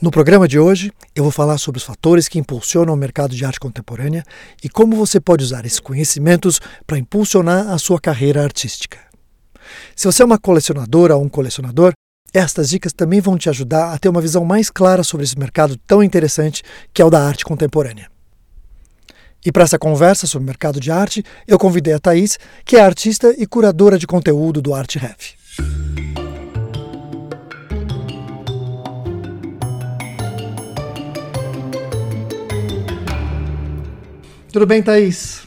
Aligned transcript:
No 0.00 0.10
programa 0.10 0.48
de 0.48 0.58
hoje, 0.58 0.90
eu 1.14 1.22
vou 1.22 1.30
falar 1.30 1.58
sobre 1.58 1.76
os 1.76 1.84
fatores 1.84 2.26
que 2.26 2.38
impulsionam 2.38 2.94
o 2.94 2.96
mercado 2.96 3.36
de 3.36 3.44
arte 3.44 3.60
contemporânea 3.60 4.24
e 4.64 4.68
como 4.68 4.96
você 4.96 5.20
pode 5.20 5.44
usar 5.44 5.66
esses 5.66 5.78
conhecimentos 5.78 6.58
para 6.86 6.96
impulsionar 6.96 7.68
a 7.68 7.76
sua 7.76 8.00
carreira 8.00 8.42
artística. 8.42 8.98
Se 9.94 10.06
você 10.06 10.22
é 10.22 10.24
uma 10.24 10.38
colecionadora 10.38 11.14
ou 11.14 11.22
um 11.22 11.28
colecionador, 11.28 11.92
estas 12.32 12.70
dicas 12.70 12.94
também 12.94 13.20
vão 13.20 13.36
te 13.36 13.50
ajudar 13.50 13.92
a 13.92 13.98
ter 13.98 14.08
uma 14.08 14.22
visão 14.22 14.42
mais 14.42 14.70
clara 14.70 15.04
sobre 15.04 15.24
esse 15.24 15.38
mercado 15.38 15.76
tão 15.86 16.02
interessante 16.02 16.62
que 16.94 17.02
é 17.02 17.04
o 17.04 17.10
da 17.10 17.22
arte 17.22 17.44
contemporânea. 17.44 18.10
E 19.44 19.52
para 19.52 19.64
essa 19.64 19.78
conversa 19.78 20.26
sobre 20.26 20.44
o 20.44 20.46
mercado 20.46 20.80
de 20.80 20.90
arte, 20.90 21.22
eu 21.46 21.58
convidei 21.58 21.92
a 21.92 21.98
Thaís, 21.98 22.38
que 22.64 22.76
é 22.76 22.80
artista 22.80 23.34
e 23.36 23.46
curadora 23.46 23.98
de 23.98 24.06
conteúdo 24.06 24.62
do 24.62 24.72
Arte 24.72 24.98
Ref. 24.98 25.34
Tudo 34.52 34.66
bem, 34.66 34.82
Thaís? 34.82 35.46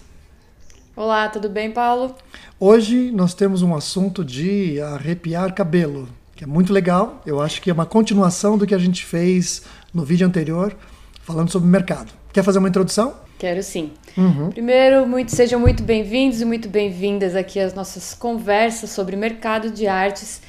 Olá, 0.96 1.28
tudo 1.28 1.50
bem, 1.50 1.70
Paulo? 1.70 2.16
Hoje 2.58 3.12
nós 3.12 3.34
temos 3.34 3.62
um 3.62 3.76
assunto 3.76 4.24
de 4.24 4.80
arrepiar 4.80 5.54
cabelo, 5.54 6.08
que 6.34 6.46
é 6.46 6.48
muito 6.48 6.72
legal. 6.72 7.22
Eu 7.26 7.42
acho 7.42 7.62
que 7.62 7.70
é 7.70 7.74
uma 7.74 7.86
continuação 7.86 8.58
do 8.58 8.66
que 8.66 8.74
a 8.74 8.78
gente 8.78 9.04
fez 9.04 9.64
no 9.94 10.06
vídeo 10.06 10.26
anterior, 10.26 10.74
falando 11.22 11.52
sobre 11.52 11.68
mercado. 11.68 12.14
Quer 12.32 12.46
fazer 12.46 12.60
uma 12.60 12.70
introdução? 12.70 13.14
Quero 13.38 13.62
sim. 13.62 13.92
Uhum. 14.18 14.52
Primeiro, 14.52 15.06
muito, 15.06 15.36
sejam 15.36 15.60
muito 15.60 15.84
bem-vindos 15.84 16.40
e 16.40 16.46
muito 16.46 16.70
bem-vindas 16.70 17.36
aqui 17.36 17.60
às 17.60 17.74
nossas 17.74 18.14
conversas 18.14 18.90
sobre 18.92 19.18
mercado 19.18 19.70
de 19.70 19.86
artes. 19.86 20.42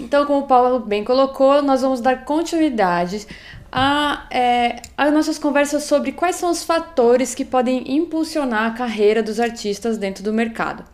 Então, 0.00 0.26
como 0.26 0.40
o 0.40 0.46
Paulo 0.48 0.80
bem 0.80 1.04
colocou, 1.04 1.62
nós 1.62 1.82
vamos 1.82 2.00
dar 2.00 2.24
continuidade 2.24 3.24
a, 3.72 4.26
é, 4.30 4.82
as 4.96 5.12
nossas 5.12 5.38
conversas 5.38 5.84
sobre 5.84 6.12
quais 6.12 6.36
são 6.36 6.50
os 6.50 6.64
fatores 6.64 7.34
que 7.34 7.44
podem 7.44 7.96
impulsionar 7.96 8.70
a 8.70 8.74
carreira 8.74 9.22
dos 9.22 9.38
artistas 9.38 9.98
dentro 9.98 10.22
do 10.22 10.32
mercado. 10.32 10.84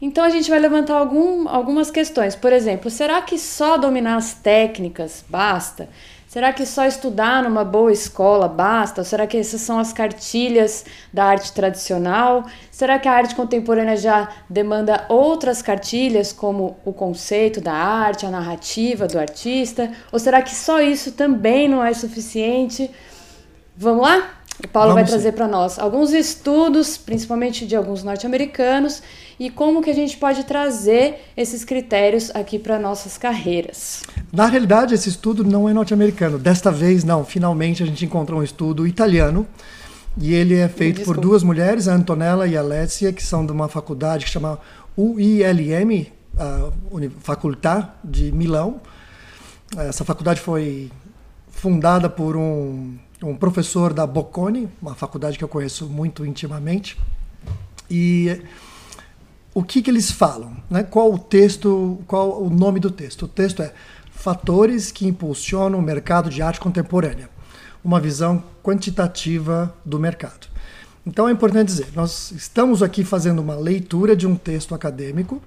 Então 0.00 0.22
a 0.22 0.28
gente 0.28 0.50
vai 0.50 0.58
levantar 0.58 0.94
algum, 0.94 1.48
algumas 1.48 1.90
questões. 1.90 2.36
Por 2.36 2.52
exemplo, 2.52 2.90
será 2.90 3.22
que 3.22 3.38
só 3.38 3.78
dominar 3.78 4.16
as 4.16 4.34
técnicas 4.34 5.24
basta? 5.28 5.88
Será 6.34 6.52
que 6.52 6.66
só 6.66 6.84
estudar 6.84 7.44
numa 7.44 7.62
boa 7.62 7.92
escola 7.92 8.48
basta? 8.48 9.02
Ou 9.02 9.04
será 9.04 9.24
que 9.24 9.36
essas 9.36 9.60
são 9.60 9.78
as 9.78 9.92
cartilhas 9.92 10.84
da 11.12 11.26
arte 11.26 11.52
tradicional? 11.52 12.44
Será 12.72 12.98
que 12.98 13.06
a 13.06 13.12
arte 13.12 13.36
contemporânea 13.36 13.96
já 13.96 14.28
demanda 14.50 15.04
outras 15.08 15.62
cartilhas, 15.62 16.32
como 16.32 16.76
o 16.84 16.92
conceito 16.92 17.60
da 17.60 17.72
arte, 17.72 18.26
a 18.26 18.30
narrativa 18.30 19.06
do 19.06 19.16
artista? 19.16 19.92
Ou 20.10 20.18
será 20.18 20.42
que 20.42 20.52
só 20.52 20.80
isso 20.80 21.12
também 21.12 21.68
não 21.68 21.84
é 21.84 21.94
suficiente? 21.94 22.90
Vamos 23.76 24.02
lá? 24.02 24.30
O 24.58 24.66
Paulo 24.66 24.88
Vamos 24.88 25.02
vai 25.02 25.04
trazer 25.04 25.34
para 25.34 25.46
nós 25.46 25.78
alguns 25.78 26.12
estudos, 26.12 26.98
principalmente 26.98 27.64
de 27.64 27.76
alguns 27.76 28.02
norte-americanos, 28.02 29.04
e 29.38 29.50
como 29.50 29.82
que 29.82 29.90
a 29.90 29.94
gente 29.94 30.16
pode 30.16 30.44
trazer 30.44 31.16
esses 31.36 31.64
critérios 31.64 32.30
aqui 32.34 32.58
para 32.58 32.78
nossas 32.78 33.18
carreiras. 33.18 34.02
Na 34.32 34.46
realidade, 34.46 34.94
esse 34.94 35.08
estudo 35.08 35.44
não 35.44 35.68
é 35.68 35.72
norte-americano. 35.72 36.38
Desta 36.38 36.70
vez, 36.70 37.04
não. 37.04 37.24
Finalmente, 37.24 37.82
a 37.82 37.86
gente 37.86 38.04
encontrou 38.04 38.40
um 38.40 38.42
estudo 38.42 38.86
italiano. 38.86 39.46
E 40.16 40.32
ele 40.32 40.54
é 40.54 40.68
feito 40.68 41.02
por 41.02 41.16
duas 41.18 41.42
mulheres, 41.42 41.88
a 41.88 41.94
Antonella 41.94 42.46
e 42.46 42.56
a 42.56 42.60
Alessia, 42.60 43.12
que 43.12 43.22
são 43.22 43.44
de 43.44 43.50
uma 43.50 43.68
faculdade 43.68 44.24
que 44.24 44.30
chama 44.30 44.60
UILM, 44.96 46.06
a 46.38 46.70
Faculdade 47.20 47.88
de 48.04 48.30
Milão. 48.30 48.80
Essa 49.76 50.04
faculdade 50.04 50.40
foi 50.40 50.90
fundada 51.48 52.08
por 52.08 52.36
um, 52.36 52.96
um 53.24 53.34
professor 53.36 53.92
da 53.92 54.06
Bocconi, 54.06 54.68
uma 54.80 54.94
faculdade 54.94 55.36
que 55.36 55.42
eu 55.42 55.48
conheço 55.48 55.86
muito 55.86 56.24
intimamente. 56.24 56.96
E 57.90 58.40
o 59.54 59.62
que, 59.62 59.80
que 59.80 59.90
eles 59.90 60.10
falam? 60.10 60.56
Né? 60.68 60.82
Qual 60.82 61.14
o 61.14 61.18
texto, 61.18 61.98
qual 62.06 62.42
o 62.42 62.50
nome 62.50 62.80
do 62.80 62.90
texto? 62.90 63.22
O 63.22 63.28
texto 63.28 63.62
é 63.62 63.72
Fatores 64.10 64.90
que 64.90 65.06
impulsionam 65.06 65.78
o 65.78 65.82
mercado 65.82 66.30
de 66.30 66.40
arte 66.40 66.58
contemporânea. 66.58 67.28
Uma 67.84 68.00
visão 68.00 68.42
quantitativa 68.62 69.74
do 69.84 69.98
mercado. 69.98 70.48
Então 71.06 71.28
é 71.28 71.32
importante 71.32 71.66
dizer, 71.66 71.88
nós 71.94 72.30
estamos 72.32 72.82
aqui 72.82 73.04
fazendo 73.04 73.40
uma 73.40 73.54
leitura 73.54 74.16
de 74.16 74.26
um 74.26 74.34
texto 74.34 74.74
acadêmico, 74.74 75.42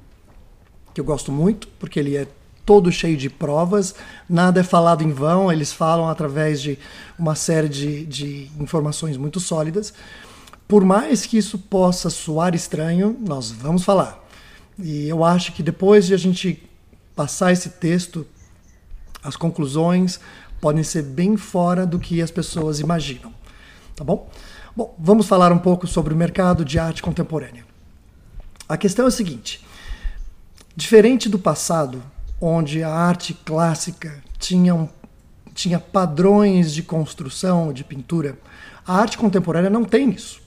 que 0.94 1.02
eu 1.02 1.06
gosto 1.06 1.32
muito, 1.32 1.68
porque 1.80 2.00
ele 2.00 2.16
é 2.16 2.28
todo 2.64 2.92
cheio 2.92 3.18
de 3.18 3.30
provas, 3.30 3.96
nada 4.30 4.60
é 4.60 4.64
falado 4.64 5.02
em 5.02 5.12
vão, 5.12 5.52
eles 5.52 5.72
falam 5.72 6.08
através 6.08 6.62
de 6.62 6.78
uma 7.18 7.34
série 7.34 7.70
de, 7.70 8.06
de 8.06 8.52
informações 8.60 9.18
muito 9.18 9.40
sólidas. 9.40 9.94
Por 10.68 10.84
mais 10.84 11.26
que 11.26 11.38
isso 11.38 11.58
possa 11.58 12.10
soar 12.10 12.54
estranho, 12.54 13.18
nós 13.26 13.52
vamos 13.52 13.84
falar. 13.84 14.22
E 14.78 15.08
eu 15.08 15.24
acho 15.24 15.54
que 15.54 15.64
depois 15.64 16.06
de 16.06 16.14
a 16.14 16.18
gente 16.18 16.70
passar 17.16 17.54
esse 17.54 17.70
texto, 17.70 18.28
as 19.24 19.36
conclusões 19.36 20.20
podem 20.60 20.84
ser 20.84 21.04
bem 21.04 21.38
fora 21.38 21.86
do 21.86 21.98
que 21.98 22.22
as 22.22 22.32
pessoas 22.32 22.80
imaginam. 22.80 23.34
Tá 23.96 24.04
bom? 24.04 24.30
Bom, 24.76 24.94
vamos 25.00 25.26
falar 25.26 25.52
um 25.52 25.58
pouco 25.58 25.88
sobre 25.88 26.14
o 26.14 26.18
mercado 26.18 26.66
de 26.66 26.78
arte 26.78 27.02
contemporânea. 27.02 27.66
A 28.68 28.76
questão 28.76 29.06
é 29.06 29.08
a 29.08 29.12
seguinte: 29.12 29.66
diferente 30.76 31.30
do 31.30 31.40
passado, 31.40 32.04
onde 32.42 32.84
a 32.84 32.92
arte 32.92 33.34
clássica 33.34 34.22
tinha, 34.38 34.76
um, 34.76 34.90
tinha 35.54 35.80
padrões 35.80 36.74
de 36.74 36.84
construção, 36.84 37.72
de 37.72 37.84
pintura, 37.84 38.38
a 38.86 38.98
arte 38.98 39.18
contemporânea 39.18 39.70
não 39.70 39.84
tem 39.84 40.12
isso. 40.12 40.47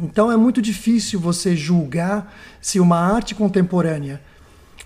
Então 0.00 0.30
é 0.30 0.36
muito 0.36 0.62
difícil 0.62 1.20
você 1.20 1.54
julgar 1.54 2.34
se 2.60 2.80
uma 2.80 2.98
arte 2.98 3.34
contemporânea 3.34 4.20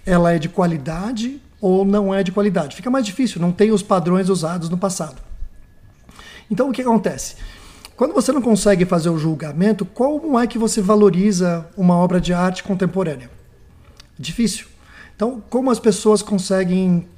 ela 0.04 0.32
é 0.32 0.38
de 0.38 0.48
qualidade 0.48 1.40
ou 1.60 1.84
não 1.84 2.14
é 2.14 2.22
de 2.22 2.32
qualidade. 2.32 2.76
Fica 2.76 2.90
mais 2.90 3.04
difícil, 3.04 3.40
não 3.40 3.52
tem 3.52 3.72
os 3.72 3.82
padrões 3.82 4.28
usados 4.28 4.68
no 4.68 4.78
passado. 4.78 5.20
Então 6.50 6.68
o 6.68 6.72
que 6.72 6.82
acontece? 6.82 7.36
Quando 7.96 8.12
você 8.12 8.30
não 8.30 8.42
consegue 8.42 8.84
fazer 8.84 9.08
o 9.08 9.18
julgamento, 9.18 9.84
como 9.84 10.38
é 10.38 10.46
que 10.46 10.58
você 10.58 10.82
valoriza 10.82 11.66
uma 11.76 11.96
obra 11.96 12.20
de 12.20 12.32
arte 12.32 12.62
contemporânea? 12.62 13.30
Difícil. 14.18 14.66
Então, 15.14 15.42
como 15.48 15.70
as 15.70 15.80
pessoas 15.80 16.20
conseguem 16.20 17.08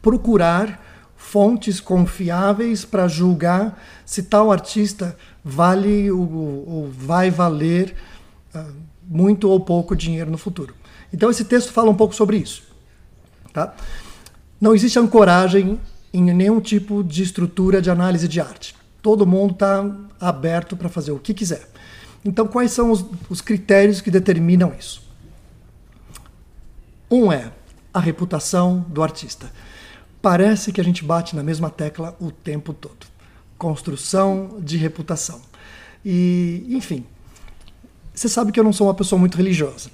procurar 0.00 0.91
fontes 1.22 1.80
confiáveis 1.80 2.84
para 2.84 3.08
julgar 3.08 3.80
se 4.04 4.24
tal 4.24 4.52
artista 4.52 5.16
vale 5.42 6.10
ou, 6.10 6.90
vai 6.92 7.30
valer 7.30 7.94
uh, 8.54 8.72
muito 9.08 9.48
ou 9.48 9.58
pouco 9.60 9.96
dinheiro 9.96 10.30
no 10.30 10.36
futuro. 10.36 10.74
Então 11.12 11.30
esse 11.30 11.44
texto 11.44 11.72
fala 11.72 11.90
um 11.90 11.94
pouco 11.94 12.14
sobre 12.14 12.36
isso. 12.36 12.64
Tá? 13.52 13.74
Não 14.60 14.74
existe 14.74 14.98
ancoragem 14.98 15.80
em 16.12 16.22
nenhum 16.34 16.60
tipo 16.60 17.02
de 17.02 17.22
estrutura 17.22 17.80
de 17.80 17.88
análise 17.88 18.28
de 18.28 18.40
arte. 18.40 18.74
Todo 19.00 19.26
mundo 19.26 19.52
está 19.52 19.90
aberto 20.20 20.76
para 20.76 20.90
fazer 20.90 21.12
o 21.12 21.18
que 21.18 21.32
quiser. 21.32 21.66
Então, 22.24 22.46
quais 22.46 22.70
são 22.72 22.90
os, 22.90 23.04
os 23.30 23.40
critérios 23.40 24.00
que 24.00 24.10
determinam 24.10 24.72
isso? 24.78 25.02
Um 27.10 27.32
é 27.32 27.50
a 27.92 27.98
reputação 27.98 28.84
do 28.88 29.02
artista. 29.02 29.50
Parece 30.22 30.72
que 30.72 30.80
a 30.80 30.84
gente 30.84 31.04
bate 31.04 31.36
na 31.36 31.42
mesma 31.42 31.68
tecla 31.68 32.16
o 32.18 32.30
tempo 32.30 32.72
todo 32.72 33.12
construção 33.62 34.56
de 34.58 34.76
reputação. 34.76 35.40
E, 36.04 36.66
enfim, 36.68 37.06
você 38.12 38.28
sabe 38.28 38.50
que 38.50 38.58
eu 38.58 38.64
não 38.64 38.72
sou 38.72 38.88
uma 38.88 38.94
pessoa 38.94 39.20
muito 39.20 39.36
religiosa, 39.36 39.88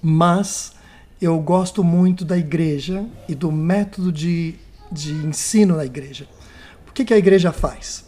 mas 0.00 0.72
eu 1.20 1.36
gosto 1.40 1.82
muito 1.82 2.24
da 2.24 2.38
igreja 2.38 3.04
e 3.28 3.34
do 3.34 3.50
método 3.50 4.12
de, 4.12 4.54
de 4.92 5.12
ensino 5.12 5.74
da 5.74 5.84
igreja. 5.84 6.28
O 6.88 6.92
que, 6.92 7.04
que 7.04 7.12
a 7.12 7.18
igreja 7.18 7.50
faz? 7.50 8.04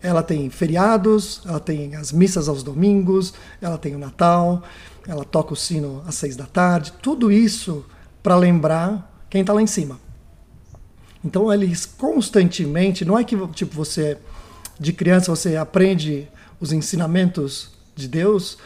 Ela 0.00 0.22
tem 0.22 0.48
feriados, 0.48 1.42
ela 1.44 1.60
tem 1.60 1.94
as 1.94 2.10
missas 2.10 2.48
aos 2.48 2.62
domingos, 2.62 3.34
ela 3.60 3.76
tem 3.76 3.94
o 3.94 3.98
Natal, 3.98 4.62
ela 5.06 5.26
toca 5.26 5.52
o 5.52 5.56
sino 5.56 6.02
às 6.06 6.14
seis 6.14 6.36
da 6.36 6.46
tarde, 6.46 6.94
tudo 7.02 7.30
isso 7.30 7.84
para 8.22 8.34
lembrar 8.34 9.26
quem 9.28 9.42
está 9.42 9.52
lá 9.52 9.60
em 9.60 9.66
cima. 9.66 10.00
Então 11.24 11.52
eles 11.52 11.84
constantemente, 11.84 13.04
não 13.04 13.18
é 13.18 13.24
que 13.24 13.36
tipo 13.48 13.74
você 13.74 14.16
de 14.78 14.92
criança 14.92 15.34
você 15.34 15.56
aprende 15.56 16.26
os 16.58 16.72
ensinamentos 16.72 17.70
de 17.94 18.08
Deus 18.08 18.56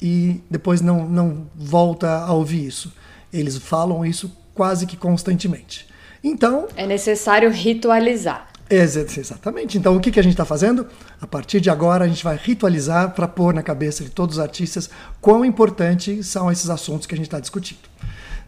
e 0.00 0.40
depois 0.50 0.80
não, 0.80 1.08
não 1.08 1.46
volta 1.54 2.18
a 2.18 2.32
ouvir 2.32 2.66
isso. 2.66 2.92
Eles 3.32 3.56
falam 3.58 4.04
isso 4.04 4.34
quase 4.54 4.86
que 4.86 4.96
constantemente. 4.96 5.86
Então. 6.24 6.66
É 6.76 6.86
necessário 6.86 7.50
ritualizar. 7.50 8.48
Exatamente. 8.70 9.76
Então, 9.76 9.94
o 9.96 10.00
que, 10.00 10.10
que 10.10 10.18
a 10.18 10.22
gente 10.22 10.32
está 10.32 10.46
fazendo? 10.46 10.86
A 11.20 11.26
partir 11.26 11.60
de 11.60 11.68
agora, 11.68 12.04
a 12.06 12.08
gente 12.08 12.24
vai 12.24 12.40
ritualizar 12.42 13.10
para 13.10 13.28
pôr 13.28 13.52
na 13.52 13.62
cabeça 13.62 14.02
de 14.02 14.10
todos 14.10 14.36
os 14.36 14.42
artistas 14.42 14.88
quão 15.20 15.44
importantes 15.44 16.26
são 16.26 16.50
esses 16.50 16.70
assuntos 16.70 17.06
que 17.06 17.14
a 17.14 17.16
gente 17.16 17.26
está 17.26 17.38
discutindo. 17.38 17.80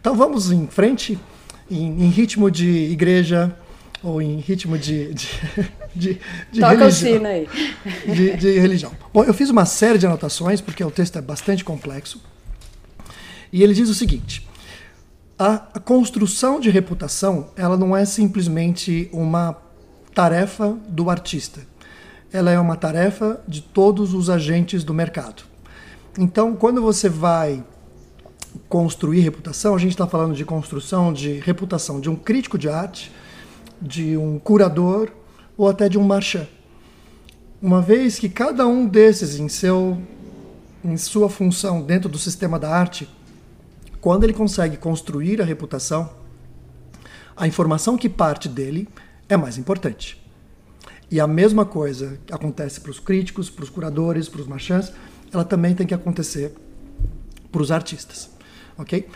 Então, 0.01 0.15
vamos 0.15 0.51
em 0.51 0.65
frente 0.65 1.19
em, 1.69 2.05
em 2.05 2.09
ritmo 2.09 2.49
de 2.49 2.67
igreja, 2.67 3.55
ou 4.03 4.21
em 4.21 4.37
ritmo 4.37 4.77
de, 4.77 5.13
de, 5.13 5.27
de, 5.95 6.19
de 6.51 6.59
Toca 6.59 6.75
religião. 6.75 6.87
o 6.87 6.91
sino 6.91 7.27
aí. 7.27 7.47
De, 8.05 8.37
de 8.37 8.59
religião. 8.59 8.91
Bom, 9.13 9.23
eu 9.23 9.33
fiz 9.33 9.49
uma 9.49 9.65
série 9.65 9.97
de 9.97 10.05
anotações, 10.05 10.61
porque 10.61 10.83
o 10.83 10.91
texto 10.91 11.17
é 11.17 11.21
bastante 11.21 11.63
complexo. 11.63 12.21
E 13.51 13.63
ele 13.63 13.73
diz 13.73 13.89
o 13.89 13.95
seguinte: 13.95 14.47
a, 15.39 15.55
a 15.73 15.79
construção 15.79 16.59
de 16.59 16.69
reputação, 16.69 17.49
ela 17.55 17.77
não 17.77 17.95
é 17.95 18.05
simplesmente 18.05 19.09
uma 19.11 19.57
tarefa 20.13 20.77
do 20.87 21.09
artista. 21.09 21.61
Ela 22.31 22.51
é 22.51 22.59
uma 22.59 22.75
tarefa 22.75 23.41
de 23.47 23.61
todos 23.61 24.13
os 24.13 24.29
agentes 24.29 24.83
do 24.83 24.93
mercado. 24.93 25.43
Então, 26.17 26.55
quando 26.55 26.81
você 26.81 27.09
vai 27.09 27.63
construir 28.69 29.21
reputação, 29.21 29.75
a 29.75 29.77
gente 29.77 29.91
está 29.91 30.07
falando 30.07 30.35
de 30.35 30.45
construção 30.45 31.11
de 31.13 31.39
reputação 31.39 31.99
de 31.99 32.09
um 32.09 32.15
crítico 32.15 32.57
de 32.57 32.69
arte, 32.69 33.11
de 33.81 34.17
um 34.17 34.39
curador 34.39 35.11
ou 35.57 35.67
até 35.69 35.89
de 35.89 35.97
um 35.97 36.03
marchand. 36.03 36.47
Uma 37.61 37.81
vez 37.81 38.19
que 38.19 38.29
cada 38.29 38.67
um 38.67 38.85
desses, 38.87 39.39
em, 39.39 39.47
seu, 39.47 39.97
em 40.83 40.97
sua 40.97 41.29
função 41.29 41.81
dentro 41.81 42.09
do 42.09 42.17
sistema 42.17 42.59
da 42.59 42.69
arte, 42.69 43.09
quando 44.01 44.23
ele 44.23 44.33
consegue 44.33 44.77
construir 44.77 45.41
a 45.41 45.45
reputação, 45.45 46.09
a 47.35 47.47
informação 47.47 47.97
que 47.97 48.07
parte 48.07 48.47
dele 48.47 48.87
é 49.27 49.35
mais 49.35 49.57
importante. 49.57 50.21
E 51.09 51.19
a 51.19 51.27
mesma 51.27 51.65
coisa 51.65 52.19
acontece 52.31 52.79
para 52.81 52.91
os 52.91 52.99
críticos, 52.99 53.49
para 53.49 53.63
os 53.63 53.69
curadores, 53.69 54.27
para 54.29 54.41
os 54.41 54.47
marchands, 54.47 54.91
ela 55.31 55.43
também 55.43 55.75
tem 55.75 55.85
que 55.85 55.93
acontecer 55.93 56.53
para 57.51 57.61
os 57.61 57.71
artistas, 57.71 58.29
ok? 58.77 59.07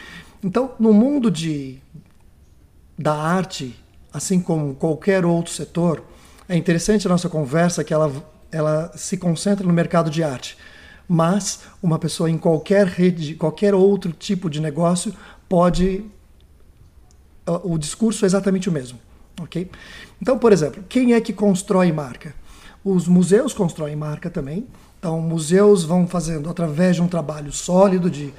Então, 0.44 0.73
no 0.79 0.94
mundo 0.94 1.29
de 1.29 1.77
da 2.97 3.15
arte, 3.15 3.79
assim 4.11 4.39
como 4.39 4.75
qualquer 4.75 5.25
outro 5.25 5.53
setor, 5.53 6.03
é 6.47 6.56
interessante 6.57 7.07
a 7.07 7.09
nossa 7.09 7.29
conversa 7.29 7.83
que 7.83 7.94
ela 7.94 8.11
ela 8.51 8.91
se 8.95 9.15
concentra 9.15 9.65
no 9.65 9.71
mercado 9.71 10.09
de 10.09 10.23
arte, 10.23 10.57
mas 11.07 11.61
uma 11.83 12.00
pessoa 12.00 12.29
em 12.29 12.38
qualquer 12.38 12.88
rede, 12.88 13.35
qualquer 13.35 13.75
outro 13.75 14.11
tipo 14.11 14.50
de 14.50 14.59
negócio 14.59 15.13
pode 15.47 16.03
o 17.63 17.77
discurso 17.77 18.25
é 18.25 18.27
exatamente 18.27 18.69
o 18.69 18.71
mesmo, 18.71 19.00
ok? 19.41 19.69
Então, 20.21 20.38
por 20.38 20.51
exemplo, 20.51 20.83
quem 20.88 21.13
é 21.13 21.21
que 21.21 21.33
constrói 21.33 21.91
marca? 21.91 22.33
Os 22.83 23.07
museus 23.07 23.53
constroem 23.53 23.95
marca 23.95 24.29
também. 24.29 24.67
Então, 25.00 25.19
museus 25.19 25.83
vão 25.83 26.07
fazendo 26.07 26.50
através 26.50 26.97
de 26.97 27.01
um 27.01 27.07
trabalho 27.07 27.51
sólido 27.51 28.09
de 28.09 28.33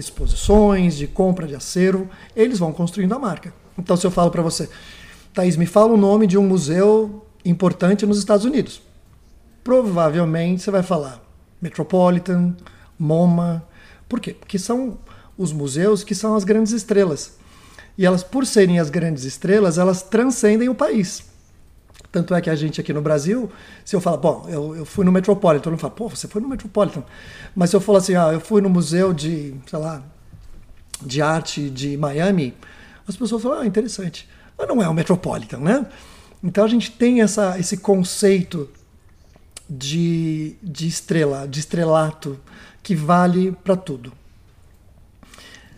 exposições, 0.00 0.96
de 0.96 1.06
compra 1.06 1.46
de 1.46 1.54
acervo, 1.54 2.08
eles 2.34 2.58
vão 2.58 2.72
construindo 2.72 3.14
a 3.14 3.18
marca. 3.18 3.52
Então, 3.78 3.96
se 3.96 4.06
eu 4.06 4.10
falo 4.10 4.30
para 4.30 4.42
você, 4.42 4.68
Thaís, 5.32 5.56
me 5.56 5.66
fala 5.66 5.92
o 5.92 5.96
nome 5.96 6.26
de 6.26 6.38
um 6.38 6.42
museu 6.42 7.26
importante 7.44 8.06
nos 8.06 8.18
Estados 8.18 8.44
Unidos. 8.44 8.80
Provavelmente 9.62 10.62
você 10.62 10.70
vai 10.70 10.82
falar 10.82 11.22
Metropolitan, 11.60 12.54
MoMA. 12.98 13.64
Por 14.08 14.20
quê? 14.20 14.32
Porque 14.32 14.58
são 14.58 14.98
os 15.36 15.52
museus 15.52 16.04
que 16.04 16.14
são 16.14 16.34
as 16.34 16.44
grandes 16.44 16.72
estrelas. 16.72 17.36
E 17.98 18.04
elas, 18.04 18.22
por 18.22 18.46
serem 18.46 18.78
as 18.78 18.90
grandes 18.90 19.24
estrelas, 19.24 19.78
elas 19.78 20.02
transcendem 20.02 20.68
o 20.68 20.74
país. 20.74 21.24
Tanto 22.16 22.34
é 22.34 22.40
que 22.40 22.48
a 22.48 22.54
gente 22.54 22.80
aqui 22.80 22.94
no 22.94 23.02
Brasil, 23.02 23.52
se 23.84 23.94
eu 23.94 24.00
falar, 24.00 24.16
bom, 24.16 24.46
eu, 24.48 24.74
eu 24.74 24.86
fui 24.86 25.04
no 25.04 25.12
Metropolitan, 25.12 25.62
todo 25.62 25.72
mundo 25.72 25.80
fala, 25.80 25.92
pô, 25.92 26.08
você 26.08 26.26
foi 26.26 26.40
no 26.40 26.48
Metropolitan. 26.48 27.04
Mas 27.54 27.68
se 27.68 27.76
eu 27.76 27.80
falar 27.80 27.98
assim, 27.98 28.14
ah, 28.14 28.32
eu 28.32 28.40
fui 28.40 28.62
no 28.62 28.70
museu 28.70 29.12
de, 29.12 29.54
sei 29.66 29.78
lá, 29.78 30.02
de 31.02 31.20
arte 31.20 31.68
de 31.68 31.94
Miami, 31.98 32.54
as 33.06 33.14
pessoas 33.14 33.42
falam, 33.42 33.60
ah, 33.60 33.66
interessante. 33.66 34.26
Mas 34.56 34.66
não 34.66 34.82
é 34.82 34.88
o 34.88 34.94
Metropolitan, 34.94 35.58
né? 35.58 35.84
Então 36.42 36.64
a 36.64 36.68
gente 36.68 36.90
tem 36.90 37.20
essa, 37.20 37.58
esse 37.58 37.76
conceito 37.76 38.66
de, 39.68 40.56
de 40.62 40.88
estrela, 40.88 41.46
de 41.46 41.60
estrelato, 41.60 42.40
que 42.82 42.94
vale 42.94 43.52
para 43.62 43.76
tudo. 43.76 44.10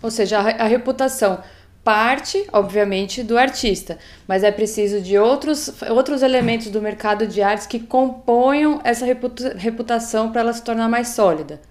Ou 0.00 0.10
seja, 0.12 0.38
a, 0.38 0.62
a 0.62 0.66
reputação 0.68 1.42
parte, 1.88 2.46
obviamente, 2.52 3.22
do 3.22 3.38
artista, 3.38 3.96
mas 4.26 4.44
é 4.44 4.52
preciso 4.52 5.00
de 5.00 5.16
outros, 5.16 5.72
outros 5.88 6.20
elementos 6.20 6.66
do 6.66 6.82
mercado 6.82 7.26
de 7.26 7.40
artes 7.40 7.66
que 7.66 7.80
componham 7.80 8.78
essa 8.84 9.06
reputa 9.06 9.56
reputação 9.56 10.30
para 10.30 10.42
ela 10.42 10.52
se 10.52 10.62
tornar 10.62 10.86
mais 10.86 11.08
sólida. 11.08 11.62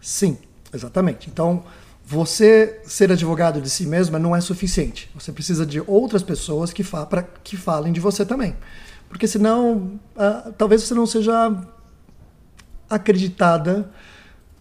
Sim, 0.00 0.38
exatamente. 0.72 1.28
Então, 1.28 1.64
você 2.06 2.80
ser 2.84 3.10
advogado 3.10 3.60
de 3.60 3.68
si 3.68 3.86
mesma 3.86 4.20
não 4.20 4.36
é 4.36 4.40
suficiente. 4.40 5.10
Você 5.16 5.32
precisa 5.32 5.66
de 5.66 5.82
outras 5.84 6.22
pessoas 6.22 6.72
que, 6.72 6.84
fa 6.84 7.04
pra, 7.04 7.24
que 7.42 7.56
falem 7.56 7.92
de 7.92 7.98
você 7.98 8.24
também. 8.24 8.56
Porque 9.08 9.26
senão, 9.26 9.98
uh, 10.14 10.52
talvez 10.56 10.84
você 10.84 10.94
não 10.94 11.06
seja 11.06 11.60
acreditada 12.88 13.90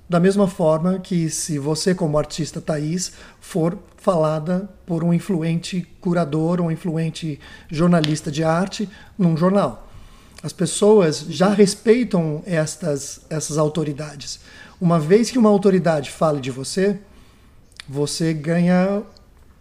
da 0.10 0.20
mesma 0.20 0.48
forma 0.48 0.98
que 0.98 1.30
se 1.30 1.60
você, 1.60 1.94
como 1.94 2.18
artista 2.18 2.60
Thaís, 2.60 3.12
for 3.40 3.78
falada 3.96 4.68
por 4.84 5.04
um 5.04 5.14
influente 5.14 5.88
curador, 6.02 6.60
um 6.60 6.72
influente 6.72 7.40
jornalista 7.70 8.32
de 8.32 8.44
arte 8.44 8.90
num 9.16 9.38
jornal. 9.38 9.88
As 10.42 10.52
pessoas 10.52 11.26
já 11.30 11.50
respeitam 11.50 12.42
estas, 12.46 13.22
essas 13.30 13.60
autoridades. 13.60 14.40
Uma 14.82 15.00
vez 15.00 15.30
que 15.30 15.38
uma 15.38 15.50
autoridade 15.50 16.10
fale 16.10 16.42
de 16.42 16.50
você, 16.50 17.00
você 17.88 18.34
ganha 18.34 19.04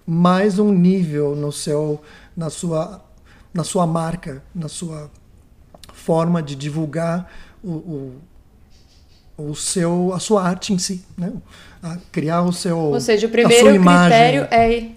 mais 0.07 0.59
um 0.59 0.73
nível 0.73 1.37
no 1.37 1.53
seu, 1.53 2.01
na, 2.35 2.49
sua, 2.49 3.05
na 3.53 3.65
sua 3.65 3.87
marca, 3.87 4.43
na 4.55 4.69
sua 4.69 5.11
forma 5.93 6.43
de 6.43 6.55
divulgar 6.55 7.31
o, 7.63 7.71
o 7.71 8.21
o 9.39 9.55
seu, 9.55 10.13
a 10.13 10.19
sua 10.19 10.43
arte 10.43 10.73
em 10.73 10.79
si, 10.79 11.05
né? 11.17 11.33
A 11.83 11.97
criar 12.11 12.43
o 12.43 12.53
seu, 12.53 12.77
Ou 12.77 13.01
seja, 13.01 13.27
o 13.27 13.31
primeiro 13.31 13.81
critério 13.81 14.49
é 14.51 14.91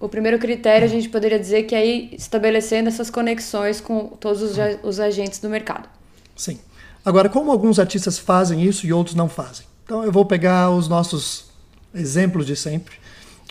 o 0.00 0.08
primeiro 0.08 0.38
critério 0.38 0.86
a 0.86 0.88
gente 0.88 1.10
poderia 1.10 1.38
dizer 1.38 1.64
que 1.64 1.74
é 1.74 1.86
estabelecendo 2.14 2.88
essas 2.88 3.10
conexões 3.10 3.82
com 3.82 4.06
todos 4.06 4.40
os, 4.42 4.56
os 4.82 4.98
agentes 4.98 5.38
do 5.38 5.48
mercado. 5.48 5.88
Sim. 6.34 6.58
Agora, 7.04 7.28
como 7.28 7.52
alguns 7.52 7.78
artistas 7.78 8.18
fazem 8.18 8.62
isso 8.64 8.86
e 8.86 8.92
outros 8.94 9.14
não 9.14 9.28
fazem? 9.28 9.66
Então, 9.84 10.02
eu 10.02 10.10
vou 10.10 10.24
pegar 10.24 10.70
os 10.70 10.88
nossos 10.88 11.50
exemplos 11.94 12.46
de 12.46 12.56
sempre. 12.56 12.94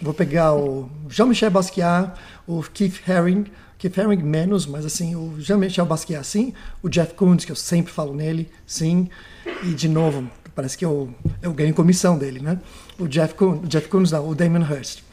Vou 0.01 0.13
pegar 0.13 0.55
o 0.55 0.89
Jean-Michel 1.07 1.51
Basquiat, 1.51 2.13
o 2.47 2.63
Keith 2.63 2.99
Haring, 3.07 3.45
Keith 3.77 3.97
Haring 3.99 4.23
menos, 4.23 4.65
mas 4.65 4.85
assim, 4.85 5.15
o 5.15 5.35
Jean-Michel 5.39 5.85
Basquiat 5.85 6.25
sim, 6.25 6.53
o 6.81 6.89
Jeff 6.89 7.13
Koons, 7.13 7.45
que 7.45 7.51
eu 7.51 7.55
sempre 7.55 7.91
falo 7.91 8.13
nele, 8.13 8.49
sim, 8.65 9.09
e 9.63 9.73
de 9.73 9.87
novo, 9.87 10.29
parece 10.55 10.77
que 10.77 10.85
eu, 10.85 11.13
eu 11.41 11.53
ganho 11.53 11.73
comissão 11.73 12.17
dele, 12.17 12.39
né? 12.39 12.59
O 12.97 13.07
Jeff 13.07 13.33
Koons, 13.33 13.63
o 13.63 13.67
Jeff 13.67 13.87
Koons 13.87 14.11
não, 14.11 14.27
o 14.27 14.35
Damon 14.35 14.65
Hirst. 14.65 15.03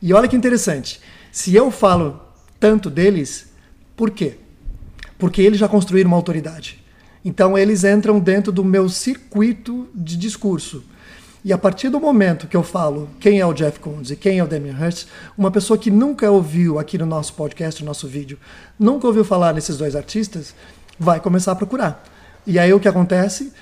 E 0.00 0.12
olha 0.12 0.28
que 0.28 0.36
interessante, 0.36 1.00
se 1.32 1.54
eu 1.54 1.70
falo 1.70 2.20
tanto 2.58 2.90
deles, 2.90 3.52
por 3.96 4.10
quê? 4.10 4.36
Porque 5.18 5.42
eles 5.42 5.58
já 5.58 5.68
construíram 5.68 6.08
uma 6.08 6.16
autoridade. 6.16 6.82
Então 7.24 7.56
eles 7.56 7.82
entram 7.84 8.20
dentro 8.20 8.52
do 8.52 8.64
meu 8.64 8.88
circuito 8.88 9.88
de 9.94 10.16
discurso. 10.16 10.84
E 11.44 11.52
a 11.52 11.58
partir 11.58 11.88
do 11.88 12.00
momento 12.00 12.48
que 12.48 12.56
eu 12.56 12.62
falo 12.62 13.08
quem 13.20 13.38
é 13.38 13.46
o 13.46 13.52
Jeff 13.52 13.78
Koons 13.78 14.10
e 14.10 14.16
quem 14.16 14.38
é 14.38 14.44
o 14.44 14.48
Damien 14.48 14.74
Hirst, 14.74 15.06
uma 15.38 15.50
pessoa 15.50 15.78
que 15.78 15.90
nunca 15.90 16.30
ouviu 16.30 16.78
aqui 16.78 16.98
no 16.98 17.06
nosso 17.06 17.34
podcast, 17.34 17.80
no 17.82 17.86
nosso 17.86 18.08
vídeo, 18.08 18.38
nunca 18.78 19.06
ouviu 19.06 19.24
falar 19.24 19.54
nesses 19.54 19.76
dois 19.76 19.94
artistas, 19.94 20.54
vai 20.98 21.20
começar 21.20 21.52
a 21.52 21.56
procurar. 21.56 22.04
E 22.46 22.58
aí 22.58 22.72
o 22.72 22.80
que 22.80 22.88
acontece? 22.88 23.52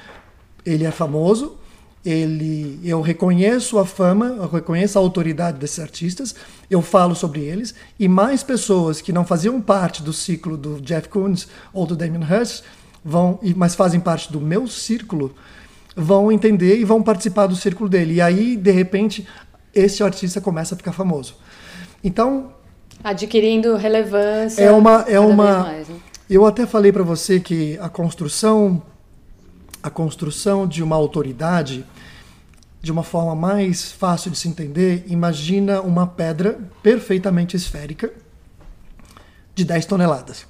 Ele 0.65 0.85
é 0.85 0.91
famoso, 0.91 1.57
ele, 2.05 2.79
eu 2.85 3.01
reconheço 3.01 3.79
a 3.79 3.87
fama, 3.87 4.27
eu 4.27 4.49
reconheço 4.49 4.99
a 4.99 5.03
autoridade 5.03 5.59
desses 5.59 5.79
artistas, 5.79 6.35
eu 6.71 6.83
falo 6.83 7.15
sobre 7.15 7.41
eles, 7.41 7.75
e 7.99 8.09
mais 8.09 8.43
pessoas 8.43 9.01
que 9.01 9.13
não 9.13 9.25
faziam 9.25 9.61
parte 9.61 10.03
do 10.03 10.13
ciclo 10.13 10.57
do 10.57 10.81
Jeff 10.81 11.09
Koons 11.09 11.49
ou 11.73 11.87
do 11.87 11.97
Damien 11.97 12.23
Hirst, 12.23 12.63
vão, 13.05 13.39
mas 13.57 13.75
fazem 13.75 14.01
parte 14.01 14.31
do 14.31 14.41
meu 14.41 14.67
círculo, 14.67 15.35
vão 15.97 16.31
entender 16.31 16.79
e 16.79 16.85
vão 16.85 17.03
participar 17.03 17.47
do 17.47 17.57
círculo 17.57 17.89
dele. 17.89 18.15
E 18.15 18.21
aí, 18.21 18.57
de 18.57 18.71
repente, 18.71 19.27
esse 19.75 20.03
artista 20.03 20.41
começa 20.41 20.75
a 20.75 20.79
ficar 20.79 20.93
famoso. 20.93 21.37
Então. 22.03 22.53
Adquirindo 23.03 23.77
relevância. 23.77 24.63
É 24.63 24.71
uma. 24.71 25.05
É 25.09 25.21
uma 25.21 25.59
mais, 25.61 25.89
né? 25.89 25.97
Eu 26.29 26.47
até 26.47 26.67
falei 26.67 26.91
para 26.91 27.03
você 27.03 27.39
que 27.39 27.79
a 27.81 27.89
construção, 27.89 28.83
a 29.85 29.91
construção 29.91 30.67
de 30.67 30.83
uma 30.83 30.97
autoridade, 30.97 31.85
de 32.81 32.91
uma 32.91 33.03
forma 33.03 33.35
mais 33.35 33.93
fácil 33.93 34.31
de 34.31 34.39
se 34.39 34.49
entender, 34.49 35.05
imagina 35.09 35.83
uma 35.83 36.07
pedra 36.07 36.59
perfeitamente 36.83 37.55
esférica 37.55 38.11
de 39.55 39.63
10 39.63 39.85
toneladas. 39.85 40.47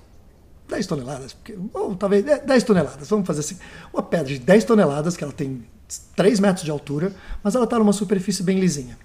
10 0.69 0.87
toneladas, 0.87 1.33
porque, 1.33 1.59
ou 1.75 1.97
talvez 1.97 2.25
10 2.25 2.49
é, 2.49 2.61
toneladas, 2.65 3.09
vamos 3.09 3.27
fazer 3.27 3.41
assim. 3.41 3.59
Uma 3.93 4.05
pedra 4.05 4.27
de 4.27 4.39
10 4.39 4.63
toneladas, 4.63 5.17
que 5.17 5.25
ela 5.25 5.33
tem 5.33 5.67
3 6.15 6.39
metros 6.39 6.65
de 6.65 6.71
altura, 6.71 7.13
mas 7.43 7.57
ela 7.57 7.65
está 7.65 7.77
numa 7.77 7.93
superfície 7.93 8.45
bem 8.45 8.61
lisinha. 8.61 8.97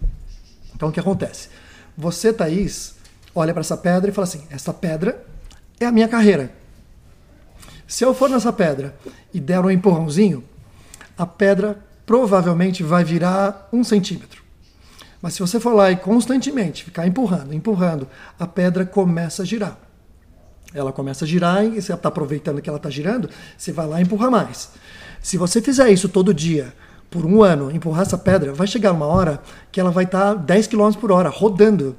Então 0.76 0.90
o 0.90 0.92
que 0.92 1.00
acontece? 1.00 1.50
Você, 1.98 2.32
Thaís, 2.32 2.94
olha 3.34 3.52
para 3.52 3.62
essa 3.62 3.76
pedra 3.76 4.12
e 4.12 4.14
fala 4.14 4.28
assim: 4.28 4.44
essa 4.52 4.72
pedra 4.72 5.26
é 5.80 5.88
a 5.88 5.92
minha 5.92 6.08
carreira. 6.08 6.54
Se 7.90 8.06
eu 8.06 8.14
for 8.14 8.30
nessa 8.30 8.54
pedra 8.54 8.96
e 9.34 9.40
der 9.40 9.60
um 9.62 9.72
empurrãozinho, 9.72 10.44
a 11.18 11.26
pedra 11.26 11.84
provavelmente 12.06 12.84
vai 12.84 13.04
virar 13.04 13.68
um 13.74 13.84
centímetro. 13.84 14.44
Mas 15.20 15.34
se 15.34 15.40
você 15.40 15.60
for 15.60 15.74
lá 15.74 15.90
e 15.90 15.96
constantemente 15.96 16.84
ficar 16.84 17.08
empurrando, 17.08 17.52
empurrando, 17.52 18.08
a 18.40 18.46
pedra 18.46 18.86
começa 18.86 19.42
a 19.42 19.46
girar. 19.46 19.76
Ela 20.72 20.94
começa 20.94 21.26
a 21.26 21.28
girar 21.28 21.66
e 21.66 21.82
você 21.82 21.92
está 21.92 22.10
aproveitando 22.10 22.62
que 22.62 22.70
ela 22.70 22.78
está 22.78 22.92
girando, 22.92 23.28
você 23.58 23.72
vai 23.72 23.88
lá 23.88 24.00
e 24.00 24.04
empurra 24.04 24.30
mais. 24.30 24.70
Se 25.20 25.36
você 25.36 25.60
fizer 25.60 25.90
isso 25.90 26.08
todo 26.08 26.32
dia, 26.32 26.72
por 27.10 27.26
um 27.26 27.42
ano, 27.42 27.72
empurrar 27.72 28.04
essa 28.04 28.20
pedra, 28.20 28.54
vai 28.54 28.68
chegar 28.68 28.92
uma 28.92 29.08
hora 29.08 29.42
que 29.72 29.80
ela 29.80 29.90
vai 29.90 30.04
estar 30.04 30.36
tá 30.36 30.42
10 30.42 30.68
km 30.68 30.92
por 30.92 31.12
hora, 31.12 31.30
rodando. 31.30 31.98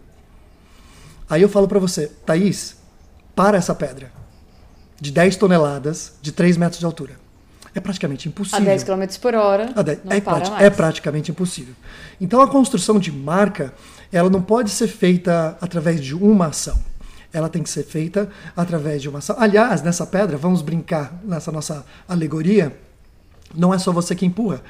Aí 1.29 1.43
eu 1.43 1.49
falo 1.49 1.67
para 1.67 1.81
você, 1.81 2.07
Thaís, 2.25 2.77
para 3.35 3.59
essa 3.59 3.75
pedra. 3.75 4.20
De 5.01 5.11
10 5.11 5.37
toneladas, 5.37 6.13
de 6.21 6.33
3 6.33 6.57
metros 6.57 6.79
de 6.79 6.85
altura. 6.85 7.13
É 7.75 7.81
praticamente 7.81 8.29
impossível. 8.29 8.61
A 8.61 8.65
10 8.65 8.85
km 8.85 9.05
por 9.21 9.35
hora. 9.35 9.67
10, 9.67 10.01
é, 10.09 10.21
prati 10.21 10.53
é 10.63 10.71
praticamente 10.71 11.31
impossível. 11.31 11.75
Então 12.21 12.41
a 12.41 12.49
construção 12.49 12.99
de 12.99 13.13
marca, 13.13 13.73
ela 14.13 14.29
não 14.29 14.43
pode 14.43 14.71
ser 14.71 14.89
feita 14.89 15.57
através 15.61 16.01
de 16.01 16.15
uma 16.15 16.47
ação. 16.49 16.79
Ela 17.33 17.49
tem 17.49 17.63
que 17.63 17.71
ser 17.71 17.85
feita 17.85 18.29
através 18.57 19.01
de 19.01 19.09
uma 19.09 19.19
ação. 19.19 19.37
Aliás, 19.39 19.83
nessa 19.83 20.05
pedra, 20.05 20.37
vamos 20.37 20.63
brincar 20.63 21.13
nessa 21.25 21.53
nossa 21.53 21.87
alegoria, 22.09 22.77
não 23.55 23.73
é 23.73 23.79
só 23.79 23.93
você 23.93 24.17
que 24.17 24.27
empurra. 24.27 24.61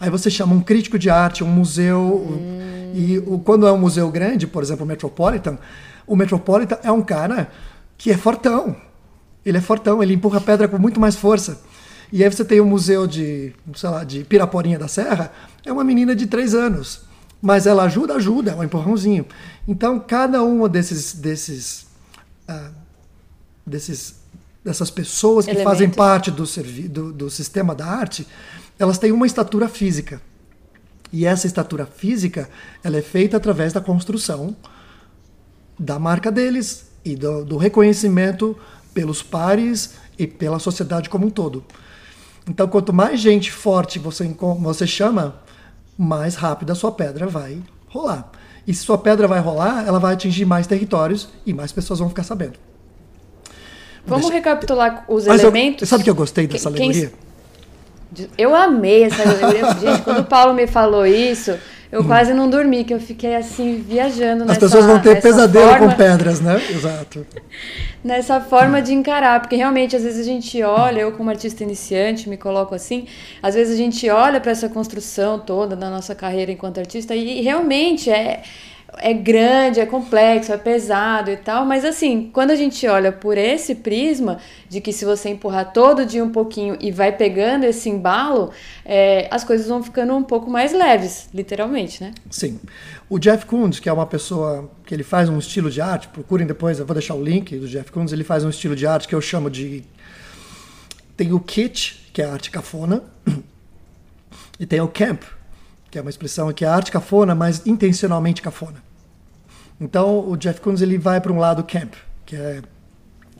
Aí 0.00 0.08
você 0.08 0.30
chama 0.30 0.54
um 0.54 0.60
crítico 0.60 0.98
de 0.98 1.10
arte, 1.10 1.42
um 1.44 1.48
museu. 1.48 2.00
Hum. 2.00 2.92
E 2.94 3.18
o, 3.18 3.38
quando 3.38 3.66
é 3.66 3.72
um 3.72 3.78
museu 3.78 4.10
grande, 4.10 4.46
por 4.46 4.62
exemplo, 4.62 4.84
o 4.84 4.88
Metropolitan, 4.88 5.58
o 6.06 6.16
Metropolitan 6.16 6.78
é 6.82 6.90
um 6.90 7.02
cara 7.02 7.50
que 7.96 8.10
é 8.10 8.16
fortão. 8.16 8.76
Ele 9.48 9.58
é 9.58 9.60
fortão, 9.60 10.02
ele 10.02 10.14
empurra 10.14 10.40
pedra 10.40 10.68
com 10.68 10.78
muito 10.78 11.00
mais 11.00 11.16
força. 11.16 11.60
E 12.12 12.22
aí 12.24 12.30
você 12.30 12.44
tem 12.44 12.60
o 12.60 12.66
museu 12.66 13.06
de, 13.06 13.52
sei 13.74 13.88
lá, 13.90 14.04
de 14.04 14.24
Piraporinha 14.24 14.78
da 14.78 14.88
Serra, 14.88 15.32
é 15.64 15.72
uma 15.72 15.84
menina 15.84 16.14
de 16.14 16.26
três 16.26 16.54
anos. 16.54 17.02
Mas 17.40 17.66
ela 17.66 17.84
ajuda, 17.84 18.14
ajuda, 18.14 18.52
é 18.52 18.54
um 18.54 18.64
empurrãozinho. 18.64 19.26
Então, 19.66 20.00
cada 20.00 20.42
uma 20.42 20.68
desses, 20.68 21.14
desses, 21.14 21.86
uh, 22.48 22.72
desses 23.64 24.18
dessas 24.64 24.90
pessoas 24.90 25.44
que 25.44 25.52
Elementos. 25.52 25.72
fazem 25.72 25.88
parte 25.88 26.30
do, 26.30 26.44
do, 26.88 27.12
do 27.12 27.30
sistema 27.30 27.74
da 27.74 27.86
arte, 27.86 28.26
elas 28.78 28.98
têm 28.98 29.12
uma 29.12 29.26
estatura 29.26 29.68
física. 29.68 30.20
E 31.12 31.24
essa 31.24 31.46
estatura 31.46 31.86
física, 31.86 32.48
ela 32.84 32.98
é 32.98 33.02
feita 33.02 33.36
através 33.36 33.72
da 33.72 33.80
construção 33.80 34.54
da 35.78 35.98
marca 35.98 36.30
deles 36.30 36.86
e 37.04 37.16
do, 37.16 37.44
do 37.44 37.56
reconhecimento 37.56 38.58
pelos 38.94 39.22
pares 39.22 39.94
e 40.18 40.26
pela 40.26 40.58
sociedade 40.58 41.08
como 41.08 41.26
um 41.26 41.30
todo. 41.30 41.64
Então, 42.48 42.66
quanto 42.66 42.92
mais 42.92 43.20
gente 43.20 43.52
forte 43.52 43.98
você, 43.98 44.28
você 44.58 44.86
chama, 44.86 45.36
mais 45.96 46.34
rápido 46.34 46.72
a 46.72 46.74
sua 46.74 46.92
pedra 46.92 47.26
vai 47.26 47.58
rolar. 47.88 48.30
E 48.66 48.74
se 48.74 48.84
sua 48.84 48.98
pedra 48.98 49.26
vai 49.26 49.40
rolar, 49.40 49.86
ela 49.86 49.98
vai 49.98 50.14
atingir 50.14 50.44
mais 50.44 50.66
territórios 50.66 51.28
e 51.44 51.52
mais 51.52 51.72
pessoas 51.72 51.98
vão 51.98 52.08
ficar 52.08 52.22
sabendo. 52.22 52.54
Vamos 54.06 54.26
Deixa... 54.26 54.36
recapitular 54.36 55.04
os 55.08 55.26
Mas 55.26 55.42
elementos. 55.42 55.82
Eu, 55.82 55.86
sabe 55.86 56.04
que 56.04 56.10
eu 56.10 56.14
gostei 56.14 56.46
dessa 56.46 56.70
quem, 56.70 56.90
alegoria? 56.90 57.12
Eu 58.36 58.54
amei 58.54 59.04
essa 59.04 59.22
alegoria. 59.22 59.74
Gente, 59.74 60.02
quando 60.02 60.20
o 60.20 60.24
Paulo 60.24 60.54
me 60.54 60.66
falou 60.66 61.06
isso, 61.06 61.58
eu 61.90 62.04
quase 62.04 62.34
não 62.34 62.50
dormi, 62.50 62.84
que 62.84 62.92
eu 62.92 63.00
fiquei 63.00 63.34
assim, 63.34 63.82
viajando 63.86 64.50
As 64.50 64.58
pessoas 64.58 64.84
vão 64.84 65.00
ter 65.00 65.20
pesadelo 65.20 65.70
forma... 65.70 65.88
com 65.88 65.96
pedras, 65.96 66.40
né? 66.40 66.60
Exato. 66.70 67.26
nessa 68.04 68.40
forma 68.40 68.80
de 68.80 68.92
encarar, 68.92 69.40
porque 69.40 69.56
realmente 69.56 69.96
às 69.96 70.02
vezes 70.02 70.20
a 70.20 70.24
gente 70.24 70.62
olha, 70.62 71.00
eu 71.00 71.12
como 71.12 71.30
artista 71.30 71.62
iniciante 71.62 72.28
me 72.28 72.36
coloco 72.36 72.74
assim, 72.74 73.06
às 73.42 73.54
vezes 73.54 73.74
a 73.74 73.76
gente 73.76 74.08
olha 74.08 74.40
para 74.40 74.52
essa 74.52 74.68
construção 74.68 75.38
toda 75.38 75.74
da 75.74 75.90
nossa 75.90 76.14
carreira 76.14 76.52
enquanto 76.52 76.78
artista 76.78 77.14
e, 77.14 77.40
e 77.40 77.42
realmente 77.42 78.10
é 78.10 78.42
é 78.96 79.12
grande, 79.12 79.80
é 79.80 79.86
complexo, 79.86 80.52
é 80.52 80.56
pesado 80.56 81.30
e 81.30 81.36
tal, 81.36 81.64
mas 81.64 81.84
assim, 81.84 82.30
quando 82.32 82.50
a 82.50 82.56
gente 82.56 82.86
olha 82.86 83.12
por 83.12 83.36
esse 83.36 83.74
prisma 83.74 84.38
de 84.68 84.80
que 84.80 84.92
se 84.92 85.04
você 85.04 85.28
empurrar 85.28 85.72
todo 85.72 86.06
dia 86.06 86.24
um 86.24 86.30
pouquinho 86.30 86.76
e 86.80 86.90
vai 86.90 87.12
pegando 87.12 87.64
esse 87.64 87.88
embalo, 87.88 88.50
é, 88.84 89.28
as 89.30 89.44
coisas 89.44 89.68
vão 89.68 89.82
ficando 89.82 90.14
um 90.14 90.22
pouco 90.22 90.50
mais 90.50 90.72
leves, 90.72 91.28
literalmente, 91.34 92.02
né? 92.02 92.14
Sim. 92.30 92.58
O 93.08 93.18
Jeff 93.18 93.44
Koons, 93.46 93.78
que 93.78 93.88
é 93.88 93.92
uma 93.92 94.06
pessoa 94.06 94.70
que 94.86 94.94
ele 94.94 95.04
faz 95.04 95.28
um 95.28 95.38
estilo 95.38 95.70
de 95.70 95.80
arte, 95.80 96.08
procurem 96.08 96.46
depois, 96.46 96.78
eu 96.78 96.86
vou 96.86 96.94
deixar 96.94 97.14
o 97.14 97.22
link 97.22 97.56
do 97.56 97.68
Jeff 97.68 97.92
Koons, 97.92 98.12
ele 98.12 98.24
faz 98.24 98.44
um 98.44 98.50
estilo 98.50 98.74
de 98.74 98.86
arte 98.86 99.06
que 99.06 99.14
eu 99.14 99.20
chamo 99.20 99.50
de 99.50 99.84
tem 101.16 101.32
o 101.32 101.40
kitsch, 101.40 101.96
que 102.12 102.22
é 102.22 102.24
a 102.24 102.32
arte 102.32 102.50
cafona, 102.50 103.02
e 104.58 104.64
tem 104.64 104.80
o 104.80 104.88
camp, 104.88 105.24
que 105.90 105.98
é 105.98 106.00
uma 106.00 106.10
expressão 106.10 106.52
que 106.52 106.64
é 106.64 106.68
arte 106.68 106.90
cafona, 106.90 107.34
mas 107.34 107.66
intencionalmente 107.66 108.42
cafona. 108.42 108.82
Então 109.80 110.28
o 110.28 110.36
Jeff 110.36 110.60
Koons 110.60 110.80
ele 110.80 110.98
vai 110.98 111.20
para 111.20 111.32
um 111.32 111.38
lado 111.38 111.62
camp, 111.64 111.94
que 112.26 112.36
é 112.36 112.62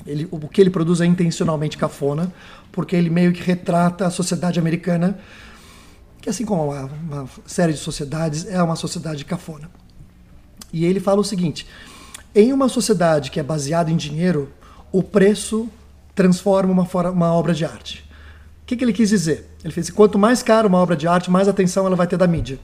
ele, 0.06 0.28
o 0.30 0.48
que 0.48 0.60
ele 0.60 0.70
produz 0.70 1.00
é 1.00 1.06
intencionalmente 1.06 1.76
cafona, 1.76 2.32
porque 2.72 2.94
ele 2.94 3.10
meio 3.10 3.32
que 3.32 3.42
retrata 3.42 4.06
a 4.06 4.10
sociedade 4.10 4.58
americana, 4.58 5.18
que 6.20 6.30
assim 6.30 6.44
como 6.44 6.70
uma, 6.70 6.84
uma 6.84 7.28
série 7.46 7.72
de 7.72 7.78
sociedades 7.78 8.46
é 8.46 8.62
uma 8.62 8.76
sociedade 8.76 9.24
cafona. 9.24 9.68
E 10.72 10.84
ele 10.84 11.00
fala 11.00 11.20
o 11.20 11.24
seguinte: 11.24 11.66
em 12.34 12.52
uma 12.52 12.68
sociedade 12.68 13.30
que 13.30 13.40
é 13.40 13.42
baseada 13.42 13.90
em 13.90 13.96
dinheiro, 13.96 14.52
o 14.92 15.02
preço 15.02 15.68
transforma 16.14 16.72
uma, 16.72 17.10
uma 17.10 17.32
obra 17.32 17.54
de 17.54 17.64
arte. 17.64 18.07
O 18.68 18.70
que, 18.70 18.76
que 18.76 18.84
ele 18.84 18.92
quis 18.92 19.08
dizer? 19.08 19.48
Ele 19.64 19.72
fez: 19.72 19.88
quanto 19.88 20.18
mais 20.18 20.42
caro 20.42 20.68
uma 20.68 20.78
obra 20.78 20.94
de 20.94 21.08
arte, 21.08 21.30
mais 21.30 21.48
atenção 21.48 21.86
ela 21.86 21.96
vai 21.96 22.06
ter 22.06 22.18
da 22.18 22.26
mídia. 22.26 22.58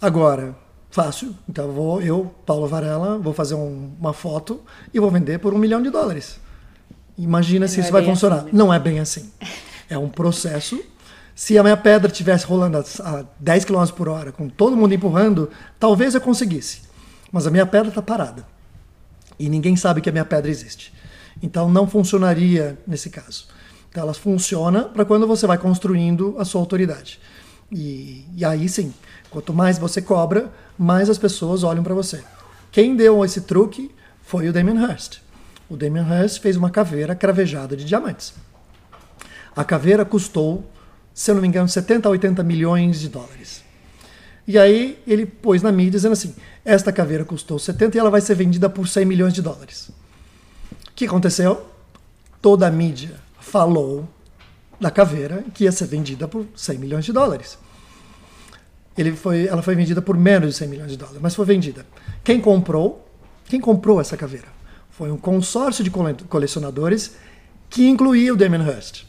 Agora, 0.00 0.56
Fácil. 0.94 1.34
Então 1.48 1.72
vou, 1.72 2.00
eu, 2.00 2.32
Paulo 2.46 2.68
Varela, 2.68 3.18
vou 3.18 3.34
fazer 3.34 3.56
um, 3.56 3.90
uma 3.98 4.12
foto 4.12 4.60
e 4.92 5.00
vou 5.00 5.10
vender 5.10 5.40
por 5.40 5.52
um 5.52 5.58
milhão 5.58 5.82
de 5.82 5.90
dólares. 5.90 6.38
Imagina 7.18 7.66
se 7.66 7.80
isso 7.80 7.88
é 7.88 7.92
vai 7.92 8.04
funcionar. 8.04 8.36
Assim, 8.36 8.44
né? 8.44 8.50
Não 8.52 8.72
é 8.72 8.78
bem 8.78 9.00
assim. 9.00 9.28
É 9.90 9.98
um 9.98 10.08
processo. 10.08 10.80
Se 11.34 11.58
a 11.58 11.64
minha 11.64 11.76
pedra 11.76 12.12
estivesse 12.12 12.46
rolando 12.46 12.78
a 12.78 13.24
10 13.40 13.64
km 13.64 13.84
por 13.86 14.08
hora, 14.08 14.30
com 14.30 14.48
todo 14.48 14.76
mundo 14.76 14.94
empurrando, 14.94 15.50
talvez 15.80 16.14
eu 16.14 16.20
conseguisse. 16.20 16.82
Mas 17.32 17.44
a 17.44 17.50
minha 17.50 17.66
pedra 17.66 17.88
está 17.88 18.00
parada. 18.00 18.46
E 19.36 19.48
ninguém 19.48 19.74
sabe 19.74 20.00
que 20.00 20.08
a 20.08 20.12
minha 20.12 20.24
pedra 20.24 20.48
existe. 20.48 20.93
Então 21.42 21.68
não 21.68 21.86
funcionaria 21.86 22.78
nesse 22.86 23.10
caso. 23.10 23.46
Então 23.90 24.02
ela 24.02 24.14
funciona 24.14 24.84
para 24.84 25.04
quando 25.04 25.26
você 25.26 25.46
vai 25.46 25.58
construindo 25.58 26.34
a 26.38 26.44
sua 26.44 26.60
autoridade. 26.60 27.20
E, 27.70 28.24
e 28.36 28.44
aí 28.44 28.68
sim, 28.68 28.92
quanto 29.30 29.52
mais 29.52 29.78
você 29.78 30.02
cobra, 30.02 30.52
mais 30.78 31.08
as 31.08 31.18
pessoas 31.18 31.62
olham 31.62 31.82
para 31.82 31.94
você. 31.94 32.22
Quem 32.70 32.96
deu 32.96 33.24
esse 33.24 33.42
truque 33.42 33.90
foi 34.22 34.48
o 34.48 34.52
Damien 34.52 34.82
Hirst. 34.82 35.18
O 35.68 35.76
Damien 35.76 36.06
Hirst 36.06 36.40
fez 36.40 36.56
uma 36.56 36.70
caveira 36.70 37.14
cravejada 37.14 37.76
de 37.76 37.84
diamantes. 37.84 38.34
A 39.54 39.64
caveira 39.64 40.04
custou, 40.04 40.68
se 41.12 41.30
eu 41.30 41.36
não 41.36 41.42
me 41.42 41.48
engano, 41.48 41.68
70 41.68 42.08
a 42.08 42.10
80 42.10 42.42
milhões 42.42 42.98
de 42.98 43.08
dólares. 43.08 43.62
E 44.46 44.58
aí 44.58 44.98
ele 45.06 45.24
pôs 45.24 45.62
na 45.62 45.72
mídia 45.72 45.92
dizendo 45.92 46.12
assim: 46.12 46.34
esta 46.64 46.92
caveira 46.92 47.24
custou 47.24 47.58
70 47.58 47.96
e 47.96 48.00
ela 48.00 48.10
vai 48.10 48.20
ser 48.20 48.34
vendida 48.34 48.68
por 48.68 48.88
100 48.88 49.04
milhões 49.04 49.32
de 49.32 49.40
dólares. 49.40 49.90
O 50.94 50.96
que 50.96 51.06
aconteceu? 51.06 51.66
Toda 52.40 52.66
a 52.66 52.70
mídia 52.70 53.20
falou 53.40 54.08
da 54.80 54.90
caveira 54.90 55.44
que 55.52 55.64
ia 55.64 55.72
ser 55.72 55.86
vendida 55.86 56.26
por 56.26 56.46
100 56.54 56.78
milhões 56.78 57.04
de 57.04 57.12
dólares 57.12 57.58
ele 58.96 59.12
foi, 59.12 59.46
ela 59.46 59.62
foi 59.62 59.74
vendida 59.74 60.00
por 60.00 60.16
menos 60.16 60.50
de 60.50 60.56
100 60.56 60.68
milhões 60.68 60.90
de 60.90 60.96
dólares, 60.96 61.20
mas 61.20 61.34
foi 61.34 61.44
vendida. 61.44 61.84
Quem 62.22 62.40
comprou? 62.40 63.06
Quem 63.46 63.60
comprou 63.60 64.00
essa 64.00 64.16
caveira? 64.16 64.46
Foi 64.90 65.10
um 65.10 65.16
consórcio 65.16 65.82
de 65.82 65.90
colecionadores 66.28 67.16
que 67.68 67.88
incluía 67.88 68.32
o 68.32 68.36
Damien 68.36 68.62
Hirst. 68.62 69.02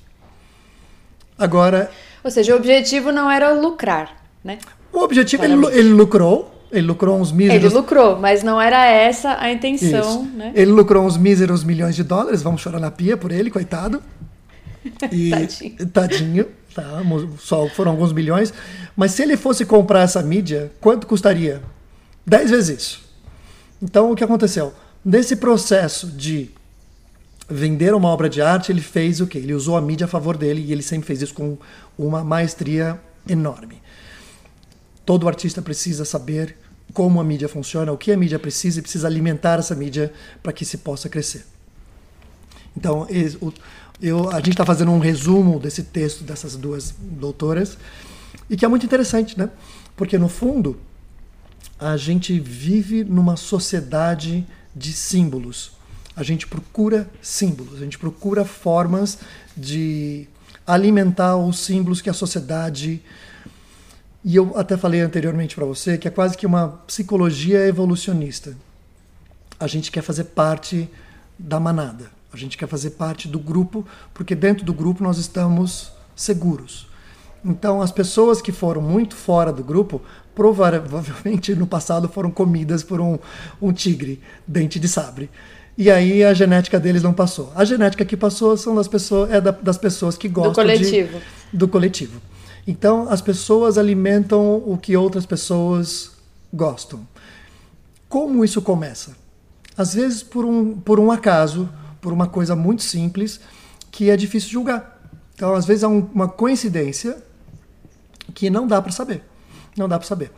Agora. 1.37 1.91
Ou 2.23 2.31
seja, 2.31 2.53
o 2.53 2.57
objetivo 2.57 3.11
não 3.11 3.29
era 3.29 3.53
lucrar, 3.53 4.23
né? 4.43 4.57
O 4.91 4.99
objetivo, 4.99 5.43
ele, 5.43 5.65
ele, 5.67 5.89
lucrou. 5.89 6.54
Ele 6.75 6.87
lucrou 6.87 7.19
uns 7.19 7.31
míseros. 7.31 7.63
Ele 7.63 7.73
lucrou, 7.73 8.19
mas 8.19 8.43
não 8.43 8.61
era 8.61 8.85
essa 8.85 9.37
a 9.39 9.51
intenção, 9.51 10.23
Isso. 10.23 10.35
né? 10.35 10.51
Ele 10.53 10.71
lucrou 10.71 11.05
uns 11.05 11.17
míseros 11.17 11.63
milhões 11.63 11.95
de 11.95 12.03
dólares. 12.03 12.41
Vamos 12.43 12.61
chorar 12.61 12.79
na 12.79 12.91
pia 12.91 13.15
por 13.15 13.31
ele, 13.31 13.49
coitado. 13.49 14.03
E, 15.11 15.31
tadinho. 15.31 15.87
Tadinho. 15.87 16.45
Tá, 16.75 17.01
só 17.39 17.67
foram 17.69 17.91
alguns 17.91 18.13
milhões. 18.13 18.53
Mas 18.95 19.11
se 19.11 19.23
ele 19.23 19.35
fosse 19.35 19.65
comprar 19.65 20.01
essa 20.01 20.21
mídia, 20.21 20.71
quanto 20.79 21.07
custaria? 21.07 21.63
Dez 22.23 22.51
vezes 22.51 22.79
isso. 22.79 23.01
Então, 23.81 24.11
o 24.11 24.15
que 24.15 24.23
aconteceu? 24.23 24.73
Nesse 25.03 25.37
processo 25.37 26.07
de 26.07 26.51
vender 27.49 27.93
uma 27.93 28.09
obra 28.09 28.29
de 28.29 28.41
arte, 28.41 28.71
ele 28.71 28.81
fez 28.81 29.21
o 29.21 29.27
quê? 29.27 29.37
Ele 29.37 29.53
usou 29.53 29.77
a 29.77 29.81
mídia 29.81 30.05
a 30.05 30.07
favor 30.07 30.37
dele 30.37 30.63
e 30.67 30.71
ele 30.71 30.81
sempre 30.81 31.07
fez 31.07 31.21
isso 31.21 31.33
com 31.33 31.57
uma 31.97 32.23
maestria 32.23 32.99
enorme. 33.27 33.81
Todo 35.05 35.27
artista 35.27 35.61
precisa 35.61 36.03
saber 36.03 36.57
como 36.95 37.19
a 37.19 37.23
mídia 37.25 37.49
funciona, 37.49 37.91
o 37.91 37.97
que 37.97 38.09
a 38.09 38.17
mídia 38.17 38.39
precisa 38.39 38.79
e 38.79 38.81
precisa 38.81 39.05
alimentar 39.05 39.59
essa 39.59 39.75
mídia 39.75 40.13
para 40.41 40.53
que 40.53 40.63
se 40.63 40.77
possa 40.77 41.09
crescer. 41.09 41.45
Então, 42.75 43.05
eu, 44.01 44.29
a 44.29 44.37
gente 44.37 44.51
está 44.51 44.65
fazendo 44.65 44.91
um 44.91 44.99
resumo 44.99 45.59
desse 45.59 45.83
texto 45.83 46.23
dessas 46.23 46.55
duas 46.55 46.95
doutoras 46.97 47.77
e 48.49 48.55
que 48.55 48.63
é 48.63 48.67
muito 48.67 48.85
interessante, 48.85 49.37
né? 49.37 49.49
Porque 49.95 50.17
no 50.17 50.29
fundo 50.29 50.79
a 51.77 51.97
gente 51.97 52.39
vive 52.39 53.03
numa 53.03 53.35
sociedade 53.35 54.47
de 54.73 54.93
símbolos. 54.93 55.73
A 56.15 56.23
gente 56.23 56.47
procura 56.47 57.09
símbolos, 57.21 57.75
a 57.75 57.83
gente 57.83 57.99
procura 57.99 58.45
formas 58.45 59.19
de 59.55 60.27
alimentar 60.65 61.35
os 61.35 61.59
símbolos 61.59 62.01
que 62.01 62.09
a 62.09 62.13
sociedade 62.13 63.01
e 64.25 64.35
eu 64.35 64.57
até 64.57 64.75
falei 64.75 65.01
anteriormente 65.01 65.53
para 65.53 65.65
você 65.65 65.99
que 65.99 66.07
é 66.07 66.11
quase 66.11 66.35
que 66.35 66.47
uma 66.47 66.79
psicologia 66.87 67.67
evolucionista. 67.67 68.57
A 69.59 69.67
gente 69.67 69.91
quer 69.91 70.01
fazer 70.01 70.23
parte 70.23 70.89
da 71.37 71.59
manada, 71.59 72.09
a 72.33 72.35
gente 72.35 72.57
quer 72.57 72.67
fazer 72.67 72.91
parte 72.91 73.27
do 73.27 73.37
grupo, 73.37 73.85
porque 74.15 74.33
dentro 74.33 74.65
do 74.65 74.73
grupo 74.73 75.03
nós 75.03 75.19
estamos 75.19 75.91
seguros. 76.15 76.87
Então, 77.45 77.83
as 77.83 77.91
pessoas 77.91 78.41
que 78.41 78.51
foram 78.51 78.81
muito 78.81 79.15
fora 79.15 79.53
do 79.53 79.63
grupo, 79.63 80.01
provavelmente 80.33 81.53
no 81.53 81.67
passado 81.67 82.09
foram 82.09 82.31
comidas 82.31 82.81
por 82.81 82.99
um, 82.99 83.19
um 83.61 83.71
tigre, 83.71 84.19
dente 84.47 84.79
de 84.79 84.87
sabre. 84.87 85.29
E 85.77 85.91
aí 85.91 86.23
a 86.23 86.33
genética 86.33 86.79
deles 86.79 87.03
não 87.03 87.13
passou. 87.13 87.51
A 87.53 87.63
genética 87.63 88.03
que 88.03 88.17
passou 88.17 88.57
são 88.57 88.73
das 88.73 88.87
pessoas, 88.87 89.29
é 89.31 89.39
da, 89.39 89.51
das 89.51 89.77
pessoas 89.77 90.17
que 90.17 90.27
gostam 90.27 90.51
do 90.51 90.55
coletivo. 90.55 91.19
De, 91.19 91.57
do 91.57 91.67
coletivo. 91.67 92.21
Então, 92.67 93.09
as 93.09 93.21
pessoas 93.21 93.77
alimentam 93.77 94.57
o 94.57 94.77
que 94.77 94.97
outras 94.97 95.25
pessoas 95.25 96.11
gostam. 96.51 97.07
Como 98.09 98.43
isso 98.43 98.61
começa? 98.61 99.15
Às 99.77 99.93
vezes 99.93 100.23
por 100.23 100.45
um, 100.45 100.79
por 100.79 100.99
um 100.99 101.11
acaso, 101.11 101.69
por 102.01 102.11
uma 102.11 102.27
coisa 102.27 102.55
muito 102.55 102.81
simples 102.81 103.39
que 103.91 104.09
é 104.09 104.17
difícil 104.17 104.49
julgar. 104.49 105.01
Então, 105.35 105.53
às 105.53 105.65
vezes 105.65 105.83
é 105.83 105.87
um, 105.87 105.99
uma 106.13 106.27
coincidência 106.27 107.21
que 108.33 108.49
não 108.49 108.67
dá 108.67 108.81
para 108.81 108.91
saber. 108.91 109.23
Não 109.77 109.87
dá 109.87 109.99
para 109.99 110.07
saber. 110.07 110.31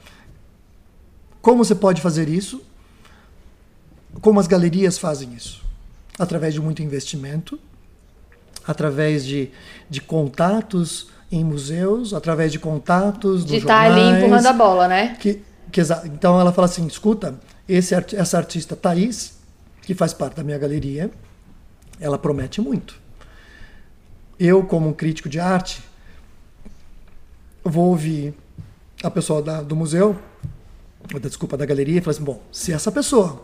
Como 1.41 1.63
você 1.63 1.75
pode 1.75 2.01
fazer 2.01 2.27
isso? 2.27 2.61
Como 4.21 4.39
as 4.39 4.47
galerias 4.47 4.97
fazem 4.97 5.33
isso? 5.33 5.63
Através 6.17 6.53
de 6.53 6.59
muito 6.59 6.81
investimento, 6.81 7.59
através 8.65 9.23
de, 9.23 9.51
de 9.89 10.01
contatos 10.01 11.09
em 11.31 11.43
museus, 11.43 12.13
através 12.13 12.51
de 12.51 12.59
contatos 12.59 13.45
de 13.45 13.57
estar 13.57 13.67
tá 13.67 13.93
ali 13.93 14.17
empurrando 14.17 14.45
a 14.45 14.53
bola, 14.53 14.87
né? 14.87 15.15
Que, 15.19 15.41
que, 15.71 15.81
então 16.05 16.39
ela 16.39 16.53
fala 16.53 16.65
assim, 16.65 16.85
escuta, 16.87 17.35
esse, 17.67 17.93
essa 17.93 18.37
artista 18.37 18.75
Thaís, 18.75 19.37
que 19.81 19.93
faz 19.93 20.13
parte 20.13 20.35
da 20.35 20.43
minha 20.43 20.57
galeria, 20.57 21.11
ela 21.99 22.17
promete 22.17 22.61
muito. 22.61 22.95
Eu, 24.39 24.63
como 24.63 24.87
um 24.87 24.93
crítico 24.93 25.27
de 25.27 25.39
arte, 25.39 25.83
vou 27.63 27.87
ouvir 27.87 28.33
a 29.03 29.11
pessoa 29.11 29.41
da, 29.41 29.61
do 29.61 29.75
museu, 29.75 30.17
desculpa, 31.21 31.57
da 31.57 31.65
galeria, 31.65 31.97
e 31.97 32.01
falar 32.01 32.15
assim, 32.15 32.23
bom, 32.23 32.41
se 32.51 32.71
essa 32.71 32.91
pessoa 32.91 33.43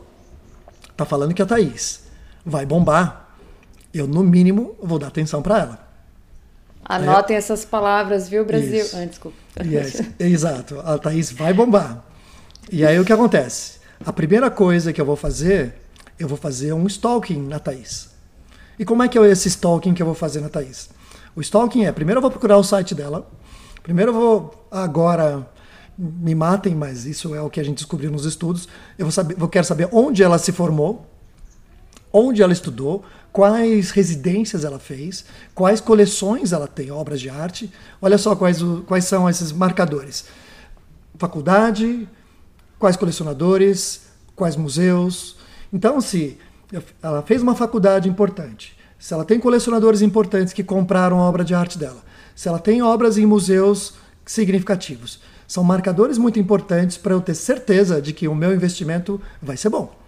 tá 0.96 1.06
falando 1.06 1.34
que 1.34 1.42
a 1.42 1.46
Thaís 1.46 2.04
vai 2.46 2.66
bombar, 2.66 3.36
eu, 3.94 4.08
no 4.08 4.24
mínimo, 4.24 4.75
vou 4.82 4.98
dar 4.98 5.08
atenção 5.08 5.42
para 5.42 5.60
ela. 5.60 5.93
Anotem 6.86 7.36
essas 7.36 7.63
palavras, 7.63 8.28
viu, 8.28 8.46
Brasil? 8.46 8.86
Ah, 8.94 9.06
desculpa. 9.06 9.38
Yes. 9.63 10.02
Exato. 10.20 10.80
A 10.82 10.98
Thaís 10.98 11.32
vai 11.32 11.54
bombar. 11.54 12.04
E 12.72 12.86
aí 12.86 13.00
o 13.00 13.06
que 13.06 13.13
acontece? 13.13 13.80
A 14.06 14.12
primeira 14.12 14.50
coisa 14.50 14.92
que 14.92 15.00
eu 15.00 15.06
vou 15.06 15.16
fazer, 15.16 15.75
eu 16.20 16.28
vou 16.28 16.38
fazer 16.38 16.74
um 16.74 16.86
stalking 16.88 17.42
na 17.42 17.60
Thaís. 17.60 18.10
E 18.78 18.84
como 18.84 19.04
é 19.04 19.08
que 19.08 19.18
é 19.18 19.25
esse 19.32 19.48
stalking 19.48 19.94
que 19.94 20.02
eu 20.02 20.06
vou 20.06 20.16
fazer 20.16 20.42
na 20.42 20.50
Thaís? 20.50 20.90
O 21.36 21.42
stalking 21.42 21.86
é, 21.86 21.92
primeiro 21.92 22.18
eu 22.18 22.22
vou 22.22 22.31
procurar 22.31 22.57
o 22.57 22.64
site 22.64 22.94
dela. 22.94 23.27
Primeiro 23.81 24.12
eu 24.12 24.16
vou, 24.16 24.68
agora, 24.72 25.48
me 25.98 26.34
matem, 26.34 26.75
mas 26.75 27.05
isso 27.05 27.36
é 27.36 27.42
o 27.42 27.50
que 27.50 27.60
a 27.60 27.64
gente 27.64 27.77
descobriu 27.77 28.12
nos 28.12 28.25
estudos. 28.25 28.68
Eu 28.98 29.05
vou 29.05 29.12
saber, 29.12 29.36
eu 29.40 29.48
quero 29.48 29.66
saber 29.66 29.90
onde 29.92 30.24
ela 30.24 30.38
se 30.38 30.51
formou, 30.51 31.05
onde 32.12 32.42
ela 32.42 32.53
estudou, 32.53 33.03
quais 33.33 33.89
residências 33.89 34.63
ela 34.63 34.77
fez, 34.77 35.25
quais 35.55 35.81
coleções 35.81 36.53
ela 36.53 36.67
tem, 36.67 36.91
obras 36.91 37.19
de 37.19 37.29
arte. 37.29 37.69
Olha 38.00 38.17
só 38.17 38.35
quais, 38.35 38.59
quais 38.85 39.05
são 39.05 39.27
esses 39.27 39.51
marcadores: 39.51 40.25
faculdade, 41.17 42.07
quais 42.77 42.96
colecionadores, 42.96 44.01
quais 44.35 44.55
museus. 44.55 45.35
Então, 45.74 46.00
se 46.00 46.37
ela 47.01 47.24
fez 47.24 47.41
uma 47.41 47.55
faculdade 47.55 48.07
importante, 48.07 48.77
se 49.00 49.13
ela 49.13 49.25
tem 49.25 49.39
colecionadores 49.39 50.01
importantes 50.01 50.53
que 50.53 50.63
compraram 50.63 51.19
a 51.19 51.27
obra 51.27 51.43
de 51.43 51.55
arte 51.55 51.77
dela, 51.77 52.03
se 52.35 52.48
ela 52.48 52.59
tem 52.59 52.83
obras 52.83 53.17
em 53.17 53.25
museus 53.25 53.96
significativos, 54.25 55.19
são 55.48 55.63
marcadores 55.63 56.17
muito 56.17 56.39
importantes 56.39 56.98
para 56.98 57.13
eu 57.13 57.22
ter 57.22 57.35
certeza 57.35 58.01
de 58.01 58.13
que 58.13 58.27
o 58.27 58.35
meu 58.35 58.53
investimento 58.53 59.19
vai 59.41 59.57
ser 59.57 59.69
bom. 59.69 60.02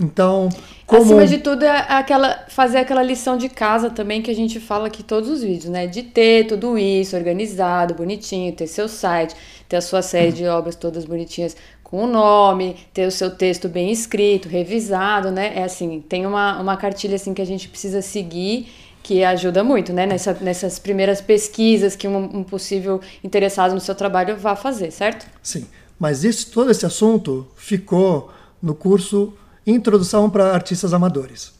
Então, 0.00 0.48
como... 0.86 1.02
Acima 1.02 1.26
de 1.26 1.38
tudo, 1.38 1.64
é 1.64 1.86
aquela, 1.88 2.44
fazer 2.48 2.78
aquela 2.78 3.02
lição 3.02 3.36
de 3.36 3.48
casa 3.48 3.90
também 3.90 4.22
que 4.22 4.30
a 4.30 4.34
gente 4.34 4.60
fala 4.60 4.86
aqui 4.86 5.02
todos 5.02 5.28
os 5.28 5.42
vídeos, 5.42 5.70
né? 5.70 5.86
De 5.86 6.02
ter 6.02 6.46
tudo 6.46 6.76
isso 6.78 7.16
organizado, 7.16 7.94
bonitinho, 7.94 8.52
ter 8.52 8.66
seu 8.66 8.88
site, 8.88 9.34
ter 9.68 9.76
a 9.76 9.80
sua 9.80 10.02
série 10.02 10.32
de 10.32 10.46
obras 10.46 10.76
todas 10.76 11.04
bonitinhas 11.04 11.56
com 11.82 12.04
o 12.04 12.06
nome, 12.06 12.76
ter 12.92 13.06
o 13.06 13.12
seu 13.12 13.30
texto 13.30 13.68
bem 13.68 13.90
escrito, 13.90 14.48
revisado, 14.48 15.30
né? 15.30 15.52
É 15.56 15.62
assim, 15.62 16.04
tem 16.08 16.26
uma, 16.26 16.60
uma 16.60 16.76
cartilha 16.76 17.14
assim 17.14 17.32
que 17.32 17.40
a 17.42 17.46
gente 17.46 17.68
precisa 17.68 18.02
seguir 18.02 18.68
que 19.02 19.22
ajuda 19.22 19.62
muito, 19.62 19.92
né? 19.92 20.04
Nessa, 20.04 20.34
nessas 20.40 20.80
primeiras 20.80 21.20
pesquisas 21.20 21.94
que 21.94 22.08
um, 22.08 22.38
um 22.38 22.42
possível 22.42 23.00
interessado 23.22 23.72
no 23.72 23.78
seu 23.78 23.94
trabalho 23.94 24.36
vá 24.36 24.56
fazer, 24.56 24.90
certo? 24.90 25.26
Sim, 25.40 25.64
mas 25.96 26.24
isso, 26.24 26.50
todo 26.50 26.72
esse 26.72 26.84
assunto 26.84 27.46
ficou 27.54 28.32
no 28.60 28.74
curso 28.74 29.32
Introdução 29.66 30.30
para 30.30 30.52
artistas 30.52 30.94
amadores. 30.94 31.52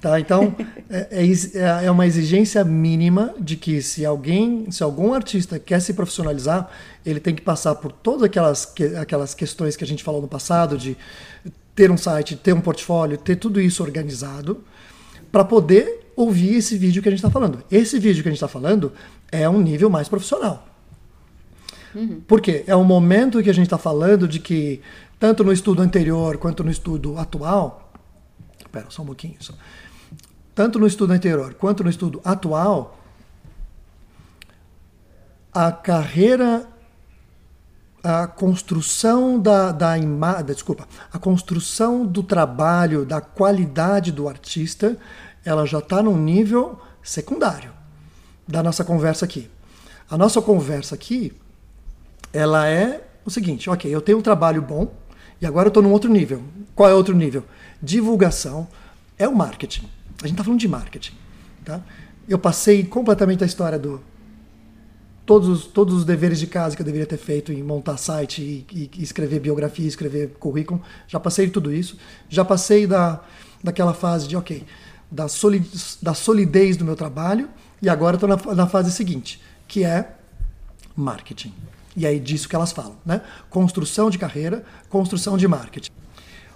Tá? 0.00 0.18
Então, 0.18 0.54
é, 0.88 1.08
é, 1.10 1.84
é, 1.84 1.90
uma 1.90 2.06
exigência 2.06 2.64
mínima 2.64 3.34
de 3.38 3.56
que 3.56 3.82
se 3.82 4.04
alguém, 4.06 4.70
se 4.70 4.82
algum 4.82 5.12
artista 5.12 5.58
quer 5.58 5.80
se 5.80 5.92
profissionalizar, 5.92 6.70
ele 7.04 7.20
tem 7.20 7.34
que 7.34 7.42
passar 7.42 7.74
por 7.74 7.92
todas 7.92 8.22
aquelas, 8.22 8.72
aquelas 9.00 9.34
questões 9.34 9.76
que 9.76 9.84
a 9.84 9.86
gente 9.86 10.02
falou 10.02 10.22
no 10.22 10.28
passado, 10.28 10.78
de 10.78 10.96
ter 11.74 11.90
um 11.90 11.96
site, 11.96 12.36
ter 12.36 12.54
um 12.54 12.60
portfólio, 12.60 13.18
ter 13.18 13.36
tudo 13.36 13.60
isso 13.60 13.82
organizado, 13.82 14.64
para 15.30 15.44
poder 15.44 16.12
ouvir 16.16 16.56
esse 16.56 16.76
vídeo 16.76 17.02
que 17.02 17.08
a 17.08 17.12
gente 17.12 17.20
está 17.20 17.30
falando. 17.30 17.62
Esse 17.70 17.98
vídeo 17.98 18.22
que 18.22 18.28
a 18.28 18.32
gente 18.32 18.38
está 18.38 18.48
falando 18.48 18.92
é 19.30 19.48
um 19.48 19.60
nível 19.60 19.88
mais 19.88 20.08
profissional. 20.08 20.66
Uhum. 21.94 22.20
Por 22.26 22.40
quê? 22.40 22.64
É 22.66 22.76
um 22.76 22.84
momento 22.84 23.42
que 23.42 23.50
a 23.50 23.54
gente 23.54 23.66
está 23.66 23.78
falando 23.78 24.28
de 24.28 24.38
que 24.38 24.80
tanto 25.20 25.44
no 25.44 25.52
estudo 25.52 25.82
anterior 25.82 26.38
quanto 26.38 26.64
no 26.64 26.70
estudo 26.70 27.18
atual, 27.18 27.92
espera 28.58 28.86
só 28.88 29.02
um 29.02 29.06
pouquinho, 29.06 29.36
só. 29.38 29.52
tanto 30.54 30.78
no 30.78 30.86
estudo 30.86 31.12
anterior 31.12 31.52
quanto 31.54 31.84
no 31.84 31.90
estudo 31.90 32.22
atual, 32.24 32.98
a 35.52 35.70
carreira, 35.70 36.66
a 38.02 38.26
construção 38.26 39.38
da, 39.38 39.72
da 39.72 39.98
imagem, 39.98 40.46
desculpa, 40.46 40.88
a 41.12 41.18
construção 41.18 42.06
do 42.06 42.22
trabalho, 42.22 43.04
da 43.04 43.20
qualidade 43.20 44.10
do 44.10 44.26
artista, 44.26 44.96
ela 45.44 45.66
já 45.66 45.80
está 45.80 46.02
num 46.02 46.16
nível 46.16 46.80
secundário 47.02 47.72
da 48.48 48.62
nossa 48.62 48.84
conversa 48.84 49.26
aqui. 49.26 49.50
A 50.08 50.16
nossa 50.16 50.40
conversa 50.40 50.94
aqui, 50.94 51.38
ela 52.32 52.66
é 52.66 53.06
o 53.24 53.30
seguinte, 53.30 53.68
ok, 53.68 53.94
eu 53.94 54.00
tenho 54.00 54.18
um 54.18 54.22
trabalho 54.22 54.62
bom, 54.62 54.99
e 55.40 55.46
agora 55.46 55.66
eu 55.66 55.70
estou 55.70 55.82
num 55.82 55.92
outro 55.92 56.10
nível. 56.10 56.42
Qual 56.74 56.88
é 56.88 56.94
outro 56.94 57.14
nível? 57.14 57.44
Divulgação 57.82 58.68
é 59.18 59.26
o 59.26 59.34
marketing. 59.34 59.88
A 60.22 60.26
gente 60.26 60.32
está 60.32 60.44
falando 60.44 60.60
de 60.60 60.68
marketing. 60.68 61.12
Tá? 61.64 61.80
Eu 62.28 62.38
passei 62.38 62.84
completamente 62.84 63.42
a 63.42 63.46
história 63.46 63.78
do. 63.78 64.00
Todos 65.24 65.48
os, 65.48 65.64
todos 65.64 65.94
os 65.94 66.04
deveres 66.04 66.40
de 66.40 66.46
casa 66.46 66.74
que 66.74 66.82
eu 66.82 66.84
deveria 66.86 67.06
ter 67.06 67.16
feito 67.16 67.52
em 67.52 67.62
montar 67.62 67.96
site 67.96 68.42
e, 68.42 68.90
e 68.96 69.02
escrever 69.02 69.38
biografia, 69.38 69.86
escrever 69.86 70.30
currículo. 70.40 70.82
Já 71.06 71.20
passei 71.20 71.46
de 71.46 71.52
tudo 71.52 71.72
isso. 71.72 71.96
Já 72.28 72.44
passei 72.44 72.86
da, 72.86 73.22
daquela 73.62 73.94
fase 73.94 74.26
de, 74.26 74.36
ok, 74.36 74.64
da, 75.10 75.28
solid, 75.28 75.68
da 76.02 76.14
solidez 76.14 76.76
do 76.76 76.84
meu 76.84 76.96
trabalho. 76.96 77.48
E 77.80 77.88
agora 77.88 78.16
estou 78.16 78.28
na, 78.28 78.36
na 78.54 78.66
fase 78.66 78.90
seguinte, 78.90 79.40
que 79.68 79.84
é 79.84 80.16
marketing. 80.96 81.54
E 81.96 82.06
é 82.06 82.14
disso 82.14 82.48
que 82.48 82.54
elas 82.54 82.72
falam, 82.72 82.96
né? 83.04 83.20
Construção 83.48 84.10
de 84.10 84.18
carreira, 84.18 84.64
construção 84.88 85.36
de 85.36 85.46
marketing. 85.48 85.90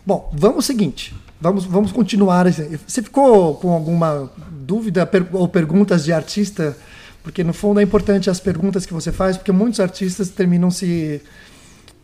Bom, 0.06 0.30
vamos 0.34 0.56
ao 0.56 0.62
seguinte, 0.62 1.14
vamos, 1.40 1.64
vamos 1.64 1.90
continuar. 1.90 2.46
Você 2.50 3.02
ficou 3.02 3.54
com 3.56 3.72
alguma 3.72 4.30
dúvida 4.50 5.08
ou 5.32 5.48
perguntas 5.48 6.04
de 6.04 6.12
artista? 6.12 6.76
Porque 7.22 7.42
no 7.42 7.54
fundo 7.54 7.80
é 7.80 7.82
importante 7.82 8.28
as 8.28 8.38
perguntas 8.38 8.84
que 8.84 8.92
você 8.92 9.10
faz, 9.10 9.36
porque 9.36 9.50
muitos 9.50 9.80
artistas 9.80 10.28
terminam 10.28 10.70
se 10.70 11.22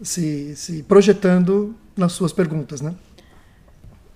se, 0.03 0.55
se 0.57 0.83
projetando 0.83 1.75
nas 1.97 2.13
suas 2.13 2.33
perguntas, 2.33 2.81
né? 2.81 2.95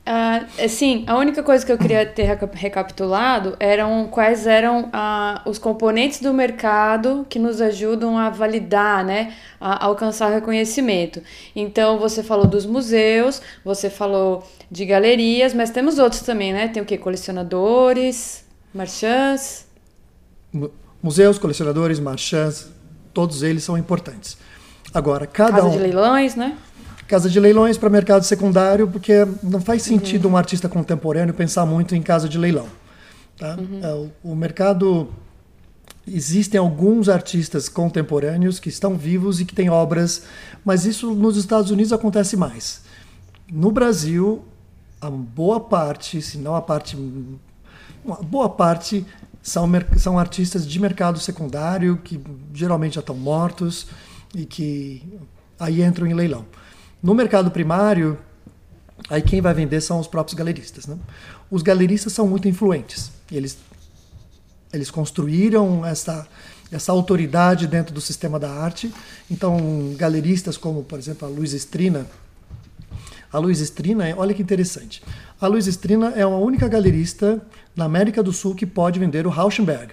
Uh, 0.06 0.68
sim, 0.68 1.02
a 1.06 1.16
única 1.16 1.42
coisa 1.42 1.64
que 1.64 1.72
eu 1.72 1.78
queria 1.78 2.04
ter 2.04 2.24
recapitulado 2.52 3.56
eram 3.58 4.06
quais 4.10 4.46
eram 4.46 4.84
uh, 4.84 5.48
os 5.48 5.58
componentes 5.58 6.20
do 6.20 6.34
mercado 6.34 7.24
que 7.26 7.38
nos 7.38 7.58
ajudam 7.58 8.18
a 8.18 8.28
validar, 8.28 9.02
né, 9.02 9.32
a 9.58 9.86
alcançar 9.86 10.28
reconhecimento. 10.28 11.22
Então, 11.56 11.98
você 11.98 12.22
falou 12.22 12.46
dos 12.46 12.66
museus, 12.66 13.40
você 13.64 13.88
falou 13.88 14.46
de 14.70 14.84
galerias, 14.84 15.54
mas 15.54 15.70
temos 15.70 15.98
outros 15.98 16.20
também, 16.20 16.52
né? 16.52 16.68
Tem 16.68 16.82
o 16.82 16.86
que? 16.86 16.98
Colecionadores, 16.98 18.44
marchands? 18.74 19.66
Museus, 21.02 21.38
colecionadores, 21.38 21.98
marchands, 21.98 22.68
todos 23.14 23.42
eles 23.42 23.64
são 23.64 23.78
importantes. 23.78 24.36
Agora, 24.92 25.26
cada 25.26 25.52
Casa 25.52 25.68
um... 25.68 25.70
de 25.70 25.78
leilões, 25.78 26.36
né? 26.36 26.58
Casa 27.06 27.28
de 27.28 27.38
leilões 27.38 27.76
para 27.76 27.90
mercado 27.90 28.24
secundário, 28.24 28.88
porque 28.88 29.26
não 29.42 29.60
faz 29.60 29.82
sentido 29.82 30.26
uhum. 30.26 30.34
um 30.34 30.36
artista 30.36 30.68
contemporâneo 30.68 31.34
pensar 31.34 31.66
muito 31.66 31.94
em 31.94 32.02
casa 32.02 32.28
de 32.28 32.38
leilão. 32.38 32.66
Tá? 33.38 33.56
Uhum. 33.56 34.10
O, 34.22 34.32
o, 34.32 34.36
mercado. 34.36 35.08
Existem 36.06 36.60
alguns 36.60 37.08
artistas 37.08 37.66
contemporâneos 37.66 38.60
que 38.60 38.68
estão 38.68 38.94
vivos 38.94 39.40
e 39.40 39.44
que 39.46 39.54
têm 39.54 39.70
obras, 39.70 40.24
mas 40.62 40.84
isso 40.84 41.14
nos 41.14 41.36
Estados 41.38 41.70
Unidos 41.70 41.94
acontece 41.94 42.36
mais. 42.36 42.82
No 43.50 43.70
Brasil, 43.70 44.44
a 45.00 45.08
boa 45.10 45.60
parte, 45.60 46.20
se 46.20 46.36
não 46.36 46.54
a 46.54 46.60
parte. 46.60 46.96
Uma 48.04 48.16
boa 48.16 48.50
parte 48.50 49.06
são, 49.42 49.70
são 49.96 50.18
artistas 50.18 50.66
de 50.66 50.78
mercado 50.78 51.18
secundário 51.18 51.98
que 51.98 52.20
geralmente 52.52 52.94
já 52.94 53.00
estão 53.00 53.16
mortos 53.16 53.86
e 54.34 54.44
que 54.44 55.02
aí 55.58 55.82
entram 55.82 56.06
em 56.06 56.14
leilão. 56.14 56.44
No 57.04 57.14
mercado 57.14 57.50
primário, 57.50 58.18
aí 59.10 59.20
quem 59.20 59.42
vai 59.42 59.52
vender 59.52 59.82
são 59.82 60.00
os 60.00 60.06
próprios 60.06 60.32
galeristas. 60.32 60.86
Né? 60.86 60.96
Os 61.50 61.60
galeristas 61.60 62.14
são 62.14 62.26
muito 62.26 62.48
influentes. 62.48 63.12
Eles, 63.30 63.58
eles 64.72 64.90
construíram 64.90 65.84
essa, 65.84 66.26
essa 66.72 66.92
autoridade 66.92 67.66
dentro 67.66 67.92
do 67.92 68.00
sistema 68.00 68.40
da 68.40 68.50
arte. 68.50 68.90
Então, 69.30 69.94
galeristas 69.98 70.56
como, 70.56 70.82
por 70.82 70.98
exemplo, 70.98 71.28
a 71.28 71.30
Luiz 71.30 71.52
Estrina. 71.52 72.06
A 73.30 73.38
Luiz 73.38 73.60
Estrina, 73.60 74.04
olha 74.16 74.32
que 74.32 74.40
interessante. 74.40 75.02
A 75.38 75.46
Luiz 75.46 75.66
Estrina 75.66 76.14
é 76.16 76.22
a 76.22 76.28
única 76.28 76.66
galerista 76.68 77.38
na 77.76 77.84
América 77.84 78.22
do 78.22 78.32
Sul 78.32 78.54
que 78.54 78.64
pode 78.64 78.98
vender 78.98 79.26
o 79.26 79.30
Rauschenberg. 79.30 79.92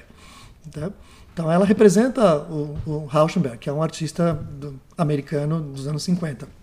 Tá? 0.72 0.90
Então, 1.34 1.52
ela 1.52 1.66
representa 1.66 2.38
o, 2.38 2.78
o 2.86 3.06
Rauschenberg, 3.06 3.58
que 3.58 3.70
é 3.70 3.74
um 3.74 3.84
artista 3.84 4.34
do, 4.34 4.80
americano 4.98 5.60
dos 5.60 5.88
anos 5.88 6.04
50. 6.04 6.61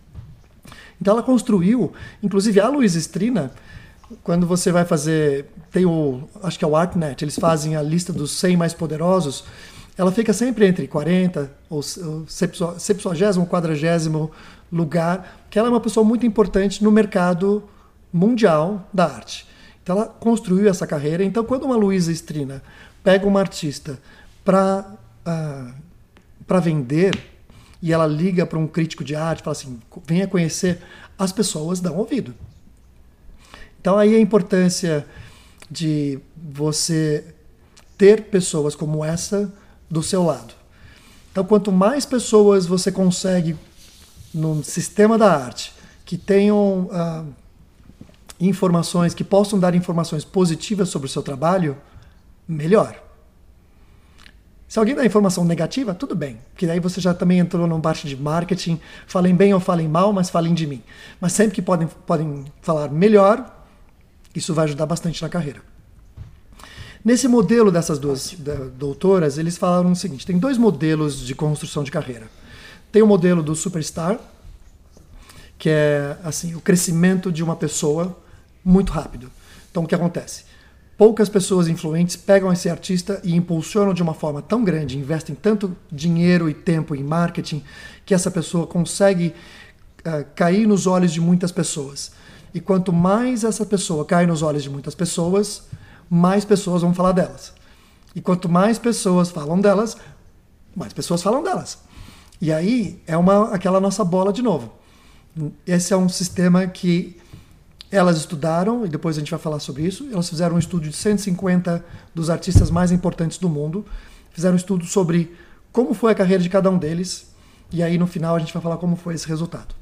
Então 1.01 1.15
ela 1.15 1.23
construiu, 1.23 1.93
inclusive 2.23 2.61
a 2.61 2.69
Luiz 2.69 2.95
Estrina, 2.95 3.53
quando 4.23 4.47
você 4.47 4.73
vai 4.73 4.85
fazer, 4.85 5.47
tem 5.71 5.85
o, 5.85 6.23
acho 6.43 6.59
que 6.59 6.65
é 6.65 6.69
o 6.69 6.75
ArtNet, 6.75 7.23
eles 7.23 7.39
fazem 7.39 7.77
a 7.77 7.83
lista 7.83 8.13
dos 8.13 8.33
100 8.33 8.57
mais 8.57 8.75
poderosos, 8.75 9.45
ela 9.97 10.13
fica 10.13 10.33
sempre 10.33 10.67
entre 10.67 10.87
40 10.87 11.51
ou 11.69 11.83
70 11.83 12.65
ou 13.39 13.47
40 13.47 14.31
lugar, 14.71 15.45
que 15.51 15.59
ela 15.59 15.69
é 15.69 15.71
uma 15.71 15.81
pessoa 15.81 16.05
muito 16.05 16.25
importante 16.25 16.85
no 16.85 16.91
mercado 16.91 17.65
mundial 18.13 18.87
da 18.93 19.05
arte. 19.07 19.47
Então 19.83 19.97
ela 19.97 20.07
construiu 20.07 20.69
essa 20.69 20.87
carreira. 20.87 21.25
Então 21.25 21.45
quando 21.45 21.65
uma 21.65 21.77
Luísa 21.77 22.13
Estrina 22.13 22.63
pega 23.03 23.27
uma 23.27 23.41
artista 23.41 23.99
para 24.45 24.85
uh, 24.91 24.99
ah, 25.27 25.75
para 26.47 26.61
vender, 26.61 27.19
e 27.81 27.93
ela 27.93 28.07
liga 28.07 28.45
para 28.45 28.59
um 28.59 28.67
crítico 28.67 29.05
de 29.05 29.15
arte, 29.15 29.43
fala 29.43 29.57
assim: 29.57 29.81
venha 30.07 30.27
conhecer, 30.27 30.81
as 31.19 31.33
pessoas 31.33 31.81
dão 31.81 31.97
ouvido. 31.97 32.35
Então 33.81 33.97
aí 33.97 34.15
a 34.15 34.21
importância 34.21 35.07
de 35.71 36.19
você 36.37 37.25
ter 37.97 38.25
pessoas 38.25 38.75
como 38.75 39.05
essa 39.05 39.53
do 39.91 40.03
seu 40.03 40.23
lado. 40.23 40.55
Então 41.31 41.45
quanto 41.45 41.71
mais 41.71 42.05
pessoas 42.05 42.67
você 42.67 42.91
consegue 42.91 43.57
no 44.35 44.63
sistema 44.65 45.17
da 45.17 45.33
arte 45.33 45.73
que 46.05 46.17
tenham 46.17 46.89
uh, 46.91 47.27
informações, 48.41 49.15
que 49.15 49.25
possam 49.25 49.59
dar 49.59 49.75
informações 49.75 50.25
positivas 50.25 50.89
sobre 50.89 51.07
o 51.07 51.11
seu 51.11 51.23
trabalho, 51.23 51.77
melhor. 52.47 53.08
Se 54.69 54.79
alguém 54.79 54.95
dá 54.95 55.05
informação 55.05 55.47
negativa, 55.47 55.95
tudo 55.95 56.15
bem, 56.15 56.39
porque 56.51 56.67
aí 56.67 56.79
você 56.79 57.01
já 57.01 57.15
também 57.15 57.39
entrou 57.39 57.67
num 57.67 57.81
parte 57.81 58.07
de 58.07 58.15
marketing, 58.15 58.79
falem 59.07 59.35
bem 59.35 59.55
ou 59.55 59.61
falem 59.61 59.89
mal, 59.89 60.13
mas 60.13 60.29
falem 60.29 60.53
de 60.53 60.67
mim. 60.67 60.83
Mas 61.19 61.33
sempre 61.33 61.55
que 61.55 61.63
podem, 61.63 61.89
podem 62.07 62.45
falar 62.61 62.91
melhor, 62.91 63.65
isso 64.35 64.53
vai 64.53 64.67
ajudar 64.67 64.85
bastante 64.85 65.23
na 65.23 65.29
carreira. 65.31 65.63
Nesse 67.03 67.27
modelo 67.27 67.71
dessas 67.71 67.99
duas 67.99 68.37
doutoras, 68.77 69.39
eles 69.39 69.57
falaram 69.57 69.91
o 69.91 69.97
seguinte: 69.97 70.27
tem 70.27 70.39
dois 70.39 70.59
modelos 70.59 71.27
de 71.27 71.35
construção 71.35 71.83
de 71.83 71.91
carreira. 71.91 72.29
Tem 72.93 73.01
o 73.01 73.07
modelo 73.07 73.43
do 73.43 73.55
superstar, 73.55 74.19
que 75.59 75.71
é 75.71 76.19
assim 76.23 76.55
o 76.55 76.61
crescimento 76.61 77.33
de 77.33 77.43
uma 77.43 77.57
pessoa 77.57 78.19
muito 78.63 78.93
rápido. 78.93 79.31
Então 79.71 79.85
o 79.85 79.87
que 79.87 79.95
acontece? 79.95 80.45
Poucas 80.99 81.29
pessoas 81.29 81.69
influentes 81.69 82.17
pegam 82.17 82.53
esse 82.53 82.69
artista 82.69 83.21
e 83.23 83.35
impulsionam 83.37 83.95
de 83.95 84.03
uma 84.03 84.13
forma 84.13 84.43
tão 84.43 84.65
grande, 84.65 84.99
investem 84.99 85.35
tanto 85.35 85.75
dinheiro 85.91 86.51
e 86.51 86.55
tempo 86.55 86.93
em 86.95 87.05
marketing, 87.05 87.63
que 88.05 88.13
essa 88.13 88.33
pessoa 88.33 88.67
consegue 88.67 89.33
uh, 90.01 90.27
cair 90.35 90.67
nos 90.67 90.89
olhos 90.89 91.13
de 91.13 91.21
muitas 91.21 91.53
pessoas. 91.53 92.11
E 92.53 92.61
quanto 92.61 92.93
mais 92.93 93.45
essa 93.45 93.65
pessoa 93.65 94.05
cai 94.05 94.27
nos 94.27 94.43
olhos 94.43 94.65
de 94.65 94.71
muitas 94.71 94.95
pessoas, 94.95 95.63
mais 96.11 96.45
pessoas 96.45 96.83
vão 96.83 96.93
falar 96.93 97.13
delas. 97.13 97.53
E 98.13 98.21
quanto 98.21 98.49
mais 98.49 98.77
pessoas 98.77 99.31
falam 99.31 99.61
delas, 99.61 99.97
mais 100.75 100.93
pessoas 100.93 101.23
falam 101.23 101.45
delas. 101.45 101.79
E 102.41 102.53
aí 102.53 103.01
é 103.07 103.17
uma 103.17 103.55
aquela 103.55 103.81
nossa 103.81 104.03
bola 104.05 104.33
de 104.33 104.43
novo. 104.43 104.73
Esse 105.65 105.93
é 105.93 105.97
um 105.97 106.09
sistema 106.09 106.67
que 106.67 107.17
elas 107.91 108.19
estudaram, 108.19 108.85
e 108.85 108.89
depois 108.89 109.17
a 109.17 109.21
gente 109.21 109.31
vai 109.31 109.41
falar 109.41 109.61
sobre 109.61 109.83
isso, 109.83 110.09
elas 110.13 110.29
fizeram 110.29 110.57
um 110.57 110.59
estudo 110.59 110.89
de 110.89 110.93
150 110.93 111.85
dos 112.15 112.29
artistas 112.29 112.71
mais 112.71 112.93
importantes 112.93 113.39
do 113.39 113.49
mundo, 113.49 113.85
fizeram 114.31 114.55
um 114.55 114.59
estudo 114.59 114.85
sobre 114.85 115.35
como 115.73 115.95
foi 115.95 116.13
a 116.13 116.15
carreira 116.15 116.43
de 116.43 116.49
cada 116.49 116.71
um 116.71 116.79
deles, 116.79 117.33
e 117.73 117.83
aí 117.83 117.97
no 117.99 118.07
final 118.07 118.37
a 118.37 118.39
gente 118.39 118.53
vai 118.53 118.63
falar 118.63 118.77
como 118.77 118.97
foi 118.97 119.15
esse 119.15 119.27
resultado. 119.27 119.75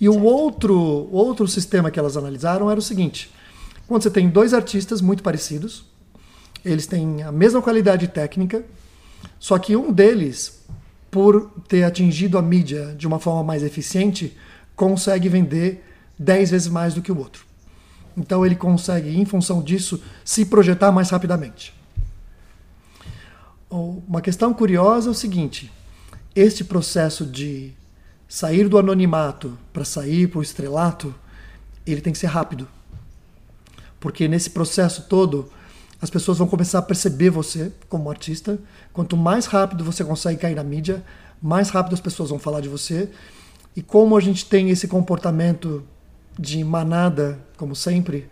E 0.00 0.08
o 0.08 0.22
outro, 0.22 1.08
outro 1.10 1.46
sistema 1.48 1.90
que 1.90 1.98
elas 1.98 2.16
analisaram 2.16 2.70
era 2.70 2.78
o 2.78 2.82
seguinte: 2.82 3.32
quando 3.86 4.02
você 4.02 4.10
tem 4.10 4.28
dois 4.28 4.52
artistas 4.52 5.00
muito 5.00 5.22
parecidos, 5.22 5.84
eles 6.64 6.86
têm 6.86 7.22
a 7.22 7.32
mesma 7.32 7.62
qualidade 7.62 8.08
técnica, 8.08 8.64
só 9.38 9.58
que 9.58 9.76
um 9.76 9.92
deles, 9.92 10.64
por 11.10 11.50
ter 11.68 11.84
atingido 11.84 12.36
a 12.36 12.42
mídia 12.42 12.94
de 12.98 13.06
uma 13.06 13.18
forma 13.18 13.42
mais 13.44 13.62
eficiente, 13.62 14.36
consegue 14.74 15.28
vender 15.28 15.82
10 16.18 16.50
vezes 16.50 16.68
mais 16.68 16.94
do 16.94 17.02
que 17.02 17.12
o 17.12 17.18
outro. 17.18 17.44
Então 18.16 18.46
ele 18.46 18.56
consegue, 18.56 19.10
em 19.10 19.24
função 19.24 19.62
disso, 19.62 20.02
se 20.24 20.46
projetar 20.46 20.90
mais 20.90 21.10
rapidamente. 21.10 21.74
Uma 23.68 24.20
questão 24.20 24.54
curiosa 24.54 25.08
é 25.08 25.10
o 25.10 25.14
seguinte: 25.14 25.70
este 26.34 26.64
processo 26.64 27.26
de 27.26 27.74
sair 28.28 28.68
do 28.68 28.78
anonimato 28.78 29.58
para 29.72 29.84
sair 29.84 30.28
para 30.28 30.38
o 30.38 30.42
estrelato, 30.42 31.14
ele 31.86 32.00
tem 32.00 32.12
que 32.12 32.18
ser 32.18 32.28
rápido. 32.28 32.66
Porque 34.00 34.28
nesse 34.28 34.50
processo 34.50 35.02
todo, 35.08 35.50
as 36.00 36.10
pessoas 36.10 36.38
vão 36.38 36.46
começar 36.46 36.78
a 36.78 36.82
perceber 36.82 37.30
você 37.30 37.72
como 37.88 38.10
artista. 38.10 38.58
Quanto 38.92 39.16
mais 39.16 39.46
rápido 39.46 39.84
você 39.84 40.04
consegue 40.04 40.40
cair 40.40 40.54
na 40.54 40.64
mídia, 40.64 41.04
mais 41.40 41.70
rápido 41.70 41.94
as 41.94 42.00
pessoas 42.00 42.30
vão 42.30 42.38
falar 42.38 42.60
de 42.60 42.68
você. 42.68 43.10
E 43.74 43.82
como 43.82 44.16
a 44.16 44.20
gente 44.20 44.46
tem 44.46 44.70
esse 44.70 44.88
comportamento 44.88 45.84
de 46.38 46.62
manada, 46.62 47.38
como 47.56 47.74
sempre, 47.74 48.28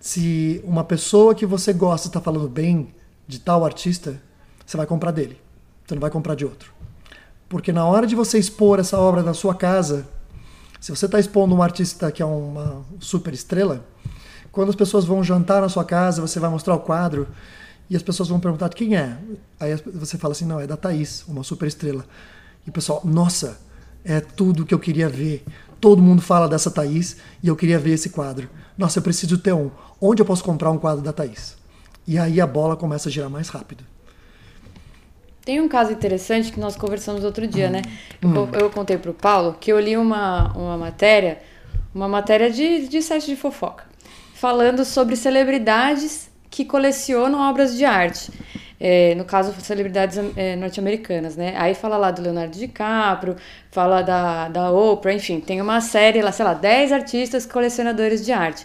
se 0.00 0.60
uma 0.64 0.84
pessoa 0.84 1.34
que 1.34 1.46
você 1.46 1.72
gosta 1.72 2.08
está 2.08 2.20
falando 2.20 2.48
bem 2.48 2.94
de 3.26 3.40
tal 3.40 3.64
artista, 3.64 4.20
você 4.64 4.76
vai 4.76 4.86
comprar 4.86 5.10
dele. 5.10 5.40
Você 5.86 5.94
não 5.94 6.00
vai 6.00 6.10
comprar 6.10 6.34
de 6.34 6.44
outro. 6.44 6.72
Porque 7.48 7.72
na 7.72 7.84
hora 7.84 8.06
de 8.06 8.14
você 8.14 8.38
expor 8.38 8.78
essa 8.78 8.98
obra 8.98 9.22
na 9.22 9.34
sua 9.34 9.54
casa, 9.54 10.06
se 10.80 10.90
você 10.90 11.06
está 11.06 11.18
expondo 11.18 11.54
um 11.54 11.62
artista 11.62 12.10
que 12.10 12.22
é 12.22 12.26
uma 12.26 12.84
super 12.98 13.32
estrela, 13.32 13.86
quando 14.50 14.70
as 14.70 14.74
pessoas 14.74 15.04
vão 15.04 15.22
jantar 15.22 15.60
na 15.60 15.68
sua 15.68 15.84
casa, 15.84 16.20
você 16.20 16.40
vai 16.40 16.50
mostrar 16.50 16.74
o 16.74 16.80
quadro 16.80 17.28
e 17.88 17.96
as 17.96 18.02
pessoas 18.02 18.28
vão 18.28 18.40
perguntar 18.40 18.68
quem 18.70 18.96
é. 18.96 19.16
Aí 19.60 19.76
você 19.94 20.18
fala 20.18 20.32
assim, 20.32 20.44
não, 20.44 20.58
é 20.58 20.66
da 20.66 20.76
Thaís, 20.76 21.24
uma 21.28 21.44
super 21.44 21.66
estrela. 21.68 22.04
E 22.66 22.70
o 22.70 22.72
pessoal, 22.72 23.00
nossa, 23.04 23.60
é 24.04 24.20
tudo 24.20 24.64
que 24.64 24.74
eu 24.74 24.78
queria 24.78 25.08
ver. 25.08 25.44
Todo 25.80 26.02
mundo 26.02 26.22
fala 26.22 26.48
dessa 26.48 26.70
Thaís 26.70 27.16
e 27.42 27.48
eu 27.48 27.56
queria 27.56 27.78
ver 27.78 27.92
esse 27.92 28.10
quadro. 28.10 28.48
Nossa, 28.76 28.98
eu 28.98 29.02
preciso 29.02 29.38
ter 29.38 29.52
um. 29.52 29.70
Onde 30.00 30.22
eu 30.22 30.26
posso 30.26 30.42
comprar 30.42 30.70
um 30.70 30.78
quadro 30.78 31.02
da 31.02 31.12
Thaís? 31.12 31.56
E 32.06 32.18
aí 32.18 32.40
a 32.40 32.46
bola 32.46 32.76
começa 32.76 33.08
a 33.08 33.12
girar 33.12 33.28
mais 33.28 33.48
rápido. 33.48 33.84
Tem 35.44 35.60
um 35.60 35.68
caso 35.68 35.92
interessante 35.92 36.50
que 36.50 36.58
nós 36.58 36.74
conversamos 36.76 37.22
outro 37.22 37.46
dia, 37.46 37.70
né? 37.70 37.82
Eu, 38.20 38.28
hum. 38.28 38.48
eu 38.52 38.68
contei 38.68 38.98
pro 38.98 39.14
Paulo 39.14 39.56
que 39.60 39.72
eu 39.72 39.78
li 39.78 39.96
uma, 39.96 40.52
uma 40.56 40.76
matéria, 40.76 41.38
uma 41.94 42.08
matéria 42.08 42.50
de, 42.50 42.88
de 42.88 43.00
site 43.00 43.26
de 43.26 43.36
fofoca, 43.36 43.84
falando 44.34 44.84
sobre 44.84 45.14
celebridades 45.14 46.28
que 46.50 46.64
colecionam 46.64 47.38
obras 47.48 47.76
de 47.76 47.84
arte. 47.84 48.32
É, 48.78 49.14
no 49.14 49.24
caso, 49.24 49.54
celebridades 49.60 50.18
é, 50.36 50.54
norte-americanas, 50.56 51.36
né? 51.36 51.54
Aí 51.56 51.74
fala 51.74 51.96
lá 51.96 52.10
do 52.10 52.20
Leonardo 52.20 52.56
DiCaprio, 52.56 53.36
fala 53.70 54.02
da, 54.02 54.48
da 54.48 54.70
Oprah, 54.70 55.14
enfim, 55.14 55.40
tem 55.40 55.60
uma 55.62 55.80
série 55.80 56.20
lá, 56.20 56.30
sei 56.30 56.44
lá, 56.44 56.52
10 56.52 56.92
artistas 56.92 57.46
colecionadores 57.46 58.24
de 58.24 58.32
arte. 58.32 58.64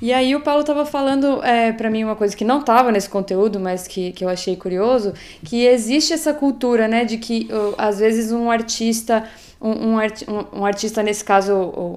E 0.00 0.12
aí 0.12 0.36
o 0.36 0.40
Paulo 0.40 0.60
estava 0.60 0.84
falando 0.84 1.42
é, 1.42 1.72
para 1.72 1.88
mim 1.88 2.04
uma 2.04 2.16
coisa 2.16 2.36
que 2.36 2.44
não 2.44 2.60
estava 2.60 2.92
nesse 2.92 3.08
conteúdo, 3.08 3.58
mas 3.58 3.88
que, 3.88 4.12
que 4.12 4.24
eu 4.24 4.28
achei 4.28 4.54
curioso, 4.54 5.14
que 5.42 5.64
existe 5.64 6.12
essa 6.12 6.34
cultura, 6.34 6.86
né, 6.86 7.04
de 7.04 7.16
que 7.16 7.48
às 7.78 7.98
vezes 7.98 8.30
um 8.30 8.50
artista 8.50 9.24
um, 9.66 9.88
um, 9.88 9.98
art, 9.98 10.22
um, 10.28 10.60
um, 10.60 10.64
artista, 10.64 11.02
nesse 11.02 11.24
caso, 11.24 11.52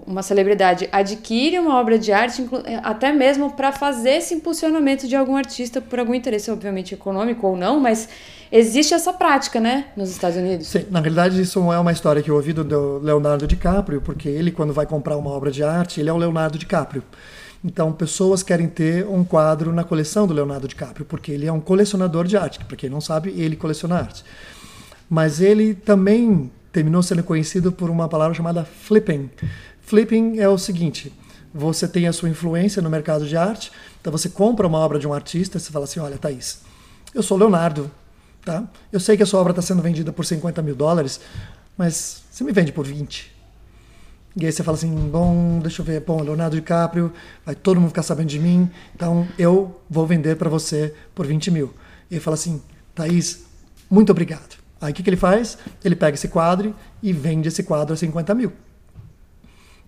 uma 0.07 0.23
celebridade, 0.23 0.89
adquire 0.91 1.59
uma 1.59 1.79
obra 1.79 1.99
de 1.99 2.11
arte, 2.11 2.43
é, 2.65 2.77
até 2.81 3.11
mesmo 3.11 3.51
para 3.51 3.71
fazer 3.71 4.15
esse 4.15 4.33
impulsionamento 4.33 5.07
de 5.07 5.15
algum 5.15 5.35
artista 5.35 5.79
por 5.79 5.99
algum 5.99 6.15
interesse, 6.15 6.49
obviamente, 6.49 6.95
econômico 6.95 7.45
ou 7.45 7.55
não, 7.55 7.79
mas 7.79 8.09
existe 8.51 8.95
essa 8.95 9.13
prática, 9.13 9.59
né, 9.59 9.85
nos 9.95 10.09
Estados 10.09 10.35
Unidos. 10.35 10.67
Sim, 10.67 10.87
na 10.89 10.99
realidade, 10.99 11.39
isso 11.39 11.71
é 11.71 11.77
uma 11.77 11.91
história 11.91 12.23
que 12.23 12.31
eu 12.31 12.35
ouvi 12.35 12.53
do 12.53 12.97
Leonardo 12.97 13.45
DiCaprio, 13.45 14.01
porque 14.01 14.27
ele, 14.27 14.51
quando 14.51 14.73
vai 14.73 14.87
comprar 14.87 15.15
uma 15.15 15.29
obra 15.29 15.51
de 15.51 15.63
arte, 15.63 15.99
ele 15.99 16.09
é 16.09 16.13
o 16.13 16.17
Leonardo 16.17 16.57
DiCaprio. 16.57 17.03
Então, 17.63 17.91
pessoas 17.91 18.41
querem 18.41 18.67
ter 18.67 19.05
um 19.05 19.23
quadro 19.23 19.71
na 19.71 19.83
coleção 19.83 20.25
do 20.25 20.33
Leonardo 20.33 20.67
DiCaprio, 20.67 21.05
porque 21.05 21.31
ele 21.31 21.45
é 21.45 21.51
um 21.51 21.59
colecionador 21.59 22.25
de 22.25 22.35
arte. 22.35 22.63
Para 22.63 22.77
quem 22.77 22.89
não 22.89 23.01
sabe, 23.01 23.29
ele 23.37 23.55
coleciona 23.55 23.97
arte. 23.97 24.23
Mas 25.09 25.41
ele 25.41 25.75
também 25.75 26.49
terminou 26.71 27.01
sendo 27.01 27.23
conhecido 27.23 27.71
por 27.71 27.89
uma 27.89 28.07
palavra 28.07 28.33
chamada 28.33 28.65
flipping. 28.65 29.29
Flipping 29.81 30.39
é 30.39 30.47
o 30.47 30.57
seguinte: 30.57 31.13
você 31.53 31.87
tem 31.87 32.07
a 32.07 32.13
sua 32.13 32.29
influência 32.29 32.81
no 32.81 32.89
mercado 32.89 33.27
de 33.27 33.35
arte, 33.35 33.71
então 33.99 34.11
você 34.11 34.29
compra 34.29 34.67
uma 34.67 34.77
obra 34.79 34.99
de 34.99 35.07
um 35.07 35.13
artista, 35.13 35.59
você 35.59 35.71
fala 35.71 35.85
assim: 35.85 35.99
olha, 35.99 36.17
Thaís, 36.17 36.61
eu 37.13 37.23
sou 37.23 37.37
Leonardo, 37.37 37.89
tá? 38.43 38.63
Eu 38.91 38.99
sei 38.99 39.17
que 39.17 39.23
a 39.23 39.25
sua 39.25 39.39
obra 39.39 39.51
está 39.51 39.61
sendo 39.61 39.81
vendida 39.81 40.11
por 40.11 40.25
50 40.25 40.61
mil 40.61 40.75
dólares, 40.75 41.19
mas 41.77 42.23
você 42.31 42.43
me 42.43 42.51
vende 42.51 42.71
por 42.71 42.85
20. 42.85 43.39
E 44.35 44.45
aí 44.45 44.51
você 44.51 44.63
fala 44.63 44.77
assim, 44.77 44.93
bom, 45.09 45.59
deixa 45.59 45.81
eu 45.81 45.85
ver, 45.85 46.01
bom, 46.01 46.21
Leonardo 46.21 46.55
DiCaprio, 46.55 47.11
vai 47.43 47.55
todo 47.55 47.79
mundo 47.79 47.89
ficar 47.89 48.03
sabendo 48.03 48.27
de 48.27 48.39
mim, 48.39 48.69
então 48.95 49.27
eu 49.39 49.81
vou 49.89 50.05
vender 50.05 50.35
para 50.35 50.49
você 50.49 50.93
por 51.15 51.25
20 51.25 51.49
mil. 51.49 51.73
E 52.09 52.13
ele 52.13 52.21
fala 52.21 52.35
assim, 52.35 52.61
Thaís, 52.93 53.45
muito 53.89 54.11
obrigado. 54.11 54.58
Aí 54.81 54.91
o 54.91 54.95
que, 54.95 55.03
que 55.03 55.09
ele 55.09 55.17
faz? 55.17 55.57
Ele 55.83 55.95
pega 55.95 56.15
esse 56.15 56.27
quadro 56.27 56.75
e 57.01 57.11
vende 57.11 57.47
esse 57.47 57.63
quadro 57.63 57.93
a 57.93 57.97
50 57.97 58.33
mil. 58.35 58.51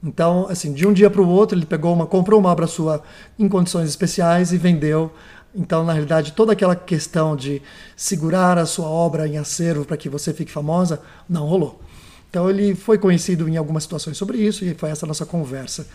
Então, 0.03 0.47
assim, 0.49 0.73
de 0.73 0.87
um 0.87 0.93
dia 0.93 1.09
para 1.09 1.21
o 1.21 1.27
outro, 1.27 1.57
ele 1.57 1.65
pegou 1.65 1.93
uma, 1.93 2.07
comprou 2.07 2.39
uma 2.39 2.49
obra 2.49 2.67
sua 2.67 3.03
em 3.37 3.47
condições 3.47 3.87
especiais 3.87 4.51
e 4.51 4.57
vendeu. 4.57 5.11
Então, 5.53 5.83
na 5.83 5.93
realidade, 5.93 6.33
toda 6.33 6.53
aquela 6.53 6.75
questão 6.75 7.35
de 7.35 7.61
segurar 7.95 8.57
a 8.57 8.65
sua 8.65 8.87
obra 8.87 9.27
em 9.27 9.37
acervo 9.37 9.85
para 9.85 9.97
que 9.97 10.09
você 10.09 10.33
fique 10.33 10.51
famosa, 10.51 11.01
não 11.29 11.45
rolou. 11.45 11.79
Então 12.31 12.49
ele 12.49 12.73
foi 12.73 12.97
conhecido 12.97 13.47
em 13.49 13.57
algumas 13.57 13.83
situações 13.83 14.15
sobre 14.15 14.37
isso 14.37 14.63
e 14.63 14.73
foi 14.73 14.89
essa 14.89 15.05
nossa 15.05 15.25
conversa. 15.25 15.85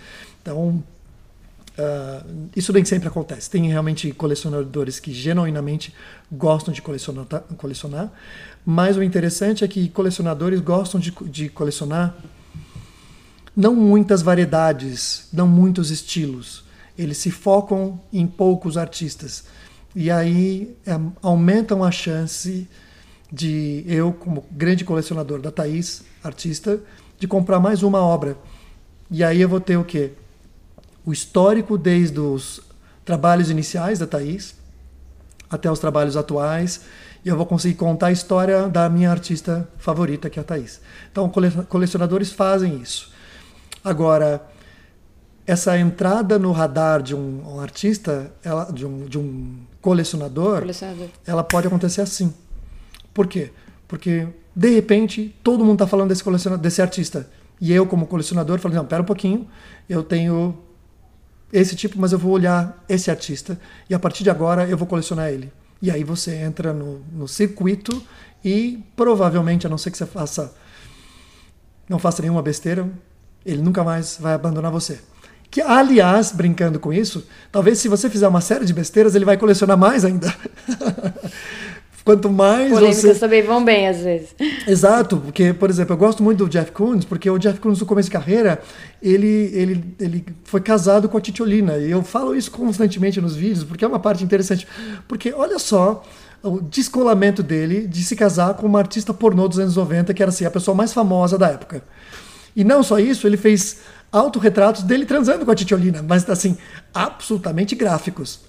Então 0.42 0.84
uh, 1.78 2.48
isso 2.54 2.72
nem 2.72 2.84
sempre 2.84 3.08
acontece. 3.08 3.50
Tem 3.50 3.68
realmente 3.68 4.12
colecionadores 4.12 5.00
que 5.00 5.12
genuinamente 5.12 5.94
gostam 6.30 6.72
de 6.72 6.82
colecionar, 6.82 7.26
colecionar 7.56 8.12
mas 8.68 8.96
o 8.96 9.02
interessante 9.02 9.64
é 9.64 9.68
que 9.68 9.88
colecionadores 9.88 10.60
gostam 10.60 10.98
de, 10.98 11.12
de 11.26 11.48
colecionar 11.48 12.16
não 13.56 13.76
muitas 13.76 14.22
variedades, 14.22 15.28
não 15.32 15.46
muitos 15.46 15.92
estilos. 15.92 16.64
Eles 16.98 17.16
se 17.18 17.30
focam 17.30 18.00
em 18.12 18.26
poucos 18.26 18.76
artistas. 18.76 19.44
E 19.94 20.10
aí 20.10 20.76
é, 20.84 20.98
aumentam 21.22 21.84
a 21.84 21.92
chance 21.92 22.68
de 23.32 23.84
eu, 23.86 24.12
como 24.12 24.44
grande 24.50 24.84
colecionador 24.84 25.40
da 25.40 25.52
Thaís, 25.52 26.02
artista, 26.22 26.80
de 27.20 27.28
comprar 27.28 27.60
mais 27.60 27.84
uma 27.84 28.00
obra. 28.00 28.36
E 29.08 29.22
aí 29.22 29.40
eu 29.40 29.48
vou 29.48 29.60
ter 29.60 29.76
o 29.76 29.84
quê? 29.84 30.12
O 31.06 31.12
histórico 31.12 31.78
desde 31.78 32.20
os 32.20 32.60
trabalhos 33.04 33.48
iniciais 33.48 34.00
da 34.00 34.06
Thaís 34.06 34.56
até 35.50 35.70
os 35.70 35.78
trabalhos 35.78 36.16
atuais. 36.16 36.82
E 37.24 37.28
eu 37.28 37.36
vou 37.36 37.46
conseguir 37.46 37.74
contar 37.74 38.08
a 38.08 38.12
história 38.12 38.68
da 38.68 38.88
minha 38.88 39.10
artista 39.10 39.68
favorita, 39.78 40.30
que 40.30 40.38
é 40.38 40.42
a 40.42 40.44
Thaís. 40.44 40.80
Então, 41.10 41.30
colecionadores 41.68 42.32
fazem 42.32 42.80
isso. 42.80 43.12
Agora, 43.82 44.44
essa 45.46 45.78
entrada 45.78 46.38
no 46.38 46.52
radar 46.52 47.02
de 47.02 47.14
um, 47.14 47.42
um 47.54 47.60
artista, 47.60 48.32
ela, 48.44 48.64
de, 48.72 48.86
um, 48.86 49.06
de 49.06 49.18
um 49.18 49.56
colecionador, 49.80 50.60
colecionador, 50.60 51.08
ela 51.26 51.42
pode 51.42 51.66
acontecer 51.66 52.00
assim. 52.00 52.32
Por 53.12 53.26
quê? 53.26 53.50
Porque, 53.88 54.28
de 54.54 54.70
repente, 54.70 55.34
todo 55.42 55.64
mundo 55.64 55.74
está 55.74 55.86
falando 55.86 56.08
desse, 56.08 56.22
colecionador, 56.22 56.62
desse 56.62 56.82
artista. 56.82 57.28
E 57.60 57.72
eu, 57.72 57.86
como 57.86 58.06
colecionador, 58.06 58.58
falei, 58.58 58.76
não, 58.76 58.84
pera 58.84 59.02
um 59.02 59.06
pouquinho, 59.06 59.48
eu 59.88 60.02
tenho 60.02 60.56
esse 61.52 61.76
tipo, 61.76 61.98
mas 61.98 62.12
eu 62.12 62.18
vou 62.18 62.32
olhar 62.32 62.84
esse 62.88 63.10
artista 63.10 63.58
e 63.88 63.94
a 63.94 63.98
partir 63.98 64.24
de 64.24 64.30
agora 64.30 64.68
eu 64.68 64.76
vou 64.76 64.86
colecionar 64.86 65.30
ele. 65.30 65.52
E 65.80 65.90
aí 65.90 66.02
você 66.02 66.34
entra 66.34 66.72
no, 66.72 67.00
no 67.12 67.28
circuito 67.28 68.02
e 68.44 68.82
provavelmente, 68.96 69.66
a 69.66 69.70
não 69.70 69.78
ser 69.78 69.90
que 69.90 69.98
você 69.98 70.06
faça 70.06 70.54
não 71.88 71.98
faça 71.98 72.22
nenhuma 72.22 72.42
besteira, 72.42 72.88
ele 73.44 73.62
nunca 73.62 73.84
mais 73.84 74.18
vai 74.20 74.34
abandonar 74.34 74.72
você. 74.72 74.98
Que, 75.50 75.60
aliás, 75.60 76.32
brincando 76.32 76.80
com 76.80 76.92
isso, 76.92 77.26
talvez 77.52 77.78
se 77.78 77.88
você 77.88 78.10
fizer 78.10 78.26
uma 78.26 78.40
série 78.40 78.64
de 78.64 78.74
besteiras, 78.74 79.14
ele 79.14 79.24
vai 79.24 79.36
colecionar 79.36 79.78
mais 79.78 80.04
ainda. 80.04 80.34
Quanto 82.06 82.30
mais 82.30 82.70
Polêmicas 82.70 83.02
você... 83.02 83.14
também 83.16 83.42
vão 83.42 83.64
bem, 83.64 83.88
às 83.88 83.98
vezes. 83.98 84.28
Exato, 84.64 85.16
porque, 85.16 85.52
por 85.52 85.68
exemplo, 85.68 85.92
eu 85.92 85.96
gosto 85.96 86.22
muito 86.22 86.44
do 86.44 86.48
Jeff 86.48 86.70
Koons, 86.70 87.04
porque 87.04 87.28
o 87.28 87.36
Jeff 87.36 87.58
Koons, 87.58 87.80
no 87.80 87.84
começo 87.84 88.08
de 88.08 88.12
carreira, 88.12 88.62
ele, 89.02 89.50
ele, 89.52 89.94
ele 89.98 90.24
foi 90.44 90.60
casado 90.60 91.08
com 91.08 91.18
a 91.18 91.20
Titiolina. 91.20 91.78
E 91.78 91.90
eu 91.90 92.04
falo 92.04 92.36
isso 92.36 92.48
constantemente 92.52 93.20
nos 93.20 93.34
vídeos, 93.34 93.64
porque 93.64 93.84
é 93.84 93.88
uma 93.88 93.98
parte 93.98 94.22
interessante. 94.22 94.68
Porque, 95.08 95.32
olha 95.32 95.58
só, 95.58 96.04
o 96.44 96.60
descolamento 96.60 97.42
dele 97.42 97.88
de 97.88 98.04
se 98.04 98.14
casar 98.14 98.54
com 98.54 98.66
uma 98.66 98.78
artista 98.78 99.12
pornô 99.12 99.48
dos 99.48 99.58
anos 99.58 99.74
90, 99.74 100.14
que 100.14 100.22
era 100.22 100.30
assim, 100.30 100.44
a 100.44 100.50
pessoa 100.52 100.76
mais 100.76 100.92
famosa 100.92 101.36
da 101.36 101.48
época. 101.48 101.82
E 102.54 102.62
não 102.62 102.84
só 102.84 103.00
isso, 103.00 103.26
ele 103.26 103.36
fez 103.36 103.78
autorretratos 104.12 104.84
dele 104.84 105.06
transando 105.06 105.44
com 105.44 105.50
a 105.50 105.56
Titiolina, 105.56 106.04
mas 106.06 106.30
assim, 106.30 106.56
absolutamente 106.94 107.74
gráficos. 107.74 108.42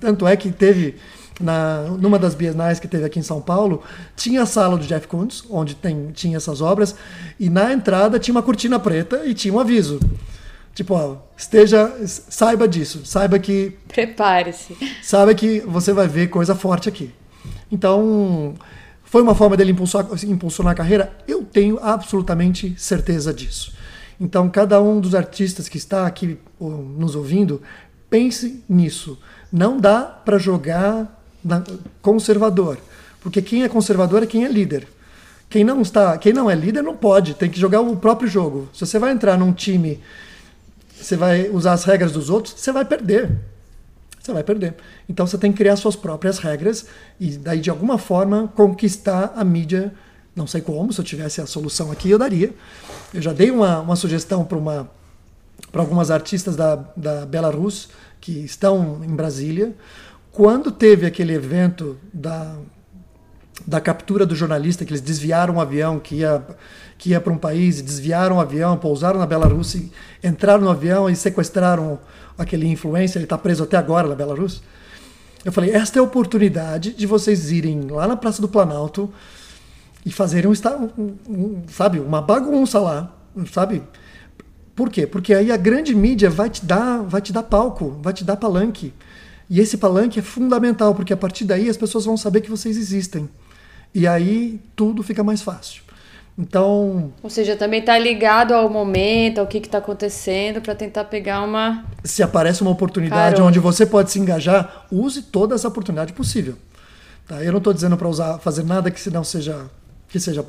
Tanto 0.00 0.26
é 0.26 0.34
que 0.34 0.50
teve 0.50 0.96
na, 1.40 1.82
numa 1.98 2.18
das 2.18 2.34
bienais 2.34 2.78
que 2.78 2.86
teve 2.86 3.04
aqui 3.04 3.18
em 3.18 3.22
São 3.22 3.40
Paulo, 3.40 3.82
tinha 4.14 4.42
a 4.42 4.46
sala 4.46 4.76
do 4.76 4.86
Jeff 4.86 5.08
Koons, 5.08 5.44
onde 5.50 5.74
tem, 5.74 6.10
tinha 6.12 6.36
essas 6.36 6.60
obras, 6.60 6.94
e 7.38 7.48
na 7.48 7.72
entrada 7.72 8.18
tinha 8.18 8.34
uma 8.34 8.42
cortina 8.42 8.78
preta 8.78 9.22
e 9.24 9.34
tinha 9.34 9.52
um 9.52 9.58
aviso. 9.58 9.98
Tipo, 10.74 10.94
ó, 10.94 11.16
esteja, 11.36 11.92
saiba 12.06 12.68
disso, 12.68 13.04
saiba 13.04 13.38
que. 13.38 13.76
Prepare-se. 13.88 14.76
Saiba 15.02 15.34
que 15.34 15.60
você 15.60 15.92
vai 15.92 16.06
ver 16.06 16.28
coisa 16.28 16.54
forte 16.54 16.88
aqui. 16.88 17.12
Então, 17.70 18.54
foi 19.02 19.22
uma 19.22 19.34
forma 19.34 19.56
dele 19.56 19.72
impulsionar, 19.72 20.24
impulsionar 20.24 20.72
a 20.72 20.76
carreira? 20.76 21.12
Eu 21.26 21.42
tenho 21.42 21.78
absolutamente 21.82 22.74
certeza 22.78 23.34
disso. 23.34 23.72
Então, 24.20 24.48
cada 24.48 24.80
um 24.80 25.00
dos 25.00 25.14
artistas 25.14 25.68
que 25.68 25.78
está 25.78 26.06
aqui 26.06 26.38
nos 26.60 27.16
ouvindo, 27.16 27.62
pense 28.08 28.62
nisso. 28.68 29.18
Não 29.50 29.80
dá 29.80 30.02
para 30.02 30.38
jogar 30.38 31.19
conservador. 32.02 32.78
Porque 33.20 33.42
quem 33.42 33.62
é 33.62 33.68
conservador 33.68 34.22
é 34.22 34.26
quem 34.26 34.44
é 34.44 34.48
líder. 34.48 34.86
Quem 35.48 35.64
não 35.64 35.82
está, 35.82 36.16
quem 36.16 36.32
não 36.32 36.50
é 36.50 36.54
líder 36.54 36.82
não 36.82 36.96
pode, 36.96 37.34
tem 37.34 37.50
que 37.50 37.58
jogar 37.58 37.80
o 37.80 37.96
próprio 37.96 38.28
jogo. 38.28 38.68
Se 38.72 38.86
você 38.86 38.98
vai 38.98 39.10
entrar 39.12 39.36
num 39.36 39.52
time, 39.52 40.00
você 40.94 41.16
vai 41.16 41.48
usar 41.50 41.72
as 41.72 41.84
regras 41.84 42.12
dos 42.12 42.30
outros, 42.30 42.54
você 42.56 42.70
vai 42.70 42.84
perder. 42.84 43.30
Você 44.20 44.32
vai 44.32 44.44
perder. 44.44 44.74
Então 45.08 45.26
você 45.26 45.36
tem 45.36 45.50
que 45.50 45.58
criar 45.58 45.76
suas 45.76 45.96
próprias 45.96 46.38
regras 46.38 46.86
e 47.18 47.30
daí 47.36 47.58
de 47.58 47.70
alguma 47.70 47.98
forma 47.98 48.48
conquistar 48.54 49.32
a 49.34 49.42
mídia. 49.42 49.92
Não 50.36 50.46
sei 50.46 50.60
como, 50.60 50.92
se 50.92 51.00
eu 51.00 51.04
tivesse 51.04 51.40
a 51.40 51.46
solução 51.46 51.90
aqui 51.90 52.10
eu 52.10 52.18
daria. 52.18 52.54
Eu 53.12 53.20
já 53.20 53.32
dei 53.32 53.50
uma, 53.50 53.80
uma 53.80 53.96
sugestão 53.96 54.44
para 54.44 54.56
uma 54.56 54.90
para 55.70 55.82
algumas 55.82 56.10
artistas 56.10 56.56
da, 56.56 56.76
da 56.96 57.26
Belarus 57.26 57.90
que 58.20 58.32
estão 58.44 59.02
em 59.04 59.14
Brasília 59.14 59.74
quando 60.32 60.70
teve 60.70 61.06
aquele 61.06 61.34
evento 61.34 61.98
da, 62.12 62.56
da 63.66 63.80
captura 63.80 64.24
do 64.24 64.34
jornalista, 64.34 64.84
que 64.84 64.92
eles 64.92 65.00
desviaram 65.00 65.54
um 65.54 65.60
avião 65.60 65.98
que 65.98 66.16
ia, 66.16 66.42
que 66.96 67.10
ia 67.10 67.20
para 67.20 67.32
um 67.32 67.38
país, 67.38 67.82
desviaram 67.82 68.36
o 68.36 68.40
avião, 68.40 68.76
pousaram 68.76 69.18
na 69.18 69.26
Belarus, 69.26 69.76
entraram 70.22 70.62
no 70.62 70.70
avião 70.70 71.10
e 71.10 71.16
sequestraram 71.16 71.98
aquele 72.38 72.66
influencer, 72.66 73.16
ele 73.16 73.24
está 73.24 73.36
preso 73.36 73.64
até 73.64 73.76
agora 73.76 74.08
na 74.08 74.14
Belarus. 74.14 74.62
Eu 75.44 75.52
falei, 75.52 75.70
esta 75.70 75.98
é 75.98 76.00
a 76.00 76.02
oportunidade 76.02 76.92
de 76.92 77.06
vocês 77.06 77.50
irem 77.50 77.88
lá 77.88 78.06
na 78.06 78.16
Praça 78.16 78.40
do 78.40 78.48
Planalto 78.48 79.12
e 80.04 80.12
fazerem 80.12 80.50
um, 80.50 80.54
um, 80.98 81.16
um, 81.28 81.62
sabe, 81.68 81.98
uma 81.98 82.22
bagunça 82.22 82.78
lá, 82.78 83.14
sabe? 83.50 83.82
Por 84.74 84.90
quê? 84.90 85.06
Porque 85.06 85.34
aí 85.34 85.50
a 85.50 85.56
grande 85.56 85.94
mídia 85.94 86.30
vai 86.30 86.48
te 86.48 86.64
dar, 86.64 87.02
vai 87.02 87.20
te 87.20 87.32
dar 87.32 87.42
palco, 87.42 87.98
vai 88.02 88.12
te 88.12 88.24
dar 88.24 88.36
palanque. 88.36 88.94
E 89.50 89.58
esse 89.58 89.76
palanque 89.76 90.20
é 90.20 90.22
fundamental, 90.22 90.94
porque 90.94 91.12
a 91.12 91.16
partir 91.16 91.44
daí 91.44 91.68
as 91.68 91.76
pessoas 91.76 92.04
vão 92.04 92.16
saber 92.16 92.40
que 92.40 92.48
vocês 92.48 92.76
existem. 92.76 93.28
E 93.92 94.06
aí 94.06 94.60
tudo 94.76 95.02
fica 95.02 95.24
mais 95.24 95.42
fácil. 95.42 95.82
Então. 96.38 97.12
Ou 97.20 97.28
seja, 97.28 97.56
também 97.56 97.80
está 97.80 97.98
ligado 97.98 98.54
ao 98.54 98.70
momento, 98.70 99.40
ao 99.40 99.46
que 99.48 99.58
está 99.58 99.78
acontecendo, 99.78 100.60
para 100.60 100.74
tentar 100.74 101.04
pegar 101.04 101.42
uma. 101.42 101.84
Se 102.04 102.22
aparece 102.22 102.62
uma 102.62 102.70
oportunidade 102.70 103.34
Caramba. 103.34 103.48
onde 103.48 103.58
você 103.58 103.84
pode 103.84 104.12
se 104.12 104.20
engajar, 104.20 104.86
use 104.90 105.22
toda 105.22 105.56
essa 105.56 105.66
oportunidade 105.66 106.12
possível. 106.12 106.54
Tá? 107.26 107.42
Eu 107.42 107.50
não 107.50 107.58
estou 107.58 107.74
dizendo 107.74 107.96
para 107.96 108.08
usar, 108.08 108.38
fazer 108.38 108.64
nada 108.64 108.88
que 108.88 109.10
não 109.10 109.24
seja 109.24 109.68
que 110.08 110.18
seja 110.18 110.44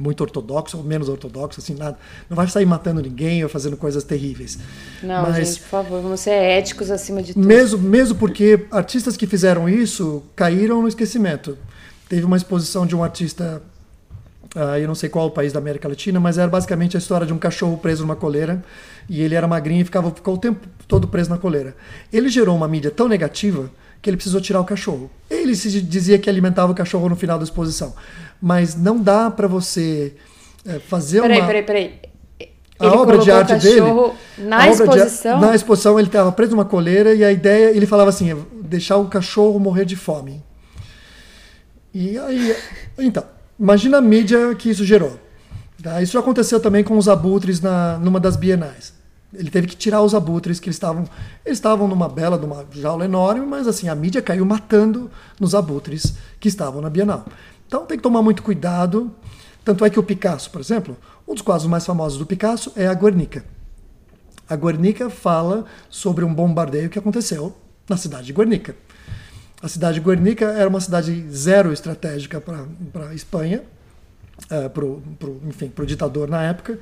muito 0.00 0.22
ortodoxo 0.22 0.78
ou 0.78 0.82
menos 0.82 1.08
ortodoxo, 1.08 1.60
assim, 1.60 1.74
nada. 1.74 1.98
Não 2.28 2.36
vai 2.36 2.48
sair 2.48 2.64
matando 2.64 3.02
ninguém 3.02 3.42
ou 3.44 3.50
fazendo 3.50 3.76
coisas 3.76 4.02
terríveis. 4.02 4.58
Não, 5.02 5.22
Mas, 5.22 5.48
gente, 5.48 5.60
por 5.60 5.68
favor, 5.68 6.00
vamos 6.00 6.20
ser 6.20 6.30
éticos 6.30 6.90
acima 6.90 7.22
de 7.22 7.34
tudo. 7.34 7.46
Mesmo, 7.46 7.78
mesmo 7.78 8.16
porque 8.16 8.66
artistas 8.70 9.16
que 9.16 9.26
fizeram 9.26 9.68
isso 9.68 10.22
caíram 10.34 10.80
no 10.80 10.88
esquecimento. 10.88 11.58
Teve 12.08 12.24
uma 12.24 12.36
exposição 12.36 12.86
de 12.86 12.96
um 12.96 13.04
artista 13.04 13.62
Uh, 14.52 14.76
eu 14.78 14.88
não 14.88 14.96
sei 14.96 15.08
qual 15.08 15.28
o 15.28 15.30
país 15.30 15.52
da 15.52 15.60
América 15.60 15.86
Latina, 15.86 16.18
mas 16.18 16.36
era 16.36 16.48
basicamente 16.48 16.96
a 16.96 16.98
história 16.98 17.24
de 17.24 17.32
um 17.32 17.38
cachorro 17.38 17.78
preso 17.78 18.02
numa 18.02 18.16
coleira 18.16 18.64
e 19.08 19.22
ele 19.22 19.36
era 19.36 19.46
magrinho 19.46 19.82
e 19.82 19.84
ficava 19.84 20.10
ficou 20.10 20.34
o 20.34 20.38
tempo 20.38 20.66
todo 20.88 21.06
preso 21.06 21.30
na 21.30 21.38
coleira. 21.38 21.76
Ele 22.12 22.28
gerou 22.28 22.56
uma 22.56 22.66
mídia 22.66 22.90
tão 22.90 23.06
negativa 23.06 23.70
que 24.02 24.10
ele 24.10 24.16
precisou 24.16 24.40
tirar 24.40 24.60
o 24.60 24.64
cachorro. 24.64 25.08
Ele 25.28 25.54
se 25.54 25.80
dizia 25.80 26.18
que 26.18 26.28
alimentava 26.28 26.72
o 26.72 26.74
cachorro 26.74 27.08
no 27.08 27.14
final 27.14 27.38
da 27.38 27.44
exposição, 27.44 27.94
mas 28.40 28.74
não 28.74 29.00
dá 29.02 29.30
para 29.30 29.46
você 29.46 30.14
é, 30.66 30.78
fazer 30.78 31.22
peraí, 31.22 31.38
uma. 31.38 31.46
Peraí, 31.46 31.62
peraí, 31.62 32.00
A 32.78 32.92
obra 32.94 33.18
de 33.18 33.30
arte 33.30 33.54
dele. 33.56 33.80
Na 34.38 34.68
exposição? 34.68 35.38
De, 35.38 35.46
na 35.46 35.54
exposição 35.54 35.98
ele 35.98 36.08
estava 36.08 36.32
preso 36.32 36.52
numa 36.52 36.64
coleira 36.64 37.14
e 37.14 37.24
a 37.24 37.32
ideia 37.32 37.70
ele 37.76 37.86
falava 37.86 38.10
assim, 38.10 38.34
deixar 38.62 38.96
o 38.96 39.06
cachorro 39.06 39.58
morrer 39.58 39.84
de 39.84 39.96
fome. 39.96 40.42
E 41.92 42.16
aí, 42.18 42.56
então 42.98 43.24
Imagina 43.60 43.98
a 43.98 44.00
mídia 44.00 44.54
que 44.54 44.70
isso 44.70 44.86
gerou. 44.86 45.20
Tá? 45.82 46.00
Isso 46.00 46.18
aconteceu 46.18 46.58
também 46.58 46.82
com 46.82 46.96
os 46.96 47.10
abutres 47.10 47.60
na, 47.60 47.98
numa 47.98 48.18
das 48.18 48.34
bienais. 48.34 48.94
Ele 49.32 49.50
teve 49.50 49.66
que 49.66 49.76
tirar 49.76 50.02
os 50.02 50.14
abutres 50.14 50.58
que 50.58 50.68
eles 50.68 50.76
estavam 50.76 51.04
eles 51.44 51.58
estavam 51.58 51.86
numa 51.86 52.08
bela, 52.08 52.36
numa 52.36 52.66
jaula 52.72 53.04
enorme, 53.04 53.46
mas 53.46 53.68
assim 53.68 53.88
a 53.88 53.94
mídia 53.94 54.20
caiu 54.20 54.44
matando 54.44 55.10
nos 55.38 55.54
abutres 55.54 56.14
que 56.38 56.48
estavam 56.48 56.80
na 56.80 56.90
Bienal. 56.90 57.24
Então 57.66 57.86
tem 57.86 57.96
que 57.96 58.02
tomar 58.02 58.22
muito 58.22 58.42
cuidado. 58.42 59.14
Tanto 59.64 59.84
é 59.84 59.90
que 59.90 59.98
o 59.98 60.02
Picasso, 60.02 60.50
por 60.50 60.60
exemplo, 60.60 60.96
um 61.28 61.34
dos 61.34 61.42
quadros 61.42 61.68
mais 61.68 61.86
famosos 61.86 62.18
do 62.18 62.26
Picasso 62.26 62.72
é 62.74 62.86
a 62.86 62.94
Guernica. 62.94 63.44
A 64.48 64.56
Guernica 64.56 65.08
fala 65.08 65.64
sobre 65.88 66.24
um 66.24 66.34
bombardeio 66.34 66.90
que 66.90 66.98
aconteceu 66.98 67.54
na 67.88 67.96
cidade 67.96 68.26
de 68.26 68.32
Guernica. 68.32 68.74
A 69.62 69.68
cidade 69.68 70.00
de 70.00 70.04
Guernica 70.04 70.46
era 70.46 70.68
uma 70.68 70.80
cidade 70.80 71.30
zero 71.30 71.72
estratégica 71.72 72.40
para 72.40 73.08
a 73.10 73.14
Espanha, 73.14 73.62
é, 74.48 74.68
pro, 74.68 75.02
pro, 75.18 75.40
enfim, 75.46 75.68
para 75.68 75.82
o 75.82 75.86
ditador 75.86 76.28
na 76.28 76.42
época, 76.42 76.78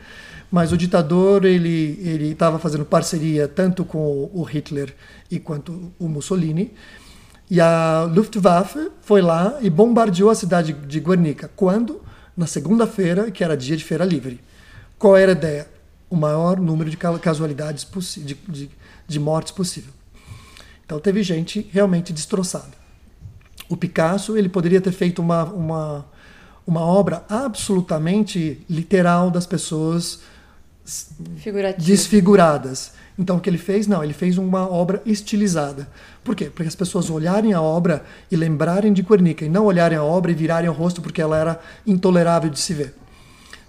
mas 0.51 0.73
o 0.73 0.77
ditador 0.77 1.45
ele 1.45 1.99
ele 2.03 2.33
estava 2.33 2.59
fazendo 2.59 2.85
parceria 2.85 3.49
tanto 3.49 3.85
com 3.85 4.31
o 4.33 4.43
Hitler 4.43 4.95
e 5.31 5.39
quanto 5.39 5.93
o 5.99 6.09
Mussolini, 6.09 6.73
e 7.51 7.61
a 7.61 8.05
Luftwaffe 8.05 8.91
foi 9.01 9.23
lá 9.23 9.59
e 9.63 9.71
bombardeou 9.71 10.29
a 10.29 10.35
cidade 10.35 10.73
de 10.73 11.01
Guernica. 11.01 11.51
Quando? 11.57 12.03
Na 12.37 12.47
segunda-feira, 12.47 13.31
que 13.31 13.43
era 13.43 13.57
dia 13.57 13.77
de 13.77 13.83
feira 13.83 14.05
livre. 14.05 14.41
Qual 14.99 15.17
era 15.17 15.33
a 15.33 15.35
ideia? 15.35 15.67
O 16.11 16.17
maior 16.17 16.61
número 16.61 16.91
de 16.91 16.97
casualidades 16.97 17.87
de, 18.19 18.35
de, 18.35 18.71
de 19.07 19.21
mortes 19.21 19.53
possível. 19.53 19.93
Então 20.85 21.01
teve 21.01 21.23
gente 21.23 21.69
realmente 21.73 22.13
destroçada. 22.13 22.77
O 23.69 23.77
Picasso 23.77 24.37
ele 24.37 24.49
poderia 24.49 24.81
ter 24.81 24.93
feito 24.93 25.21
uma, 25.21 25.45
uma, 25.45 26.07
uma 26.69 26.83
obra 26.83 27.25
absolutamente 27.31 28.63
literal 28.69 29.31
das 29.31 29.47
pessoas 29.47 30.21
desfiguradas. 31.79 32.93
Então 33.19 33.39
o 33.39 33.41
que 33.41 33.49
ele 33.49 33.57
fez? 33.57 33.87
Não, 33.87 34.05
ele 34.05 34.13
fez 34.13 34.37
uma 34.37 34.71
obra 34.71 35.01
estilizada. 35.07 35.89
Por 36.23 36.37
quê? 36.37 36.51
Porque 36.51 36.69
as 36.69 36.75
pessoas 36.75 37.09
olharem 37.09 37.55
a 37.55 37.63
obra 37.63 38.05
e 38.31 38.37
lembrarem 38.37 38.93
de 38.93 39.01
Guernica 39.01 39.47
e 39.47 39.49
não 39.49 39.65
olharem 39.65 39.97
a 39.97 40.05
obra 40.05 40.31
e 40.31 40.35
virarem 40.35 40.69
o 40.69 40.73
rosto 40.75 41.01
porque 41.01 41.23
ela 41.23 41.39
era 41.39 41.59
intolerável 41.87 42.51
de 42.51 42.61
se 42.61 42.75
ver. 42.75 42.95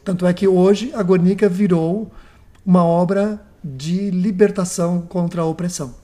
Tanto 0.04 0.28
é 0.28 0.34
que 0.34 0.46
hoje 0.46 0.92
a 0.94 1.02
Guernica 1.02 1.48
virou 1.48 2.12
uma 2.66 2.84
obra 2.84 3.42
de 3.64 4.12
libertação 4.12 5.04
contra 5.04 5.42
a 5.42 5.46
opressão. 5.46 5.96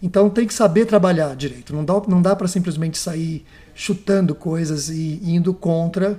Então 0.00 0.30
tem 0.30 0.46
que 0.46 0.54
saber 0.54 0.86
trabalhar 0.86 1.34
direito. 1.34 1.74
Não 1.74 1.84
dá, 1.84 2.00
não 2.06 2.22
dá 2.22 2.36
para 2.36 2.46
simplesmente 2.46 2.96
sair 2.96 3.44
chutando 3.76 4.34
coisas 4.34 4.88
e 4.88 5.20
indo 5.22 5.54
contra. 5.54 6.18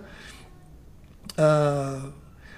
Uh, 1.31 2.13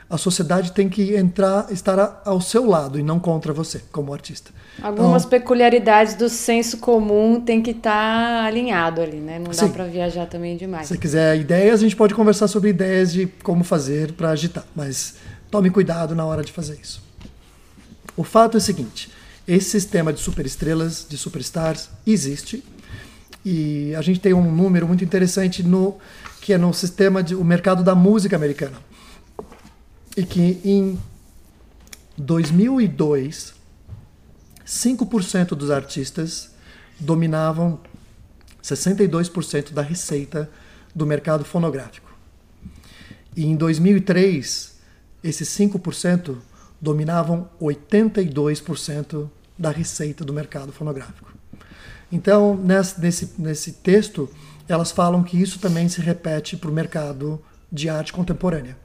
a 0.10 0.18
sociedade 0.18 0.72
tem 0.72 0.90
que 0.90 1.16
entrar, 1.16 1.72
estar 1.72 2.22
ao 2.26 2.42
seu 2.42 2.66
lado 2.68 3.00
e 3.00 3.04
não 3.04 3.20
contra 3.20 3.54
você, 3.54 3.82
como 3.92 4.12
artista. 4.12 4.52
Algumas 4.82 5.24
então, 5.24 5.30
peculiaridades 5.30 6.16
do 6.16 6.28
senso 6.28 6.78
comum 6.78 7.40
tem 7.40 7.62
que 7.62 7.72
estar 7.72 7.92
tá 7.92 8.46
alinhado 8.46 9.02
ali, 9.02 9.18
né? 9.18 9.38
Não 9.38 9.52
dá 9.52 9.70
para 9.70 9.86
viajar 9.86 10.26
também 10.26 10.58
demais. 10.58 10.88
Se 10.88 10.98
quiser 10.98 11.38
ideias, 11.40 11.80
a 11.80 11.84
gente 11.84 11.96
pode 11.96 12.16
conversar 12.16 12.48
sobre 12.48 12.70
ideias 12.70 13.14
de 13.14 13.28
como 13.44 13.64
fazer 13.64 14.14
para 14.14 14.32
agitar, 14.32 14.66
mas 14.76 15.16
tome 15.52 15.70
cuidado 15.70 16.16
na 16.16 16.26
hora 16.26 16.44
de 16.44 16.52
fazer 16.52 16.80
isso. 16.82 17.04
O 18.18 18.24
fato 18.24 18.56
é 18.56 18.58
o 18.58 18.62
seguinte: 18.62 19.12
esse 19.48 19.70
sistema 19.70 20.12
de 20.12 20.20
superestrelas, 20.20 21.06
de 21.08 21.18
superstars, 21.18 21.90
existe. 22.06 22.64
E 23.44 23.96
a 23.96 24.02
gente 24.02 24.20
tem 24.20 24.34
um 24.34 24.52
número 24.52 24.88
muito 24.88 25.04
interessante 25.04 25.64
no 25.64 25.98
que 26.42 26.54
é 26.54 26.58
no 26.58 26.74
sistema 26.74 27.22
de 27.24 27.36
o 27.36 27.44
mercado 27.44 27.84
da 27.84 27.96
música 27.96 28.36
americana. 28.36 28.78
E 30.18 30.26
que 30.26 30.60
em 30.64 31.00
2002, 32.18 33.54
5% 34.66 35.50
dos 35.50 35.72
artistas 35.72 36.52
dominavam 37.00 37.80
62% 38.62 39.72
da 39.72 39.82
receita 39.82 40.50
do 40.94 41.06
mercado 41.06 41.46
fonográfico. 41.46 42.10
E 43.36 43.46
em 43.46 43.56
2003, 43.56 44.76
esses 45.24 45.48
5% 45.50 46.36
dominavam 46.82 47.50
82% 47.62 49.30
da 49.58 49.72
receita 49.72 50.24
do 50.24 50.34
mercado 50.34 50.72
fonográfico. 50.72 51.39
Então, 52.12 52.56
nesse, 52.56 53.34
nesse 53.38 53.74
texto, 53.74 54.30
elas 54.68 54.92
falam 54.92 55.24
que 55.24 55.40
isso 55.40 55.60
também 55.60 55.88
se 55.88 56.02
repete 56.02 56.58
para 56.58 56.70
o 56.70 56.74
mercado 56.74 57.42
de 57.72 57.90
arte 57.90 58.12
contemporânea. 58.12 58.78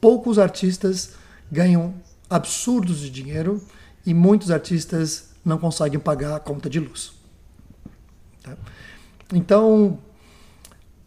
Poucos 0.00 0.38
artistas 0.38 1.14
ganham 1.50 1.94
absurdos 2.28 3.00
de 3.00 3.10
dinheiro 3.10 3.62
e 4.04 4.12
muitos 4.12 4.50
artistas 4.50 5.30
não 5.44 5.58
conseguem 5.58 5.98
pagar 5.98 6.36
a 6.36 6.40
conta 6.40 6.68
de 6.68 6.80
luz. 6.80 7.12
Tá? 8.42 8.56
Então, 9.32 9.98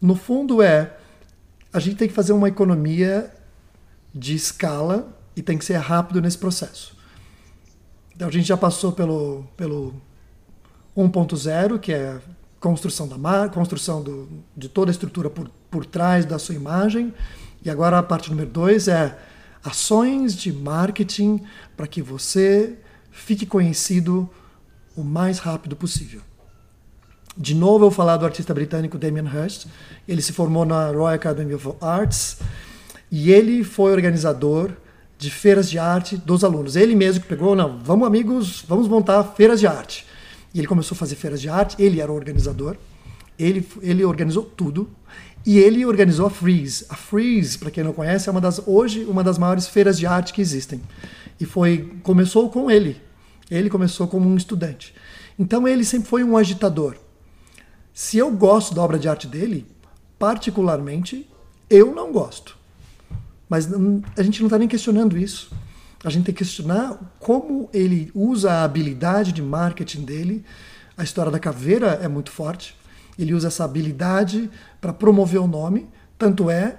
no 0.00 0.14
fundo 0.14 0.62
é 0.62 0.96
a 1.72 1.78
gente 1.78 1.96
tem 1.96 2.08
que 2.08 2.14
fazer 2.14 2.32
uma 2.32 2.48
economia 2.48 3.30
de 4.14 4.34
escala 4.34 5.14
e 5.36 5.42
tem 5.42 5.58
que 5.58 5.64
ser 5.64 5.76
rápido 5.76 6.22
nesse 6.22 6.38
processo. 6.38 6.96
Então 8.14 8.28
a 8.28 8.30
gente 8.30 8.46
já 8.46 8.56
passou 8.56 8.92
pelo, 8.92 9.44
pelo 9.56 9.94
1.0, 10.96 11.78
que 11.78 11.92
é 11.92 12.18
construção 12.58 13.06
da 13.06 13.48
construção 13.48 14.02
do, 14.02 14.28
de 14.56 14.68
toda 14.68 14.90
a 14.90 14.92
estrutura 14.92 15.28
por, 15.28 15.50
por 15.70 15.84
trás 15.84 16.24
da 16.24 16.38
sua 16.38 16.54
imagem. 16.54 17.12
E 17.64 17.70
agora 17.70 17.98
a 17.98 18.02
parte 18.02 18.30
número 18.30 18.48
2 18.48 18.88
é 18.88 19.16
ações 19.62 20.34
de 20.34 20.52
marketing 20.52 21.40
para 21.76 21.86
que 21.86 22.00
você 22.00 22.78
fique 23.10 23.44
conhecido 23.44 24.28
o 24.96 25.02
mais 25.02 25.38
rápido 25.38 25.76
possível. 25.76 26.20
De 27.36 27.54
novo, 27.54 27.74
eu 27.74 27.80
vou 27.80 27.90
falar 27.90 28.16
do 28.16 28.24
artista 28.24 28.54
britânico 28.54 28.96
Damien 28.96 29.26
Hirst. 29.26 29.66
Ele 30.08 30.22
se 30.22 30.32
formou 30.32 30.64
na 30.64 30.86
Royal 30.86 31.14
Academy 31.14 31.52
of 31.52 31.72
Arts 31.80 32.38
e 33.10 33.30
ele 33.30 33.62
foi 33.62 33.92
organizador 33.92 34.72
de 35.18 35.30
feiras 35.30 35.68
de 35.68 35.78
arte 35.78 36.16
dos 36.16 36.42
alunos. 36.44 36.76
Ele 36.76 36.94
mesmo 36.94 37.22
que 37.22 37.28
pegou, 37.28 37.54
não, 37.54 37.78
vamos 37.78 38.06
amigos, 38.06 38.64
vamos 38.66 38.88
montar 38.88 39.22
feiras 39.24 39.60
de 39.60 39.66
arte. 39.66 40.06
E 40.56 40.58
ele 40.58 40.66
começou 40.66 40.94
a 40.94 40.98
fazer 40.98 41.16
feiras 41.16 41.38
de 41.38 41.50
arte, 41.50 41.76
ele 41.78 42.00
era 42.00 42.10
o 42.10 42.14
organizador, 42.14 42.78
ele, 43.38 43.68
ele 43.82 44.02
organizou 44.02 44.42
tudo, 44.42 44.88
e 45.44 45.58
ele 45.58 45.84
organizou 45.84 46.24
a 46.24 46.30
Freeze. 46.30 46.86
A 46.88 46.94
Freeze, 46.94 47.58
para 47.58 47.70
quem 47.70 47.84
não 47.84 47.92
conhece, 47.92 48.30
é 48.30 48.32
uma 48.32 48.40
das, 48.40 48.62
hoje 48.66 49.04
uma 49.04 49.22
das 49.22 49.36
maiores 49.36 49.68
feiras 49.68 49.98
de 49.98 50.06
arte 50.06 50.32
que 50.32 50.40
existem. 50.40 50.80
E 51.38 51.44
foi 51.44 51.92
começou 52.02 52.48
com 52.48 52.70
ele. 52.70 52.98
Ele 53.50 53.68
começou 53.68 54.08
como 54.08 54.26
um 54.26 54.34
estudante. 54.34 54.94
Então 55.38 55.68
ele 55.68 55.84
sempre 55.84 56.08
foi 56.08 56.24
um 56.24 56.38
agitador. 56.38 56.96
Se 57.92 58.16
eu 58.16 58.30
gosto 58.30 58.74
da 58.74 58.80
obra 58.80 58.98
de 58.98 59.10
arte 59.10 59.26
dele, 59.26 59.66
particularmente, 60.18 61.28
eu 61.68 61.94
não 61.94 62.10
gosto. 62.10 62.56
Mas 63.46 63.68
a 64.16 64.22
gente 64.22 64.40
não 64.40 64.46
está 64.46 64.56
nem 64.56 64.66
questionando 64.66 65.18
isso. 65.18 65.50
A 66.06 66.08
gente 66.08 66.26
tem 66.26 66.32
que 66.32 66.44
questionar 66.44 66.96
como 67.18 67.68
ele 67.74 68.12
usa 68.14 68.52
a 68.52 68.62
habilidade 68.62 69.32
de 69.32 69.42
marketing 69.42 70.02
dele. 70.02 70.44
A 70.96 71.02
história 71.02 71.32
da 71.32 71.38
caveira 71.40 71.98
é 72.00 72.06
muito 72.06 72.30
forte. 72.30 72.76
Ele 73.18 73.34
usa 73.34 73.48
essa 73.48 73.64
habilidade 73.64 74.48
para 74.80 74.92
promover 74.92 75.40
o 75.40 75.48
nome. 75.48 75.88
Tanto 76.16 76.48
é 76.48 76.76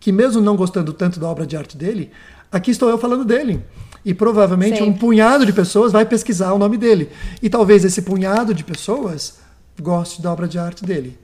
que, 0.00 0.10
mesmo 0.10 0.40
não 0.40 0.56
gostando 0.56 0.94
tanto 0.94 1.20
da 1.20 1.28
obra 1.28 1.46
de 1.46 1.54
arte 1.54 1.76
dele, 1.76 2.12
aqui 2.50 2.70
estou 2.70 2.88
eu 2.88 2.96
falando 2.96 3.26
dele. 3.26 3.62
E 4.02 4.14
provavelmente 4.14 4.78
Sempre. 4.78 4.88
um 4.88 4.96
punhado 4.96 5.44
de 5.44 5.52
pessoas 5.52 5.92
vai 5.92 6.06
pesquisar 6.06 6.54
o 6.54 6.58
nome 6.58 6.78
dele. 6.78 7.10
E 7.42 7.50
talvez 7.50 7.84
esse 7.84 8.00
punhado 8.00 8.54
de 8.54 8.64
pessoas 8.64 9.40
goste 9.78 10.22
da 10.22 10.32
obra 10.32 10.48
de 10.48 10.58
arte 10.58 10.82
dele. 10.82 11.18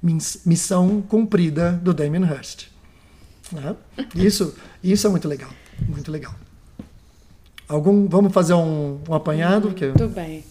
Missão 0.00 1.02
cumprida 1.02 1.72
do 1.82 1.92
Damien 1.92 2.22
Hirst. 2.22 2.68
Né? 3.50 3.74
Isso, 4.14 4.54
isso 4.80 5.08
é 5.08 5.10
muito 5.10 5.26
legal. 5.26 5.50
Muito 5.88 6.10
legal. 6.10 6.34
Algum, 7.68 8.08
vamos 8.08 8.32
fazer 8.32 8.54
um, 8.54 9.00
um 9.08 9.14
apanhado? 9.14 9.68
Muito 9.68 9.88
porque, 9.88 10.06
bem. 10.08 10.44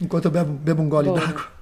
Enquanto 0.00 0.26
eu 0.26 0.30
bebo, 0.30 0.52
bebo 0.52 0.82
um 0.82 0.88
gole 0.88 1.12
d'água. 1.12 1.54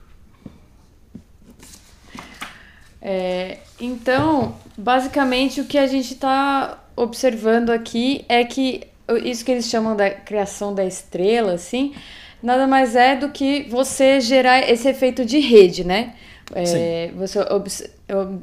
É, 3.01 3.59
então, 3.81 4.55
basicamente, 4.79 5.61
o 5.61 5.65
que 5.65 5.77
a 5.77 5.89
gente 5.89 6.15
está 6.15 6.79
observando 6.95 7.71
aqui 7.71 8.25
é 8.29 8.45
que 8.45 8.85
isso 9.25 9.45
que 9.45 9.51
eles 9.51 9.67
chamam 9.67 9.97
da 9.97 10.09
criação 10.09 10.73
da 10.73 10.85
estrela, 10.85 11.55
assim, 11.55 11.95
nada 12.41 12.67
mais 12.67 12.95
é 12.95 13.17
do 13.17 13.31
que 13.31 13.65
você 13.65 14.21
gerar 14.21 14.61
esse 14.71 14.89
efeito 14.89 15.25
de 15.25 15.41
rede, 15.41 15.85
né? 15.85 16.15
É, 16.55 17.11
você 17.17 17.39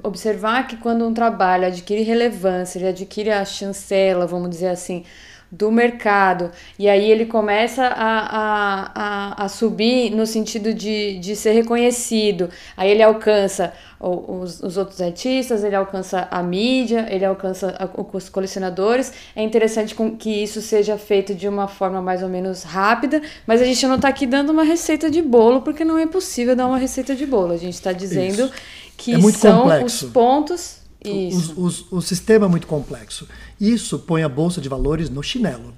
observar 0.04 0.68
que 0.68 0.78
quando 0.78 1.06
um 1.06 1.14
trabalho 1.14 1.68
adquire 1.68 2.02
relevância, 2.02 2.80
ele 2.80 2.88
adquire 2.88 3.30
a 3.30 3.46
chancela, 3.46 4.26
vamos 4.26 4.50
dizer 4.50 4.70
assim, 4.70 5.04
do 5.52 5.72
mercado, 5.72 6.52
e 6.78 6.88
aí 6.88 7.10
ele 7.10 7.26
começa 7.26 7.84
a, 7.84 8.20
a, 8.20 8.92
a, 8.94 9.46
a 9.46 9.50
subir 9.50 10.12
no 10.12 10.26
sentido 10.26 10.74
de, 10.74 11.18
de 11.18 11.36
ser 11.36 11.54
reconhecido, 11.54 12.50
aí 12.78 12.92
ele 12.92 13.02
alcança 13.02 13.74
os, 14.00 14.62
os 14.64 14.78
outros 14.78 15.02
artistas, 15.02 15.64
ele 15.64 15.76
alcança 15.76 16.28
a 16.32 16.42
mídia, 16.42 17.06
ele 17.10 17.26
alcança 17.26 17.76
os 18.14 18.30
colecionadores. 18.30 19.12
É 19.36 19.44
interessante 19.44 19.96
que 20.18 20.30
isso 20.30 20.62
seja 20.62 20.98
feito 20.98 21.36
de 21.36 21.48
uma 21.48 21.68
forma 21.68 22.02
mais 22.02 22.24
ou 22.24 22.30
menos 22.30 22.64
rápida, 22.64 23.22
mas 23.46 23.62
a 23.62 23.66
gente 23.66 23.86
não 23.86 23.96
está 23.96 24.08
aqui 24.08 24.26
dando 24.26 24.52
uma 24.52 24.64
receita 24.64 25.10
de 25.10 25.22
bolo, 25.22 25.62
porque 25.62 25.84
não 25.84 25.98
é 25.98 26.08
possível 26.08 26.56
dar 26.56 26.68
uma 26.68 26.78
receita 26.78 27.14
de 27.14 27.26
bolo. 27.26 27.52
A 27.52 27.58
gente 27.58 27.74
está 27.74 27.92
dizendo 27.92 28.46
isso. 28.46 28.54
que 28.96 29.14
é 29.14 29.32
são 29.32 29.64
complexo. 29.64 30.06
os 30.06 30.12
pontos. 30.14 30.79
O, 31.06 31.68
o, 31.68 31.98
o 31.98 32.02
sistema 32.02 32.46
é 32.46 32.50
muito 32.50 32.68
complexo. 32.68 33.28
Isso 33.60 34.00
põe 34.00 34.24
a 34.24 34.30
bolsa 34.30 34.60
de 34.60 34.68
valores 34.68 35.10
no 35.10 35.24
chinelo. 35.24 35.74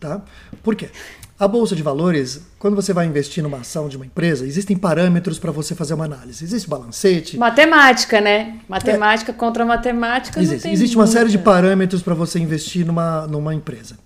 Tá? 0.00 0.20
Por 0.62 0.74
quê? 0.74 0.90
A 1.38 1.48
bolsa 1.48 1.74
de 1.74 1.82
valores, 1.82 2.42
quando 2.58 2.74
você 2.74 2.92
vai 2.92 3.06
investir 3.06 3.42
numa 3.42 3.58
ação 3.58 3.88
de 3.88 3.96
uma 3.96 4.06
empresa, 4.06 4.46
existem 4.46 4.76
parâmetros 4.76 5.38
para 5.38 5.50
você 5.50 5.74
fazer 5.74 5.94
uma 5.94 6.04
análise. 6.04 6.44
Existe 6.44 6.68
balancete. 6.68 7.36
Matemática, 7.36 8.20
né? 8.20 8.60
Matemática 8.68 9.32
é. 9.32 9.34
contra 9.34 9.64
matemática. 9.64 10.40
Existe, 10.40 10.68
existe 10.68 10.96
uma 10.96 11.06
série 11.06 11.30
de 11.30 11.38
parâmetros 11.38 12.02
para 12.02 12.14
você 12.14 12.38
investir 12.38 12.86
numa, 12.86 13.26
numa 13.26 13.54
empresa. 13.54 13.96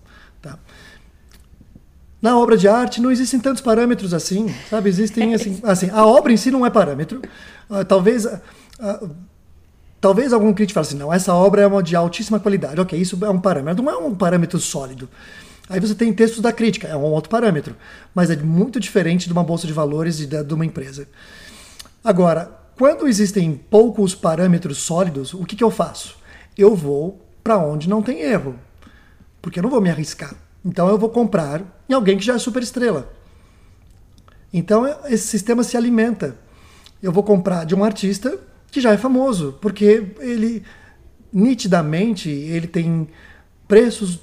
Tá? 0.41 0.59
Na 2.21 2.39
obra 2.39 2.57
de 2.57 2.67
arte 2.67 3.01
não 3.01 3.11
existem 3.11 3.39
tantos 3.39 3.63
parâmetros 3.63 4.13
assim, 4.13 4.53
sabe? 4.69 4.89
Existem 4.89 5.35
assim, 5.35 5.61
assim 5.63 5.91
a 5.91 6.05
obra 6.05 6.33
em 6.33 6.37
si 6.37 6.51
não 6.51 6.67
é 6.67 6.71
parâmetro. 6.71 7.23
Uh, 7.71 7.85
talvez 7.85 8.25
uh, 8.25 8.41
uh, 8.81 9.11
talvez 10.01 10.33
algum 10.33 10.53
crítico 10.53 10.75
fale 10.75 10.87
assim, 10.87 10.97
não, 10.97 11.13
essa 11.13 11.35
obra 11.35 11.63
é 11.63 11.67
uma 11.67 11.83
de 11.83 11.97
altíssima 11.97 12.41
qualidade. 12.41 12.81
Ok, 12.81 12.99
isso 12.99 13.19
é 13.25 13.31
um 13.31 13.41
parâmetro, 13.41 13.83
não 13.83 13.93
é 13.93 13.97
um 13.97 14.15
parâmetro 14.15 14.59
sólido. 14.59 15.09
Aí 15.69 15.81
você 15.81 15.95
tem 15.95 16.13
textos 16.13 16.41
da 16.41 16.53
crítica, 16.53 16.89
é 16.89 16.97
um 16.97 17.03
outro 17.03 17.29
parâmetro, 17.29 17.77
mas 18.15 18.31
é 18.31 18.37
muito 18.37 18.81
diferente 18.81 19.27
de 19.27 19.33
uma 19.33 19.45
bolsa 19.45 19.67
de 19.67 19.73
valores 19.73 20.17
de, 20.17 20.27
de 20.27 20.55
uma 20.55 20.65
empresa. 20.65 21.07
Agora, 22.03 22.51
quando 22.77 23.07
existem 23.07 23.61
poucos 23.69 24.15
parâmetros 24.15 24.79
sólidos, 24.79 25.35
o 25.35 25.45
que, 25.45 25.57
que 25.57 25.65
eu 25.65 25.71
faço? 25.71 26.17
Eu 26.57 26.75
vou 26.75 27.21
para 27.45 27.59
onde 27.59 27.89
não 27.89 28.03
tem 28.03 28.21
erro, 28.21 28.55
porque 29.43 29.59
eu 29.59 29.63
não 29.63 29.71
vou 29.71 29.81
me 29.81 29.91
arriscar. 29.91 30.35
Então 30.65 30.89
eu 30.89 30.99
vou 30.99 31.11
comprar 31.11 31.63
em 31.89 31.93
alguém 31.93 32.17
que 32.17 32.25
já 32.25 32.35
é 32.35 32.39
super 32.39 32.63
estrela. 32.63 33.13
Então 34.53 34.87
esse 35.07 35.27
sistema 35.27 35.63
se 35.63 35.77
alimenta. 35.77 36.37
Eu 37.03 37.13
vou 37.13 37.23
comprar 37.23 37.65
de 37.65 37.75
um 37.75 37.85
artista 37.85 38.39
que 38.71 38.81
já 38.81 38.93
é 38.93 38.97
famoso, 38.97 39.57
porque 39.61 40.07
ele 40.21 40.63
nitidamente 41.33 42.29
ele 42.29 42.67
tem 42.67 43.09
preços 43.67 44.21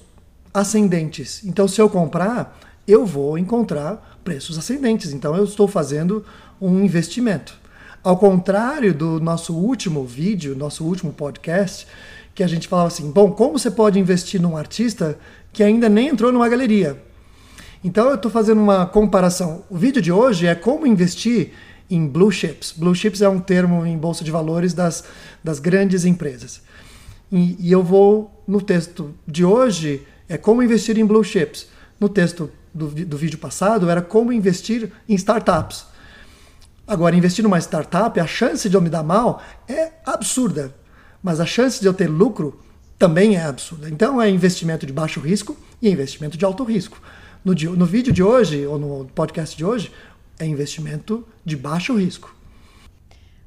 ascendentes. 0.54 1.44
Então, 1.44 1.68
se 1.68 1.82
eu 1.82 1.90
comprar, 1.90 2.60
eu 2.88 3.06
vou 3.06 3.38
encontrar 3.38 4.20
preços 4.24 4.58
ascendentes. 4.58 5.12
Então, 5.12 5.36
eu 5.36 5.44
estou 5.44 5.68
fazendo 5.68 6.26
um 6.60 6.84
investimento. 6.84 7.58
Ao 8.04 8.18
contrário 8.18 8.94
do 8.94 9.20
nosso 9.20 9.54
último 9.54 10.06
vídeo, 10.06 10.56
nosso 10.56 10.84
último 10.84 11.12
podcast, 11.12 11.88
que 12.34 12.44
a 12.44 12.48
gente 12.48 12.68
falava 12.68 12.88
assim: 12.88 13.12
bom, 13.12 13.32
como 13.32 13.58
você 13.58 13.72
pode 13.72 14.00
investir 14.00 14.42
num 14.42 14.56
artista 14.56 15.18
que 15.52 15.64
ainda 15.64 15.90
nem 15.90 16.10
entrou 16.10 16.32
numa 16.32 16.48
galeria? 16.48 17.02
Então, 17.84 18.10
eu 18.10 18.16
estou 18.16 18.32
fazendo 18.32 18.62
uma 18.62 18.86
comparação. 18.86 19.64
O 19.70 19.78
vídeo 19.78 20.02
de 20.02 20.12
hoje 20.12 20.48
é 20.48 20.56
como 20.56 20.88
investir 20.88 21.52
em 21.90 22.08
blue 22.08 22.32
chips. 22.32 22.74
Blue 22.76 22.96
chips 22.96 23.22
é 23.22 23.30
um 23.30 23.40
termo 23.40 23.86
em 23.86 23.98
bolsa 23.98 24.24
de 24.24 24.32
valores 24.32 24.74
das, 24.74 25.04
das 25.44 25.60
grandes 25.60 26.06
empresas. 26.06 26.62
E, 27.32 27.56
e 27.60 27.72
eu 27.72 27.84
vou, 27.84 28.44
no 28.48 28.62
texto 28.62 29.14
de 29.28 29.44
hoje, 29.44 30.06
é 30.28 30.38
como 30.38 30.64
investir 30.64 30.98
em 30.98 31.06
blue 31.06 31.24
chips. 31.24 31.68
No 32.00 32.10
texto 32.10 32.52
do, 32.74 32.88
do 32.88 33.18
vídeo 33.18 33.38
passado 33.38 33.90
era 33.90 34.02
como 34.02 34.34
investir 34.34 34.92
em 35.08 35.16
startups. 35.16 35.86
Agora, 36.88 37.16
investir 37.16 37.44
numa 37.44 37.60
startup, 37.60 38.20
a 38.20 38.28
chance 38.28 38.70
de 38.70 38.76
eu 38.76 38.82
me 38.82 38.90
dar 38.90 39.04
mal 39.04 39.42
é 39.68 39.92
absurda, 40.06 40.76
mas 41.22 41.40
a 41.40 41.46
chance 41.46 41.82
de 41.82 41.88
eu 41.88 41.94
ter 41.94 42.08
lucro 42.08 42.60
também 43.00 43.36
é 43.36 43.44
absurda. 43.44 43.90
Então, 43.90 44.22
é 44.22 44.30
investimento 44.30 44.86
de 44.86 44.94
baixo 44.94 45.20
risco 45.20 45.58
e 45.82 45.90
investimento 45.90 46.38
de 46.38 46.46
alto 46.46 46.64
risco. 46.64 47.02
No, 47.44 47.54
no 47.54 47.86
vídeo 47.86 48.14
de 48.14 48.22
hoje, 48.22 48.66
ou 48.68 48.78
no 48.78 49.06
podcast 49.16 49.58
de 49.58 49.66
hoje, 49.66 49.92
é 50.40 50.46
investimento 50.46 51.28
de 51.44 51.56
baixo 51.56 51.96
risco. 51.96 52.36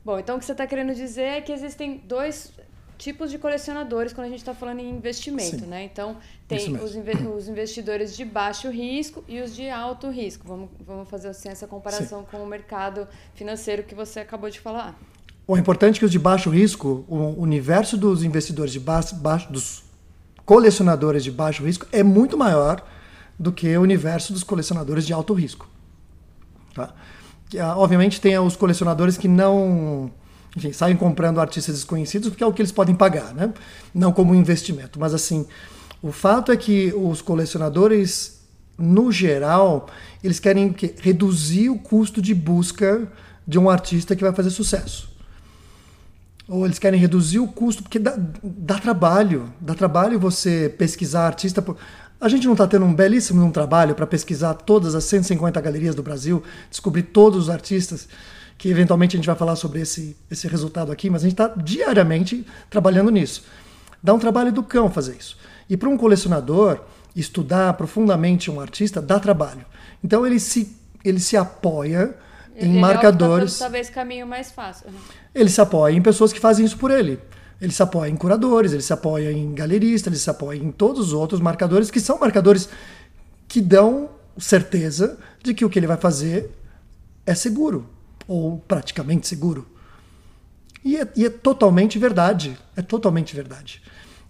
Bom, 0.04 0.18
então 0.18 0.36
o 0.36 0.38
que 0.38 0.44
você 0.44 0.52
está 0.52 0.66
querendo 0.66 0.94
dizer 0.94 1.22
é 1.22 1.40
que 1.40 1.52
existem 1.52 2.02
dois 2.06 2.52
tipos 2.98 3.30
de 3.30 3.38
colecionadores 3.38 4.12
quando 4.12 4.26
a 4.26 4.30
gente 4.30 4.40
está 4.40 4.54
falando 4.54 4.80
em 4.80 4.90
investimento, 4.90 5.60
Sim. 5.60 5.66
né? 5.66 5.84
Então, 5.84 6.16
tem 6.48 6.76
os, 6.76 6.96
os, 7.36 7.48
investidores 7.48 8.16
de 8.16 8.24
baixo 8.24 8.68
risco 8.70 9.24
e 9.28 9.40
os 9.40 9.54
de 9.54 9.70
alto 9.70 10.10
risco. 10.10 10.46
Vamos, 10.46 10.70
vamos 10.84 11.08
fazer 11.08 11.28
assim, 11.28 11.48
essa 11.48 11.66
comparação 11.66 12.20
Sim. 12.20 12.26
com 12.30 12.42
o 12.42 12.46
mercado 12.46 13.06
financeiro 13.34 13.84
que 13.84 13.94
você 13.94 14.20
acabou 14.20 14.50
de 14.50 14.58
falar. 14.58 14.98
O 15.46 15.56
importante 15.56 15.96
é 15.96 15.98
que 16.00 16.04
os 16.04 16.10
de 16.10 16.18
baixo 16.18 16.50
risco, 16.50 17.04
o 17.08 17.40
universo 17.40 17.96
dos 17.96 18.22
investidores 18.24 18.72
de 18.72 18.80
baixo, 18.80 19.14
baixo 19.14 19.50
dos 19.50 19.84
colecionadores 20.44 21.22
de 21.22 21.30
baixo 21.30 21.64
risco 21.64 21.86
é 21.92 22.02
muito 22.02 22.36
maior 22.36 22.84
do 23.38 23.52
que 23.52 23.76
o 23.76 23.80
universo 23.80 24.32
dos 24.32 24.42
colecionadores 24.42 25.06
de 25.06 25.12
alto 25.12 25.32
risco. 25.32 25.68
Tá? 26.86 26.94
Ah, 27.60 27.76
obviamente 27.76 28.20
tem 28.20 28.38
os 28.38 28.56
colecionadores 28.56 29.16
que 29.16 29.26
não 29.26 30.10
enfim, 30.56 30.72
saem 30.72 30.96
comprando 30.96 31.40
artistas 31.40 31.74
desconhecidos 31.74 32.28
porque 32.28 32.42
é 32.42 32.46
o 32.46 32.52
que 32.52 32.62
eles 32.62 32.72
podem 32.72 32.94
pagar, 32.94 33.34
né? 33.34 33.52
Não 33.94 34.12
como 34.12 34.34
investimento. 34.34 34.98
Mas 34.98 35.14
assim, 35.14 35.46
o 36.02 36.12
fato 36.12 36.52
é 36.52 36.56
que 36.56 36.92
os 36.94 37.22
colecionadores, 37.22 38.40
no 38.76 39.10
geral, 39.10 39.88
eles 40.22 40.38
querem 40.38 40.72
que, 40.72 40.94
reduzir 41.00 41.70
o 41.70 41.78
custo 41.78 42.22
de 42.22 42.34
busca 42.34 43.10
de 43.46 43.58
um 43.58 43.68
artista 43.68 44.14
que 44.14 44.22
vai 44.22 44.32
fazer 44.32 44.50
sucesso. 44.50 45.08
Ou 46.48 46.64
eles 46.64 46.78
querem 46.78 46.98
reduzir 46.98 47.40
o 47.40 47.48
custo, 47.48 47.82
porque 47.82 47.98
dá, 47.98 48.16
dá 48.42 48.78
trabalho. 48.78 49.52
Dá 49.60 49.74
trabalho 49.74 50.18
você 50.18 50.74
pesquisar 50.78 51.26
artista. 51.26 51.64
A 52.20 52.28
gente 52.28 52.46
não 52.46 52.54
está 52.54 52.66
tendo 52.66 52.84
um 52.84 52.92
belíssimo 52.92 53.44
um 53.44 53.50
trabalho 53.50 53.94
para 53.94 54.06
pesquisar 54.06 54.54
todas 54.54 54.94
as 54.94 55.04
150 55.04 55.60
galerias 55.60 55.94
do 55.94 56.02
Brasil, 56.02 56.42
descobrir 56.68 57.04
todos 57.04 57.44
os 57.44 57.50
artistas 57.50 58.08
que 58.56 58.68
eventualmente 58.68 59.14
a 59.14 59.18
gente 59.18 59.26
vai 59.26 59.36
falar 59.36 59.54
sobre 59.54 59.80
esse, 59.80 60.16
esse 60.28 60.48
resultado 60.48 60.90
aqui, 60.90 61.08
mas 61.08 61.22
a 61.22 61.28
gente 61.28 61.40
está 61.40 61.46
diariamente 61.56 62.44
trabalhando 62.68 63.10
nisso. 63.10 63.44
Dá 64.02 64.12
um 64.12 64.18
trabalho 64.18 64.50
do 64.50 64.64
cão 64.64 64.90
fazer 64.90 65.16
isso. 65.16 65.38
E 65.70 65.76
para 65.76 65.88
um 65.88 65.96
colecionador, 65.96 66.80
estudar 67.14 67.72
profundamente 67.74 68.50
um 68.50 68.60
artista 68.60 69.00
dá 69.00 69.20
trabalho. 69.20 69.64
Então 70.02 70.26
ele 70.26 70.40
se, 70.40 70.76
ele 71.04 71.20
se 71.20 71.36
apoia 71.36 72.16
ele 72.56 72.70
em 72.70 72.80
marcadores. 72.80 73.58
Talvez 73.58 73.88
caminho 73.88 74.26
mais 74.26 74.50
fácil. 74.50 74.90
Né? 74.90 74.98
Ele 75.32 75.48
se 75.48 75.60
apoia 75.60 75.94
em 75.94 76.02
pessoas 76.02 76.32
que 76.32 76.40
fazem 76.40 76.66
isso 76.66 76.78
por 76.78 76.90
ele. 76.90 77.20
Ele 77.60 77.72
se 77.72 77.82
apoia 77.82 78.08
em 78.08 78.16
curadores, 78.16 78.72
ele 78.72 78.82
se 78.82 78.92
apoia 78.92 79.32
em 79.32 79.52
galeristas, 79.52 80.12
ele 80.12 80.20
se 80.20 80.30
apoia 80.30 80.58
em 80.58 80.70
todos 80.70 81.08
os 81.08 81.12
outros 81.12 81.40
marcadores 81.40 81.90
que 81.90 82.00
são 82.00 82.18
marcadores 82.18 82.68
que 83.48 83.60
dão 83.60 84.10
certeza 84.38 85.18
de 85.42 85.52
que 85.52 85.64
o 85.64 85.70
que 85.70 85.78
ele 85.78 85.86
vai 85.86 85.96
fazer 85.96 86.50
é 87.26 87.34
seguro, 87.34 87.88
ou 88.26 88.58
praticamente 88.58 89.26
seguro. 89.26 89.66
E 90.84 90.96
é, 90.96 91.08
e 91.16 91.26
é 91.26 91.30
totalmente 91.30 91.98
verdade. 91.98 92.56
É 92.76 92.82
totalmente 92.82 93.34
verdade. 93.34 93.82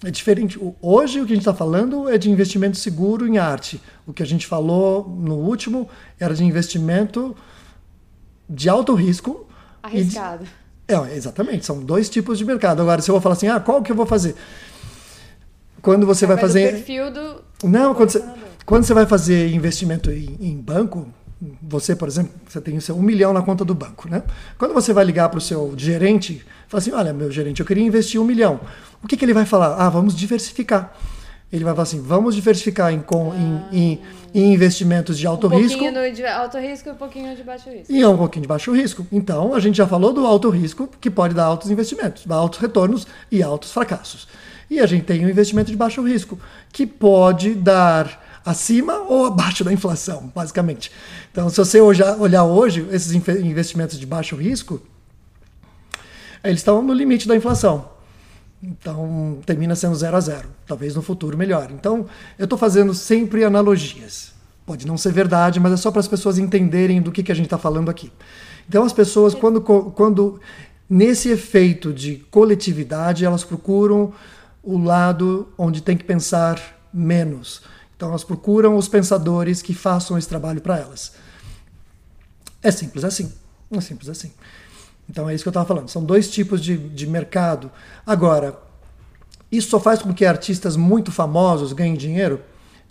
É 0.04 0.10
diferente. 0.10 0.58
Hoje 0.80 1.20
o 1.20 1.26
que 1.26 1.32
a 1.32 1.34
gente 1.36 1.42
está 1.42 1.54
falando 1.54 2.08
é 2.08 2.16
de 2.16 2.30
investimento 2.30 2.76
seguro 2.76 3.26
em 3.26 3.36
arte. 3.36 3.80
O 4.06 4.12
que 4.12 4.22
a 4.22 4.26
gente 4.26 4.46
falou 4.46 5.08
no 5.08 5.34
último 5.34 5.88
era 6.18 6.34
de 6.34 6.44
investimento 6.44 7.36
de 8.48 8.68
alto 8.68 8.94
risco. 8.94 9.46
Arriscado. 9.82 10.46
É, 10.88 11.14
exatamente. 11.14 11.66
São 11.66 11.80
dois 11.80 12.08
tipos 12.08 12.38
de 12.38 12.44
mercado. 12.46 12.80
Agora, 12.80 13.02
se 13.02 13.10
eu 13.10 13.12
vou 13.12 13.20
falar 13.20 13.34
assim, 13.34 13.46
ah, 13.46 13.60
qual 13.60 13.82
que 13.82 13.92
eu 13.92 13.96
vou 13.96 14.06
fazer? 14.06 14.34
Quando 15.82 16.06
você 16.06 16.26
vai 16.26 16.38
fazer. 16.38 16.68
O 16.68 16.72
perfil 16.72 17.12
do. 17.12 17.44
Não, 17.64 17.94
quando 17.94 18.10
você, 18.10 18.24
quando 18.64 18.84
você 18.84 18.94
vai 18.94 19.06
fazer 19.06 19.52
investimento 19.52 20.10
em, 20.10 20.36
em 20.40 20.56
banco, 20.56 21.06
você, 21.62 21.94
por 21.94 22.08
exemplo, 22.08 22.32
você 22.48 22.60
tem 22.60 22.76
o 22.76 22.80
seu 22.80 22.96
um 22.96 23.02
milhão 23.02 23.32
na 23.32 23.42
conta 23.42 23.64
do 23.64 23.74
banco, 23.74 24.08
né? 24.08 24.22
Quando 24.56 24.74
você 24.74 24.92
vai 24.92 25.04
ligar 25.04 25.28
para 25.28 25.38
o 25.38 25.40
seu 25.40 25.74
gerente, 25.76 26.44
fala 26.66 26.80
assim, 26.80 26.92
olha, 26.92 27.12
meu 27.12 27.30
gerente, 27.30 27.60
eu 27.60 27.66
queria 27.66 27.84
investir 27.84 28.20
um 28.20 28.24
milhão. 28.24 28.60
O 29.02 29.06
que, 29.06 29.16
que 29.16 29.24
ele 29.24 29.34
vai 29.34 29.44
falar? 29.44 29.76
Ah, 29.76 29.88
vamos 29.88 30.16
diversificar. 30.16 30.96
Ele 31.50 31.64
vai 31.64 31.72
falar 31.72 31.84
assim, 31.84 32.00
vamos 32.00 32.34
diversificar 32.34 32.92
em, 32.92 33.00
com, 33.00 33.32
ah. 33.32 33.36
em, 33.72 33.78
em, 33.78 34.00
em, 34.34 34.52
investimentos 34.52 35.18
de 35.18 35.26
alto 35.26 35.46
um 35.46 35.50
risco. 35.50 35.82
Um 35.82 35.92
pouquinho 35.92 36.14
de 36.14 36.26
alto 36.26 36.58
risco 36.58 36.88
e 36.88 36.92
um 36.92 36.94
pouquinho 36.94 37.36
de 37.36 37.42
baixo 37.42 37.70
risco. 37.70 37.92
E 37.92 38.02
é 38.02 38.08
um 38.08 38.16
pouquinho 38.16 38.42
de 38.42 38.48
baixo 38.48 38.72
risco. 38.72 39.06
Então, 39.10 39.54
a 39.54 39.60
gente 39.60 39.76
já 39.76 39.86
falou 39.86 40.12
do 40.12 40.26
alto 40.26 40.50
risco, 40.50 40.88
que 41.00 41.10
pode 41.10 41.34
dar 41.34 41.44
altos 41.44 41.70
investimentos, 41.70 42.30
altos 42.30 42.58
retornos 42.58 43.06
e 43.32 43.42
altos 43.42 43.72
fracassos. 43.72 44.28
E 44.70 44.78
a 44.78 44.86
gente 44.86 45.04
tem 45.04 45.24
um 45.24 45.28
investimento 45.30 45.70
de 45.70 45.76
baixo 45.76 46.02
risco, 46.02 46.38
que 46.70 46.86
pode 46.86 47.54
dar 47.54 48.40
acima 48.44 48.98
ou 49.08 49.26
abaixo 49.26 49.64
da 49.64 49.72
inflação, 49.72 50.30
basicamente. 50.34 50.92
Então, 51.32 51.48
se 51.48 51.56
você 51.56 51.80
olhar 51.80 52.44
hoje 52.44 52.86
esses 52.90 53.12
investimentos 53.12 53.98
de 53.98 54.06
baixo 54.06 54.36
risco, 54.36 54.82
eles 56.44 56.60
estão 56.60 56.82
no 56.82 56.92
limite 56.92 57.26
da 57.26 57.34
inflação. 57.34 57.97
Então, 58.62 59.38
termina 59.46 59.74
sendo 59.76 59.94
zero 59.94 60.16
a 60.16 60.20
zero. 60.20 60.48
Talvez 60.66 60.94
no 60.94 61.02
futuro 61.02 61.36
melhore. 61.36 61.72
Então, 61.72 62.06
eu 62.38 62.44
estou 62.44 62.58
fazendo 62.58 62.94
sempre 62.94 63.44
analogias. 63.44 64.32
Pode 64.66 64.86
não 64.86 64.98
ser 64.98 65.12
verdade, 65.12 65.60
mas 65.60 65.72
é 65.72 65.76
só 65.76 65.90
para 65.90 66.00
as 66.00 66.08
pessoas 66.08 66.38
entenderem 66.38 67.00
do 67.00 67.12
que, 67.12 67.22
que 67.22 67.32
a 67.32 67.34
gente 67.34 67.46
está 67.46 67.58
falando 67.58 67.88
aqui. 67.88 68.12
Então, 68.68 68.84
as 68.84 68.92
pessoas, 68.92 69.34
quando, 69.34 69.60
quando 69.60 70.40
nesse 70.88 71.30
efeito 71.30 71.92
de 71.92 72.16
coletividade, 72.30 73.24
elas 73.24 73.44
procuram 73.44 74.12
o 74.62 74.76
lado 74.76 75.48
onde 75.56 75.80
tem 75.80 75.96
que 75.96 76.04
pensar 76.04 76.60
menos 76.92 77.62
então 77.98 78.10
elas 78.10 78.22
procuram 78.22 78.76
os 78.76 78.86
pensadores 78.86 79.60
que 79.60 79.74
façam 79.74 80.16
esse 80.16 80.28
trabalho 80.28 80.60
para 80.60 80.78
elas. 80.78 81.14
É 82.62 82.70
simples 82.70 83.02
assim. 83.02 83.32
É 83.72 83.80
simples 83.80 84.08
assim. 84.08 84.30
Então 85.08 85.28
é 85.28 85.34
isso 85.34 85.44
que 85.44 85.48
eu 85.48 85.50
estava 85.50 85.66
falando. 85.66 85.88
São 85.88 86.04
dois 86.04 86.30
tipos 86.30 86.62
de, 86.62 86.76
de 86.76 87.06
mercado. 87.06 87.70
Agora, 88.06 88.58
isso 89.50 89.70
só 89.70 89.80
faz 89.80 90.02
com 90.02 90.12
que 90.12 90.24
artistas 90.24 90.76
muito 90.76 91.10
famosos 91.10 91.72
ganhem 91.72 91.94
dinheiro? 91.94 92.42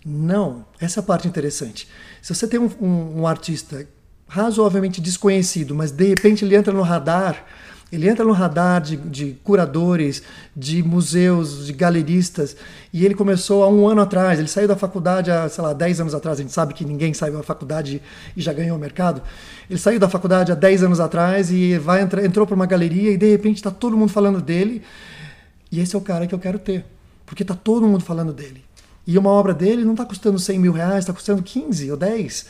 Não. 0.04 0.64
Essa 0.80 1.00
é 1.00 1.02
a 1.02 1.04
parte 1.04 1.28
interessante. 1.28 1.88
Se 2.20 2.34
você 2.34 2.46
tem 2.48 2.58
um, 2.58 2.70
um, 2.80 3.20
um 3.20 3.26
artista 3.26 3.86
razoavelmente 4.26 5.00
desconhecido, 5.00 5.74
mas 5.74 5.90
de 5.90 6.08
repente 6.08 6.44
ele 6.44 6.54
entra 6.54 6.72
no 6.72 6.82
radar 6.82 7.44
ele 7.90 8.06
entra 8.06 8.24
no 8.24 8.32
radar 8.32 8.82
de, 8.82 8.96
de, 8.96 9.38
curadores, 9.42 10.22
de 10.54 10.82
museus, 10.82 11.64
de 11.66 11.72
galeristas, 11.72 12.54
e 12.92 13.04
ele 13.04 13.14
começou 13.14 13.64
há 13.64 13.68
um 13.68 13.88
ano 13.88 14.02
atrás. 14.02 14.38
Ele 14.38 14.48
saiu 14.48 14.68
da 14.68 14.76
faculdade 14.76 15.30
há, 15.30 15.48
sei 15.48 15.64
lá, 15.64 15.72
10 15.72 16.02
anos 16.02 16.14
atrás. 16.14 16.38
A 16.38 16.42
gente 16.42 16.52
sabe 16.52 16.74
que 16.74 16.84
ninguém 16.84 17.14
saiu 17.14 17.34
da 17.34 17.42
faculdade 17.42 18.02
e 18.36 18.42
já 18.42 18.52
ganhou 18.52 18.76
o 18.76 18.80
mercado. 18.80 19.22
Ele 19.70 19.78
saiu 19.78 19.98
da 19.98 20.08
faculdade 20.08 20.52
há 20.52 20.54
10 20.54 20.82
anos 20.82 21.00
atrás 21.00 21.50
e 21.50 21.78
vai 21.78 22.02
entrar, 22.02 22.22
entrou 22.22 22.46
para 22.46 22.54
uma 22.54 22.66
galeria 22.66 23.10
e 23.10 23.16
de 23.16 23.30
repente 23.30 23.56
está 23.56 23.70
todo 23.70 23.96
mundo 23.96 24.10
falando 24.10 24.42
dele. 24.42 24.82
E 25.72 25.80
esse 25.80 25.96
é 25.96 25.98
o 25.98 26.02
cara 26.02 26.26
que 26.26 26.34
eu 26.34 26.38
quero 26.38 26.58
ter, 26.58 26.84
porque 27.24 27.42
está 27.42 27.54
todo 27.54 27.86
mundo 27.86 28.04
falando 28.04 28.34
dele. 28.34 28.62
E 29.06 29.16
uma 29.16 29.30
obra 29.30 29.54
dele 29.54 29.82
não 29.84 29.92
está 29.92 30.04
custando 30.04 30.38
100 30.38 30.58
mil 30.58 30.72
reais, 30.72 31.00
está 31.00 31.12
custando 31.14 31.42
15 31.42 31.90
ou 31.90 31.96
10. 31.96 32.46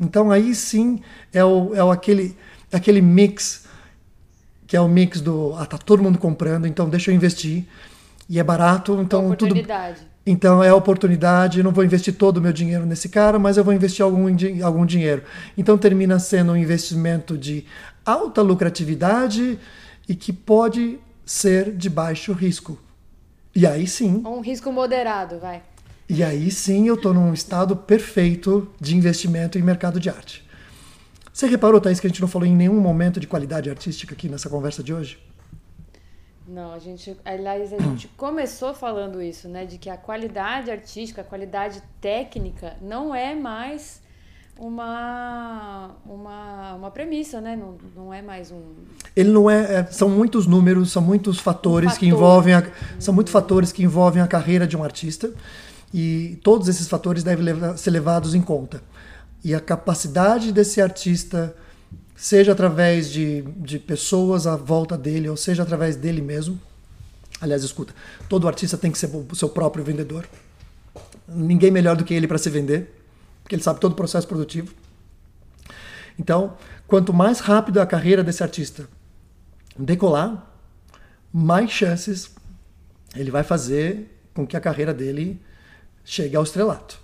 Então 0.00 0.30
aí 0.30 0.54
sim 0.54 1.00
é, 1.34 1.44
o, 1.44 1.74
é 1.74 1.84
o 1.84 1.90
aquele, 1.90 2.34
aquele 2.72 3.02
mix 3.02 3.68
que 4.70 4.76
é 4.76 4.80
o 4.80 4.86
mix 4.86 5.20
do 5.20 5.52
ah, 5.56 5.66
tá 5.66 5.76
todo 5.76 6.00
mundo 6.00 6.16
comprando, 6.16 6.64
então 6.64 6.88
deixa 6.88 7.10
eu 7.10 7.14
investir. 7.16 7.64
E 8.28 8.38
é 8.38 8.44
barato, 8.44 9.00
então 9.02 9.34
tudo. 9.34 9.52
Então 10.24 10.62
é 10.62 10.68
a 10.68 10.76
oportunidade, 10.76 11.60
não 11.60 11.72
vou 11.72 11.82
investir 11.82 12.14
todo 12.14 12.36
o 12.36 12.40
meu 12.40 12.52
dinheiro 12.52 12.86
nesse 12.86 13.08
cara, 13.08 13.36
mas 13.36 13.56
eu 13.56 13.64
vou 13.64 13.74
investir 13.74 14.04
algum, 14.04 14.28
algum 14.62 14.86
dinheiro. 14.86 15.24
Então 15.58 15.76
termina 15.76 16.20
sendo 16.20 16.52
um 16.52 16.56
investimento 16.56 17.36
de 17.36 17.64
alta 18.06 18.42
lucratividade 18.42 19.58
e 20.08 20.14
que 20.14 20.32
pode 20.32 21.00
ser 21.26 21.72
de 21.72 21.90
baixo 21.90 22.32
risco. 22.32 22.78
E 23.52 23.66
aí 23.66 23.88
sim. 23.88 24.22
Um 24.24 24.40
risco 24.40 24.70
moderado, 24.70 25.40
vai. 25.40 25.62
E 26.08 26.22
aí 26.22 26.48
sim 26.48 26.86
eu 26.86 26.94
estou 26.94 27.12
num 27.12 27.34
estado 27.34 27.74
perfeito 27.74 28.70
de 28.80 28.96
investimento 28.96 29.58
em 29.58 29.62
mercado 29.62 29.98
de 29.98 30.08
arte. 30.08 30.48
Você 31.40 31.46
reparou, 31.46 31.80
Thaís, 31.80 31.98
que 31.98 32.06
a 32.06 32.10
gente 32.10 32.20
não 32.20 32.28
falou 32.28 32.46
em 32.46 32.54
nenhum 32.54 32.78
momento 32.78 33.18
de 33.18 33.26
qualidade 33.26 33.70
artística 33.70 34.12
aqui 34.12 34.28
nessa 34.28 34.50
conversa 34.50 34.82
de 34.82 34.92
hoje? 34.92 35.18
Não, 36.46 36.70
a 36.70 36.78
gente, 36.78 37.16
aliás, 37.24 37.72
a 37.72 37.78
gente 37.78 38.08
começou 38.14 38.74
falando 38.74 39.22
isso, 39.22 39.48
né, 39.48 39.64
de 39.64 39.78
que 39.78 39.88
a 39.88 39.96
qualidade 39.96 40.70
artística, 40.70 41.22
a 41.22 41.24
qualidade 41.24 41.82
técnica 41.98 42.76
não 42.82 43.14
é 43.14 43.34
mais 43.34 44.02
uma 44.58 45.92
uma, 46.04 46.74
uma 46.74 46.90
premissa, 46.90 47.40
né? 47.40 47.56
Não, 47.56 47.78
não 47.96 48.12
é 48.12 48.20
mais 48.20 48.52
um. 48.52 48.60
Ele 49.16 49.30
não 49.30 49.48
é, 49.48 49.76
é 49.76 49.84
são 49.86 50.10
muitos 50.10 50.46
números, 50.46 50.92
são 50.92 51.00
muitos 51.00 51.38
fatores 51.38 51.92
um 51.92 51.94
fator. 51.94 52.00
que 52.00 52.06
envolvem 52.06 52.52
a, 52.52 52.70
são 52.98 53.14
muitos 53.14 53.32
fatores 53.32 53.72
que 53.72 53.82
envolvem 53.82 54.22
a 54.22 54.26
carreira 54.26 54.66
de 54.66 54.76
um 54.76 54.84
artista 54.84 55.32
e 55.90 56.38
todos 56.44 56.68
esses 56.68 56.86
fatores 56.86 57.24
devem 57.24 57.46
levar, 57.46 57.78
ser 57.78 57.92
levados 57.92 58.34
em 58.34 58.42
conta 58.42 58.82
e 59.42 59.54
a 59.54 59.60
capacidade 59.60 60.52
desse 60.52 60.80
artista, 60.80 61.54
seja 62.14 62.52
através 62.52 63.10
de, 63.10 63.42
de 63.56 63.78
pessoas 63.78 64.46
à 64.46 64.56
volta 64.56 64.96
dele, 64.96 65.28
ou 65.28 65.36
seja 65.36 65.62
através 65.62 65.96
dele 65.96 66.20
mesmo. 66.20 66.60
Aliás, 67.40 67.64
escuta, 67.64 67.94
todo 68.28 68.46
artista 68.46 68.76
tem 68.76 68.92
que 68.92 68.98
ser 68.98 69.10
o 69.14 69.34
seu 69.34 69.48
próprio 69.48 69.82
vendedor. 69.82 70.28
Ninguém 71.26 71.70
melhor 71.70 71.96
do 71.96 72.04
que 72.04 72.12
ele 72.12 72.28
para 72.28 72.36
se 72.36 72.50
vender, 72.50 72.94
porque 73.42 73.54
ele 73.54 73.62
sabe 73.62 73.80
todo 73.80 73.92
o 73.92 73.96
processo 73.96 74.28
produtivo. 74.28 74.74
Então, 76.18 76.56
quanto 76.86 77.14
mais 77.14 77.40
rápido 77.40 77.80
a 77.80 77.86
carreira 77.86 78.22
desse 78.22 78.42
artista 78.42 78.86
decolar, 79.78 80.46
mais 81.32 81.70
chances 81.70 82.30
ele 83.16 83.30
vai 83.30 83.42
fazer 83.42 84.20
com 84.34 84.46
que 84.46 84.56
a 84.56 84.60
carreira 84.60 84.92
dele 84.92 85.40
chegue 86.04 86.36
ao 86.36 86.42
estrelato. 86.42 87.00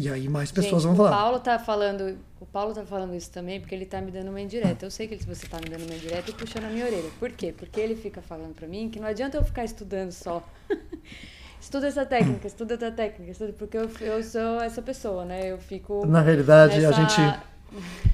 E 0.00 0.08
aí 0.08 0.28
mais 0.28 0.52
pessoas 0.52 0.84
Gente, 0.84 0.94
vão 0.94 0.96
falar. 0.96 1.10
O 1.10 1.20
Paulo 1.22 1.40
tá 1.40 1.58
falando, 1.58 2.16
o 2.40 2.46
Paulo 2.46 2.72
tá 2.72 2.84
falando 2.84 3.16
isso 3.16 3.32
também 3.32 3.58
porque 3.58 3.74
ele 3.74 3.84
tá 3.84 4.00
me 4.00 4.12
dando 4.12 4.28
uma 4.28 4.40
indireta. 4.40 4.86
Eu 4.86 4.92
sei 4.92 5.08
que 5.08 5.16
você 5.26 5.44
tá 5.48 5.58
me 5.58 5.68
dando 5.68 5.86
uma 5.86 5.92
indireta 5.92 6.30
e 6.30 6.34
puxando 6.34 6.66
a 6.66 6.68
minha 6.68 6.86
orelha. 6.86 7.10
Por 7.18 7.32
quê? 7.32 7.52
Porque 7.52 7.80
ele 7.80 7.96
fica 7.96 8.22
falando 8.22 8.54
para 8.54 8.68
mim 8.68 8.88
que 8.88 9.00
não 9.00 9.08
adianta 9.08 9.36
eu 9.36 9.42
ficar 9.42 9.64
estudando 9.64 10.12
só. 10.12 10.48
estuda 11.60 11.88
essa 11.88 12.06
técnica, 12.06 12.46
estuda 12.46 12.74
essa 12.74 12.92
técnica, 12.92 13.32
estuda, 13.32 13.52
porque 13.58 13.76
eu, 13.76 13.90
eu 14.00 14.22
sou 14.22 14.62
essa 14.62 14.80
pessoa, 14.80 15.24
né? 15.24 15.50
Eu 15.50 15.58
fico 15.58 16.06
Na 16.06 16.20
realidade, 16.20 16.78
nessa... 16.78 16.90
a 16.90 16.92
gente 16.92 17.48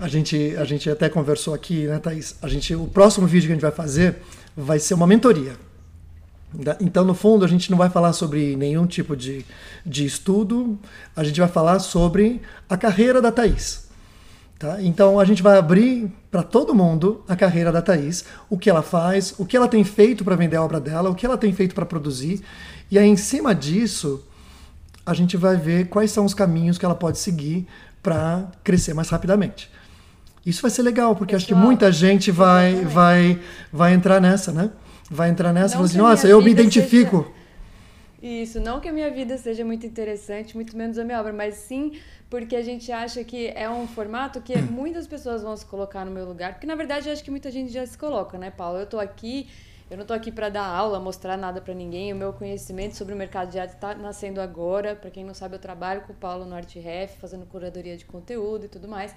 a 0.01 0.09
gente 0.09 0.57
a 0.57 0.65
gente 0.65 0.89
até 0.89 1.11
conversou 1.11 1.53
aqui, 1.53 1.87
né, 1.87 1.99
Thaís? 1.99 2.35
A 2.41 2.49
gente 2.49 2.75
o 2.75 2.87
próximo 2.87 3.27
vídeo 3.27 3.49
que 3.49 3.53
a 3.53 3.57
gente 3.57 3.63
vai 3.63 3.73
fazer 3.73 4.23
vai 4.57 4.79
ser 4.79 4.95
uma 4.95 5.07
mentoria. 5.07 5.53
Então, 6.81 7.05
no 7.05 7.15
fundo, 7.15 7.45
a 7.45 7.49
gente 7.49 7.71
não 7.71 7.79
vai 7.79 7.91
falar 7.91 8.13
sobre 8.13 8.57
nenhum 8.57 8.87
tipo 8.87 9.17
de, 9.17 9.45
de 9.85 10.07
estudo, 10.07 10.79
a 11.17 11.25
gente 11.25 11.41
vai 11.41 11.49
falar 11.49 11.79
sobre 11.81 12.41
a 12.69 12.77
carreira 12.77 13.21
da 13.21 13.33
Thaís. 13.33 13.89
Tá? 14.59 14.81
Então, 14.81 15.19
a 15.19 15.25
gente 15.25 15.43
vai 15.43 15.59
abrir 15.59 16.11
para 16.31 16.43
todo 16.43 16.75
mundo 16.75 17.25
a 17.29 17.35
carreira 17.35 17.73
da 17.73 17.83
Thaís, 17.83 18.25
o 18.49 18.57
que 18.57 18.71
ela 18.71 18.83
faz, 18.83 19.35
o 19.37 19.45
que 19.45 19.57
ela 19.57 19.67
tem 19.67 19.83
feito 19.83 20.25
para 20.25 20.37
vender 20.37 20.57
a 20.57 20.63
obra 20.63 20.81
dela, 20.81 21.11
o 21.11 21.15
que 21.15 21.27
ela 21.27 21.37
tem 21.37 21.53
feito 21.53 21.75
para 21.75 21.85
produzir. 21.85 22.41
E 22.91 22.99
aí, 22.99 23.09
em 23.09 23.17
cima 23.17 23.55
disso, 23.55 24.25
a 25.05 25.13
gente 25.13 25.37
vai 25.37 25.57
ver 25.57 25.89
quais 25.89 26.11
são 26.11 26.25
os 26.25 26.35
caminhos 26.35 26.79
que 26.79 26.85
ela 26.85 26.95
pode 26.95 27.19
seguir 27.19 27.67
para 28.03 28.47
crescer 28.63 28.95
mais 28.95 29.09
rapidamente. 29.09 29.71
Isso 30.47 30.63
vai 30.63 30.71
ser 30.71 30.83
legal, 30.83 31.17
porque 31.17 31.35
Pessoal, 31.35 31.39
acho 31.39 31.47
que 31.47 31.67
muita 31.67 31.91
gente 31.91 32.31
vai, 32.31 32.85
vai, 32.85 33.41
vai 33.73 33.95
entrar 33.95 34.21
nessa, 34.21 34.53
né? 34.53 34.71
Vai 35.11 35.31
entrar 35.31 35.53
nessa 35.53 35.75
e 35.75 35.77
falar 35.77 35.85
assim, 35.87 35.99
nossa, 35.99 36.29
eu 36.29 36.41
me 36.43 36.51
identifico. 36.51 37.23
Seja... 37.23 37.45
Isso, 38.23 38.59
não 38.59 38.81
que 38.81 38.89
a 38.89 38.93
minha 38.93 39.11
vida 39.11 39.37
seja 39.37 39.65
muito 39.65 39.85
interessante, 39.87 40.55
muito 40.55 40.75
menos 40.77 40.99
a 40.99 41.05
minha 41.05 41.21
obra, 41.21 41.33
mas 41.33 41.57
sim 41.57 41.93
porque 42.31 42.57
a 42.57 42.63
gente 42.63 42.91
acha 42.91 43.23
que 43.23 43.49
é 43.49 43.69
um 43.69 43.87
formato 43.87 44.41
que 44.41 44.57
muitas 44.63 45.07
pessoas 45.07 45.43
vão 45.43 45.55
se 45.57 45.67
colocar 45.67 46.05
no 46.05 46.11
meu 46.11 46.25
lugar, 46.25 46.55
porque 46.55 46.67
na 46.67 46.75
verdade 46.75 47.09
eu 47.09 47.13
acho 47.13 47.23
que 47.23 47.31
muita 47.31 47.51
gente 47.51 47.71
já 47.73 47.87
se 47.87 47.99
coloca, 47.99 48.39
né, 48.39 48.51
Paulo? 48.51 48.79
Eu 48.79 48.87
tô 48.87 48.99
aqui 48.99 49.49
Eu 49.91 49.99
não 49.99 50.03
estou 50.03 50.17
aqui 50.17 50.33
para 50.33 50.49
dar 50.49 50.65
aula, 50.65 50.99
mostrar 50.99 51.37
nada 51.37 51.61
para 51.61 51.75
ninguém. 51.75 52.13
O 52.13 52.17
meu 52.17 52.33
conhecimento 52.33 52.97
sobre 52.97 53.13
o 53.13 53.17
mercado 53.17 53.51
de 53.51 53.59
arte 53.59 53.75
está 53.75 53.95
nascendo 53.95 54.41
agora. 54.41 54.97
Para 54.97 55.11
quem 55.11 55.23
não 55.23 55.35
sabe, 55.35 55.57
eu 55.57 55.59
trabalho 55.59 56.01
com 56.01 56.13
o 56.13 56.17
Paulo 56.17 56.47
no 56.47 56.55
Art 56.55 56.75
Ref, 56.77 57.19
fazendo 57.21 57.45
curadoria 57.45 57.97
de 57.97 58.05
conteúdo 58.07 58.65
e 58.65 58.69
tudo 58.69 58.89
mais. 58.89 59.15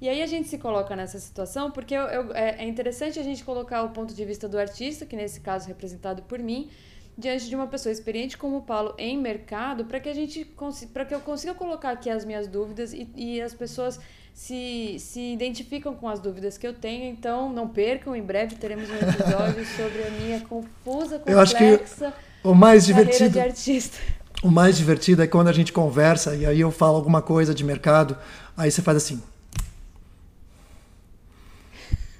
E 0.00 0.08
aí 0.08 0.22
a 0.22 0.26
gente 0.26 0.48
se 0.48 0.58
coloca 0.58 0.94
nessa 0.94 1.18
situação 1.18 1.70
porque 1.70 1.94
eu, 1.94 2.02
eu, 2.02 2.34
é, 2.34 2.56
é 2.58 2.68
interessante 2.68 3.18
a 3.18 3.22
gente 3.22 3.42
colocar 3.42 3.82
o 3.82 3.90
ponto 3.90 4.12
de 4.12 4.24
vista 4.24 4.48
do 4.48 4.58
artista, 4.58 5.06
que 5.06 5.16
nesse 5.16 5.40
caso 5.40 5.66
representado 5.68 6.22
por 6.22 6.38
mim, 6.38 6.68
diante 7.16 7.48
de 7.48 7.56
uma 7.56 7.66
pessoa 7.66 7.90
experiente 7.90 8.36
como 8.36 8.58
o 8.58 8.62
Paulo 8.62 8.94
em 8.98 9.16
mercado, 9.16 9.86
para 9.86 9.98
que 9.98 10.08
a 10.08 10.14
gente 10.14 10.44
para 10.92 11.04
que 11.04 11.14
eu 11.14 11.20
consiga 11.20 11.54
colocar 11.54 11.90
aqui 11.90 12.10
as 12.10 12.24
minhas 12.24 12.46
dúvidas 12.46 12.92
e, 12.92 13.08
e 13.16 13.40
as 13.40 13.54
pessoas 13.54 13.98
se, 14.34 14.96
se 14.98 15.32
identificam 15.32 15.94
com 15.94 16.06
as 16.10 16.20
dúvidas 16.20 16.58
que 16.58 16.66
eu 16.66 16.74
tenho, 16.74 17.06
então 17.06 17.50
não 17.50 17.66
percam, 17.66 18.14
em 18.14 18.22
breve 18.22 18.56
teremos 18.56 18.90
um 18.90 18.96
episódio 18.96 19.64
sobre 19.74 20.02
a 20.02 20.10
minha 20.10 20.40
confusa, 20.40 21.18
complexa 21.18 21.30
eu 21.30 21.40
acho 21.40 21.56
que 21.56 22.12
o 22.44 22.54
mais 22.54 22.84
divertido 22.84 23.30
de 23.30 23.40
artista. 23.40 23.96
O 24.42 24.50
mais 24.50 24.76
divertido 24.76 25.22
é 25.22 25.26
quando 25.26 25.48
a 25.48 25.52
gente 25.52 25.72
conversa 25.72 26.36
e 26.36 26.44
aí 26.44 26.60
eu 26.60 26.70
falo 26.70 26.96
alguma 26.96 27.22
coisa 27.22 27.54
de 27.54 27.64
mercado, 27.64 28.16
aí 28.54 28.70
você 28.70 28.82
faz 28.82 28.98
assim. 28.98 29.22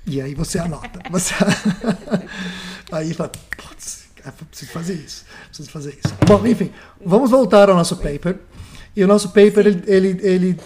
E 0.06 0.20
aí 0.20 0.34
você 0.34 0.58
anota. 0.58 1.00
Você... 1.10 1.34
aí 2.92 3.12
fala, 3.12 3.32
putz, 3.56 4.04
preciso 4.48 4.70
fazer 4.70 4.94
isso, 4.94 5.24
preciso 5.48 5.70
fazer 5.70 5.98
isso. 6.04 6.14
Bom, 6.26 6.46
enfim, 6.46 6.70
vamos 7.04 7.30
voltar 7.30 7.68
ao 7.68 7.76
nosso 7.76 7.96
paper. 7.96 8.38
E 8.94 9.04
o 9.04 9.06
nosso 9.06 9.28
paper, 9.28 9.66
ele, 9.66 9.82
ele, 9.86 10.20
ele, 10.22 10.60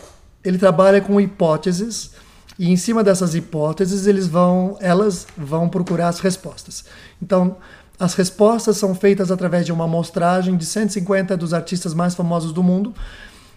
ele, 0.44 0.58
trabalha 0.58 1.00
com 1.00 1.20
hipóteses, 1.20 2.12
e 2.58 2.70
em 2.70 2.76
cima 2.76 3.02
dessas 3.02 3.34
hipóteses, 3.34 4.06
eles 4.06 4.28
vão, 4.28 4.76
elas 4.80 5.26
vão 5.36 5.68
procurar 5.68 6.08
as 6.08 6.20
respostas. 6.20 6.84
Então, 7.20 7.56
as 7.98 8.14
respostas 8.14 8.76
são 8.76 8.94
feitas 8.94 9.30
através 9.30 9.66
de 9.66 9.72
uma 9.72 9.84
amostragem 9.84 10.56
de 10.56 10.64
150 10.64 11.36
dos 11.36 11.52
artistas 11.52 11.92
mais 11.92 12.14
famosos 12.14 12.52
do 12.52 12.62
mundo, 12.62 12.94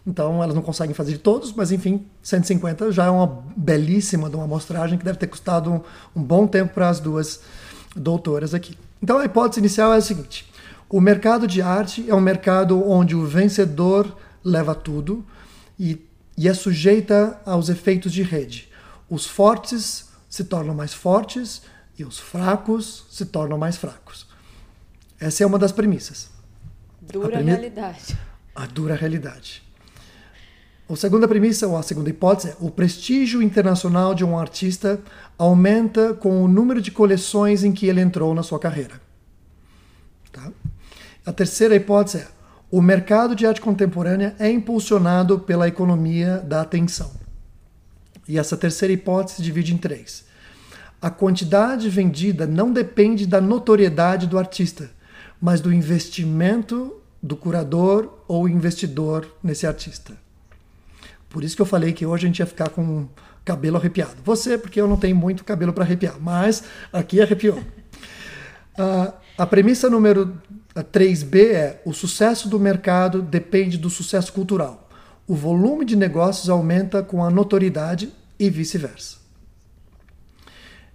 então 0.06 0.43
elas 0.43 0.54
não 0.54 0.62
conseguem 0.62 0.93
fazer 0.93 1.14
de 1.14 1.18
todos, 1.20 1.54
mas 1.54 1.72
enfim, 1.72 2.06
150 2.22 2.91
já 2.91 3.06
é 3.06 3.10
uma 3.10 3.43
belíssima 3.56 4.30
de 4.30 4.36
uma 4.36 4.43
amostragem 4.43 4.97
que 4.97 5.06
deve 5.06 5.18
ter 5.18 5.28
custado 5.28 5.72
um, 5.72 5.82
um 6.16 6.22
bom 6.22 6.45
tempo 6.45 6.74
para 6.74 6.89
as 6.89 6.99
duas 6.99 7.41
doutoras 7.95 8.54
aqui. 8.54 8.78
Então 9.01 9.18
a 9.18 9.26
hipótese 9.26 9.60
inicial 9.60 9.93
é 9.93 9.97
a 9.97 10.01
seguinte: 10.01 10.51
o 10.89 10.99
mercado 10.99 11.47
de 11.47 11.62
arte 11.62 12.10
é 12.10 12.14
um 12.14 12.22
mercado 12.22 12.88
onde 12.88 13.16
o 13.16 13.26
vencedor 13.26 14.16
leva 14.43 14.76
tudo 14.76 15.26
e, 15.80 16.06
e 16.38 16.49
é 16.49 16.54
sujeita 16.54 17.39
aos 17.45 17.70
efeitos 17.70 18.12
de 18.12 18.24
rede. 18.24 18.70
Os 19.10 19.26
fortes 19.26 20.10
se 20.30 20.43
tornam 20.43 20.76
mais 20.76 20.93
fortes 20.93 21.62
e 21.97 22.04
os 22.04 22.20
fracos 22.20 23.06
se 23.10 23.26
tornam 23.26 23.58
mais 23.58 23.78
fracos. 23.78 24.28
Essa 25.20 25.43
é 25.43 25.47
uma 25.47 25.60
das 25.60 25.72
premissas. 25.72 26.30
Dura 27.01 27.38
a 27.38 27.41
realidade. 27.41 28.18
A 28.56 28.66
dura 28.66 28.95
realidade. 28.95 29.64
A 30.93 30.95
segunda 30.95 31.27
premissa, 31.27 31.67
ou 31.67 31.75
a 31.75 31.81
segunda 31.81 32.09
hipótese, 32.09 32.49
é 32.49 32.55
o 32.59 32.69
prestígio 32.69 33.41
internacional 33.41 34.13
de 34.13 34.23
um 34.23 34.37
artista 34.37 35.01
aumenta 35.37 36.13
com 36.13 36.43
o 36.43 36.47
número 36.47 36.81
de 36.81 36.91
coleções 36.91 37.63
em 37.63 37.71
que 37.71 37.87
ele 37.87 37.99
entrou 37.99 38.33
na 38.35 38.43
sua 38.43 38.59
carreira. 38.59 39.01
Tá? 40.31 40.51
A 41.25 41.33
terceira 41.33 41.75
hipótese 41.75 42.17
é 42.19 42.27
o 42.69 42.81
mercado 42.81 43.35
de 43.35 43.45
arte 43.45 43.61
contemporânea 43.61 44.35
é 44.39 44.49
impulsionado 44.49 45.39
pela 45.39 45.67
economia 45.67 46.37
da 46.37 46.61
atenção. 46.61 47.11
E 48.27 48.37
essa 48.39 48.55
terceira 48.55 48.93
hipótese 48.93 49.37
se 49.37 49.41
divide 49.41 49.73
em 49.73 49.77
três. 49.77 50.25
A 51.01 51.09
quantidade 51.09 51.89
vendida 51.89 52.47
não 52.47 52.71
depende 52.71 53.27
da 53.27 53.41
notoriedade 53.41 54.25
do 54.25 54.37
artista, 54.39 54.89
mas 55.41 55.59
do 55.59 55.73
investimento 55.73 56.95
do 57.21 57.35
curador 57.35 58.23
ou 58.27 58.47
investidor 58.47 59.27
nesse 59.43 59.67
artista. 59.67 60.22
Por 61.34 61.43
isso 61.43 61.55
que 61.55 61.61
eu 61.63 61.65
falei 61.65 61.91
que 61.93 62.05
hoje 62.05 62.25
a 62.25 62.27
gente 62.27 62.39
ia 62.39 62.45
ficar 62.45 62.69
com 62.69 63.07
cabelo 63.43 63.77
arrepiado. 63.77 64.17
Você, 64.23 64.55
porque 64.55 64.79
eu 64.79 64.88
não 64.88 64.95
tenho 64.95 65.15
muito 65.15 65.43
cabelo 65.43 65.73
para 65.73 65.84
arrepiar, 65.84 66.15
mas 66.21 66.63
aqui 66.93 67.19
arrepiou. 67.19 67.57
Uh, 67.57 69.11
a 69.36 69.45
premissa 69.47 69.89
número 69.89 70.39
3B 70.75 71.36
é: 71.53 71.81
o 71.84 71.91
sucesso 71.91 72.47
do 72.47 72.59
mercado 72.59 73.19
depende 73.19 73.79
do 73.79 73.89
sucesso 73.89 74.31
cultural. 74.31 74.88
O 75.27 75.34
volume 75.34 75.86
de 75.86 75.95
negócios 75.95 76.51
aumenta 76.51 77.01
com 77.01 77.23
a 77.23 77.31
notoriedade 77.31 78.13
e 78.39 78.47
vice-versa. 78.51 79.17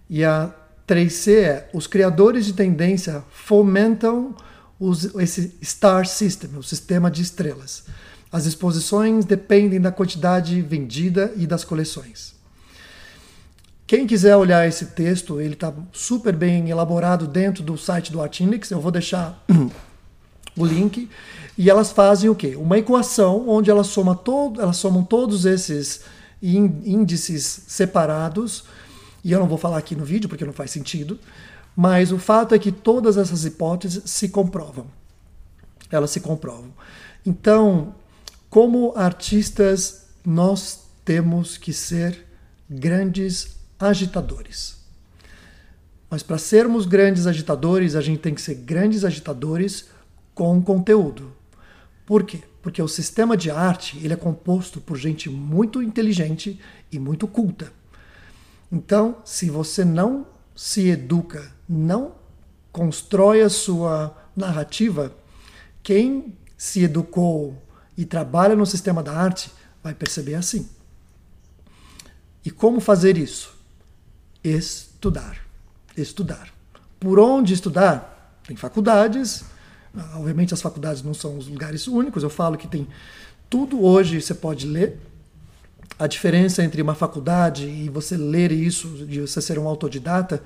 E 0.08 0.24
a 0.24 0.54
3C 0.86 1.32
é: 1.34 1.68
os 1.74 1.88
criadores 1.88 2.46
de 2.46 2.52
tendência 2.52 3.24
fomentam 3.28 4.36
os, 4.78 5.16
esse 5.16 5.58
star 5.64 6.06
system, 6.06 6.56
o 6.56 6.62
sistema 6.62 7.10
de 7.10 7.22
estrelas. 7.22 7.86
As 8.30 8.44
exposições 8.44 9.24
dependem 9.24 9.80
da 9.80 9.90
quantidade 9.90 10.60
vendida 10.60 11.32
e 11.36 11.46
das 11.46 11.64
coleções. 11.64 12.36
Quem 13.86 14.06
quiser 14.06 14.36
olhar 14.36 14.68
esse 14.68 14.86
texto, 14.86 15.40
ele 15.40 15.54
está 15.54 15.72
super 15.94 16.36
bem 16.36 16.68
elaborado 16.68 17.26
dentro 17.26 17.62
do 17.62 17.78
site 17.78 18.12
do 18.12 18.20
Artindex. 18.20 18.70
Eu 18.70 18.82
vou 18.82 18.90
deixar 18.90 19.42
o 20.54 20.66
link. 20.66 21.08
E 21.56 21.70
elas 21.70 21.90
fazem 21.90 22.28
o 22.28 22.34
quê? 22.34 22.54
Uma 22.54 22.78
equação 22.78 23.48
onde 23.48 23.70
elas, 23.70 23.86
soma 23.86 24.14
todo, 24.14 24.60
elas 24.60 24.76
somam 24.76 25.02
todos 25.02 25.46
esses 25.46 26.02
índices 26.42 27.62
separados. 27.66 28.64
E 29.24 29.32
eu 29.32 29.40
não 29.40 29.48
vou 29.48 29.56
falar 29.56 29.78
aqui 29.78 29.96
no 29.96 30.04
vídeo 30.04 30.28
porque 30.28 30.44
não 30.44 30.52
faz 30.52 30.70
sentido. 30.70 31.18
Mas 31.74 32.12
o 32.12 32.18
fato 32.18 32.54
é 32.54 32.58
que 32.58 32.70
todas 32.70 33.16
essas 33.16 33.46
hipóteses 33.46 34.02
se 34.04 34.28
comprovam. 34.28 34.86
Elas 35.90 36.10
se 36.10 36.20
comprovam. 36.20 36.74
Então, 37.24 37.94
como 38.50 38.92
artistas, 38.96 40.08
nós 40.24 40.88
temos 41.04 41.56
que 41.56 41.72
ser 41.72 42.26
grandes 42.68 43.56
agitadores. 43.78 44.78
Mas 46.10 46.22
para 46.22 46.38
sermos 46.38 46.86
grandes 46.86 47.26
agitadores, 47.26 47.94
a 47.94 48.00
gente 48.00 48.20
tem 48.20 48.34
que 48.34 48.40
ser 48.40 48.54
grandes 48.54 49.04
agitadores 49.04 49.86
com 50.34 50.62
conteúdo. 50.62 51.32
Por 52.06 52.24
quê? 52.24 52.40
Porque 52.62 52.80
o 52.80 52.88
sistema 52.88 53.36
de 53.36 53.50
arte 53.50 53.98
ele 54.02 54.14
é 54.14 54.16
composto 54.16 54.80
por 54.80 54.96
gente 54.96 55.28
muito 55.28 55.82
inteligente 55.82 56.58
e 56.90 56.98
muito 56.98 57.28
culta. 57.28 57.72
Então, 58.72 59.18
se 59.24 59.50
você 59.50 59.84
não 59.84 60.26
se 60.54 60.88
educa, 60.88 61.52
não 61.68 62.14
constrói 62.72 63.42
a 63.42 63.48
sua 63.50 64.16
narrativa, 64.34 65.14
quem 65.82 66.36
se 66.56 66.82
educou 66.82 67.62
e 67.98 68.04
trabalha 68.04 68.54
no 68.54 68.64
sistema 68.64 69.02
da 69.02 69.12
arte 69.12 69.50
vai 69.82 69.92
perceber 69.92 70.36
assim. 70.36 70.68
E 72.44 72.50
como 72.50 72.80
fazer 72.80 73.18
isso? 73.18 73.52
Estudar. 74.42 75.36
Estudar. 75.96 76.48
Por 77.00 77.18
onde 77.18 77.52
estudar? 77.52 78.40
Tem 78.46 78.56
faculdades. 78.56 79.44
Obviamente 80.14 80.54
as 80.54 80.62
faculdades 80.62 81.02
não 81.02 81.12
são 81.12 81.36
os 81.36 81.48
lugares 81.48 81.88
únicos. 81.88 82.22
Eu 82.22 82.30
falo 82.30 82.56
que 82.56 82.68
tem 82.68 82.86
tudo 83.50 83.82
hoje 83.84 84.20
você 84.20 84.32
pode 84.32 84.64
ler. 84.64 85.00
A 85.98 86.06
diferença 86.06 86.62
entre 86.62 86.80
uma 86.80 86.94
faculdade 86.94 87.66
e 87.66 87.88
você 87.88 88.16
ler 88.16 88.52
isso, 88.52 88.86
de 89.06 89.22
você 89.22 89.42
ser 89.42 89.58
um 89.58 89.66
autodidata, 89.66 90.40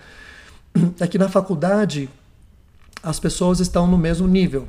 é 0.99 1.07
que 1.07 1.19
na 1.19 1.29
faculdade 1.29 2.09
as 3.03 3.21
pessoas 3.21 3.61
estão 3.61 3.87
no 3.87 3.99
mesmo 3.99 4.27
nível. 4.27 4.67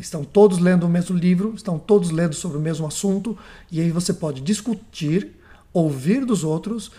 Estão 0.00 0.24
todos 0.24 0.58
lendo 0.58 0.84
o 0.84 0.88
mesmo 0.88 1.16
livro, 1.16 1.52
estão 1.54 1.78
todos 1.78 2.10
lendo 2.10 2.34
sobre 2.34 2.56
o 2.56 2.60
mesmo 2.60 2.86
assunto, 2.86 3.36
e 3.70 3.80
aí 3.80 3.90
você 3.90 4.12
pode 4.12 4.40
discutir, 4.40 5.34
ouvir 5.72 6.24
dos 6.24 6.44
outros, 6.44 6.90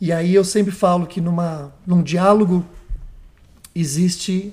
e 0.00 0.12
aí 0.12 0.34
eu 0.34 0.44
sempre 0.44 0.72
falo 0.72 1.06
que 1.06 1.20
numa, 1.20 1.72
num 1.86 2.02
diálogo 2.02 2.64
existe 3.74 4.52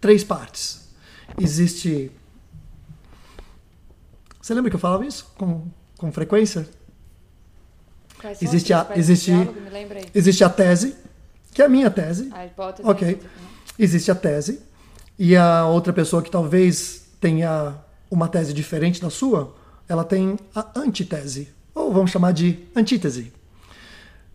três 0.00 0.22
partes. 0.22 0.88
Existe. 1.40 2.10
Você 4.40 4.54
lembra 4.54 4.70
que 4.70 4.76
eu 4.76 4.80
falava 4.80 5.04
isso 5.04 5.30
com, 5.36 5.66
com 5.96 6.12
frequência? 6.12 6.68
Quais 8.20 8.40
existe 8.42 8.72
a, 8.72 8.88
existe, 8.96 9.30
diálogo? 9.30 9.58
existe 10.14 10.44
a 10.44 10.48
tese, 10.48 10.96
que 11.52 11.60
é 11.60 11.64
a 11.64 11.68
minha 11.68 11.90
tese. 11.90 12.30
A 12.32 12.46
hipótese. 12.46 12.88
Ok. 12.88 13.08
Né? 13.08 13.18
Existe 13.78 14.10
a 14.10 14.14
tese. 14.14 14.60
E 15.18 15.34
a 15.34 15.66
outra 15.66 15.92
pessoa 15.92 16.22
que 16.22 16.30
talvez 16.30 17.07
tenha 17.20 17.76
uma 18.10 18.28
tese 18.28 18.52
diferente 18.52 19.00
da 19.00 19.10
sua, 19.10 19.54
ela 19.88 20.04
tem 20.04 20.38
a 20.54 20.66
antitese, 20.76 21.48
ou 21.74 21.92
vamos 21.92 22.10
chamar 22.10 22.32
de 22.32 22.58
antítese. 22.74 23.32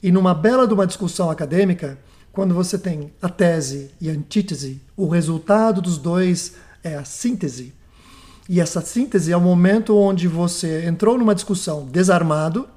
E 0.02 0.12
numa 0.12 0.34
bela 0.34 0.68
de 0.68 0.74
uma 0.74 0.88
discussão 0.88 1.30
acadêmica, 1.30 1.98
quando 2.32 2.54
você 2.54 2.78
tem 2.78 3.14
a 3.22 3.30
tese 3.30 3.92
e 4.02 4.10
a 4.10 4.14
antítese, 4.14 4.82
o 4.98 5.08
resultado 5.08 5.82
dos 5.82 5.98
dois 5.98 6.56
é 6.84 6.96
a 6.96 7.06
síntese. 7.06 7.74
E 8.50 8.60
essa 8.60 8.82
síntese 8.82 9.32
é 9.32 9.38
o 9.38 9.42
momento 9.42 9.98
onde 9.98 10.28
você 10.28 10.86
entrou 10.86 11.18
numa 11.18 11.36
discussão 11.36 11.86
desarmado, 11.86 12.68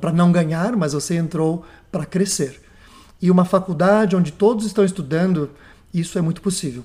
para 0.00 0.12
não 0.12 0.32
ganhar, 0.32 0.76
mas 0.76 0.92
você 0.92 1.16
entrou 1.16 1.64
para 1.90 2.04
crescer. 2.04 2.60
E 3.22 3.30
uma 3.30 3.44
faculdade 3.44 4.16
onde 4.16 4.32
todos 4.32 4.66
estão 4.66 4.84
estudando 4.84 5.50
Isso 5.92 6.18
é 6.18 6.22
muito 6.22 6.40
possível. 6.40 6.84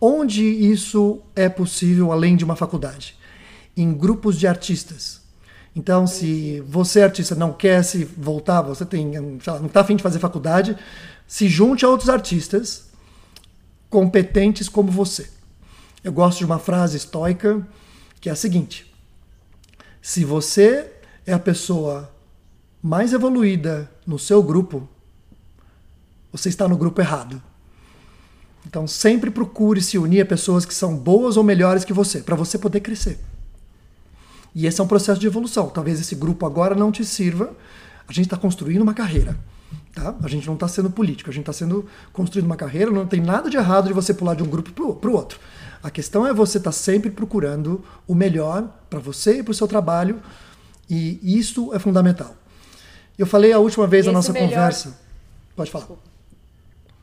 Onde 0.00 0.42
isso 0.42 1.20
é 1.36 1.48
possível 1.48 2.10
além 2.10 2.36
de 2.36 2.44
uma 2.44 2.56
faculdade? 2.56 3.16
Em 3.76 3.92
grupos 3.92 4.38
de 4.38 4.46
artistas. 4.46 5.20
Então, 5.76 6.06
se 6.06 6.60
você, 6.66 7.02
artista, 7.02 7.34
não 7.34 7.52
quer 7.52 7.84
se 7.84 8.04
voltar, 8.04 8.62
você 8.62 8.84
tem, 8.84 9.12
lá, 9.46 9.58
não 9.58 9.66
está 9.66 9.80
afim 9.80 9.94
de 9.94 10.02
fazer 10.02 10.18
faculdade, 10.18 10.76
se 11.26 11.48
junte 11.48 11.84
a 11.84 11.88
outros 11.88 12.08
artistas 12.08 12.88
competentes 13.88 14.68
como 14.68 14.90
você. 14.90 15.28
Eu 16.02 16.12
gosto 16.12 16.38
de 16.38 16.44
uma 16.44 16.58
frase 16.58 16.96
estoica 16.96 17.66
que 18.20 18.28
é 18.28 18.32
a 18.32 18.36
seguinte: 18.36 18.92
se 20.00 20.24
você 20.24 20.90
é 21.26 21.32
a 21.32 21.38
pessoa 21.38 22.10
mais 22.82 23.12
evoluída 23.12 23.90
no 24.06 24.18
seu 24.18 24.42
grupo, 24.42 24.88
você 26.32 26.48
está 26.48 26.66
no 26.66 26.76
grupo 26.76 27.00
errado. 27.00 27.42
Então 28.66 28.86
sempre 28.86 29.30
procure 29.30 29.80
se 29.80 29.98
unir 29.98 30.20
a 30.20 30.26
pessoas 30.26 30.64
que 30.64 30.74
são 30.74 30.96
boas 30.96 31.36
ou 31.36 31.42
melhores 31.44 31.84
que 31.84 31.92
você, 31.92 32.20
para 32.20 32.36
você 32.36 32.58
poder 32.58 32.80
crescer. 32.80 33.18
E 34.54 34.66
esse 34.66 34.80
é 34.80 34.84
um 34.84 34.86
processo 34.86 35.20
de 35.20 35.26
evolução. 35.26 35.68
Talvez 35.68 36.00
esse 36.00 36.14
grupo 36.14 36.44
agora 36.44 36.74
não 36.74 36.90
te 36.90 37.04
sirva. 37.04 37.52
A 38.06 38.12
gente 38.12 38.26
está 38.26 38.36
construindo 38.36 38.82
uma 38.82 38.94
carreira. 38.94 39.36
Tá? 39.94 40.14
A 40.22 40.28
gente 40.28 40.46
não 40.46 40.54
está 40.54 40.68
sendo 40.68 40.90
político, 40.90 41.30
a 41.30 41.32
gente 41.32 41.42
está 41.42 41.52
sendo 41.52 41.86
construindo 42.12 42.46
uma 42.46 42.56
carreira. 42.56 42.90
Não 42.90 43.06
tem 43.06 43.20
nada 43.20 43.48
de 43.48 43.56
errado 43.56 43.86
de 43.86 43.92
você 43.92 44.12
pular 44.12 44.34
de 44.34 44.42
um 44.42 44.46
grupo 44.46 44.72
para 44.94 45.10
o 45.10 45.14
outro. 45.14 45.38
A 45.82 45.90
questão 45.90 46.26
é 46.26 46.34
você 46.34 46.58
estar 46.58 46.70
tá 46.70 46.76
sempre 46.76 47.10
procurando 47.10 47.82
o 48.06 48.14
melhor 48.14 48.68
para 48.88 48.98
você 48.98 49.38
e 49.38 49.42
para 49.42 49.52
o 49.52 49.54
seu 49.54 49.68
trabalho. 49.68 50.20
E 50.88 51.20
isso 51.22 51.72
é 51.72 51.78
fundamental. 51.78 52.34
Eu 53.16 53.26
falei 53.26 53.52
a 53.52 53.58
última 53.58 53.86
vez 53.86 54.06
na 54.06 54.12
nossa 54.12 54.32
melhor... 54.32 54.48
conversa. 54.50 54.98
Pode 55.54 55.70
falar. 55.70 55.84
Desculpa. 55.84 56.09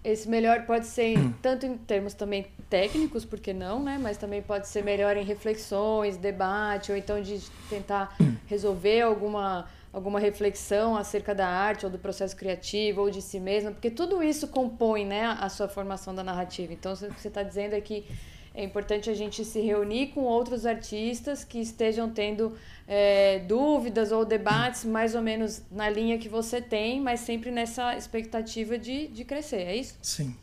Esse 0.03 0.29
melhor 0.29 0.65
pode 0.65 0.85
ser 0.85 1.17
hum. 1.17 1.33
tanto 1.41 1.65
em 1.65 1.77
termos 1.77 2.13
também 2.13 2.47
técnicos, 2.69 3.25
porque 3.25 3.53
não, 3.53 3.83
né? 3.83 3.97
Mas 4.01 4.17
também 4.17 4.41
pode 4.41 4.67
ser 4.67 4.83
melhor 4.83 5.17
em 5.17 5.23
reflexões, 5.23 6.17
debate, 6.17 6.91
ou 6.91 6.97
então 6.97 7.21
de 7.21 7.39
tentar 7.69 8.15
hum. 8.21 8.35
resolver 8.47 9.01
alguma 9.01 9.67
alguma 9.91 10.19
reflexão 10.19 10.95
acerca 10.95 11.33
da 11.33 11.47
arte 11.47 11.85
ou 11.85 11.91
do 11.91 11.97
processo 11.97 12.35
criativo 12.35 13.01
ou 13.01 13.09
de 13.09 13.21
si 13.21 13.39
mesmo, 13.39 13.71
porque 13.71 13.89
tudo 13.89 14.21
isso 14.21 14.47
compõe, 14.47 15.05
né, 15.05 15.25
a 15.39 15.49
sua 15.49 15.67
formação 15.67 16.13
da 16.13 16.23
narrativa. 16.23 16.71
Então, 16.71 16.93
o 16.93 16.95
que 16.95 17.19
você 17.19 17.29
está 17.29 17.41
dizendo 17.41 17.73
é 17.73 17.81
que 17.81 18.05
é 18.53 18.63
importante 18.63 19.09
a 19.09 19.13
gente 19.13 19.45
se 19.45 19.59
reunir 19.59 20.07
com 20.07 20.21
outros 20.21 20.65
artistas 20.65 21.43
que 21.43 21.59
estejam 21.59 22.09
tendo 22.09 22.57
é, 22.87 23.39
dúvidas 23.39 24.11
ou 24.11 24.23
debates 24.23 24.85
mais 24.85 25.13
ou 25.13 25.21
menos 25.21 25.61
na 25.69 25.89
linha 25.89 26.17
que 26.17 26.29
você 26.29 26.61
tem, 26.61 27.01
mas 27.01 27.19
sempre 27.19 27.51
nessa 27.51 27.97
expectativa 27.97 28.77
de, 28.77 29.07
de 29.07 29.25
crescer, 29.25 29.57
é 29.57 29.75
isso? 29.75 29.95
Sim. 30.01 30.33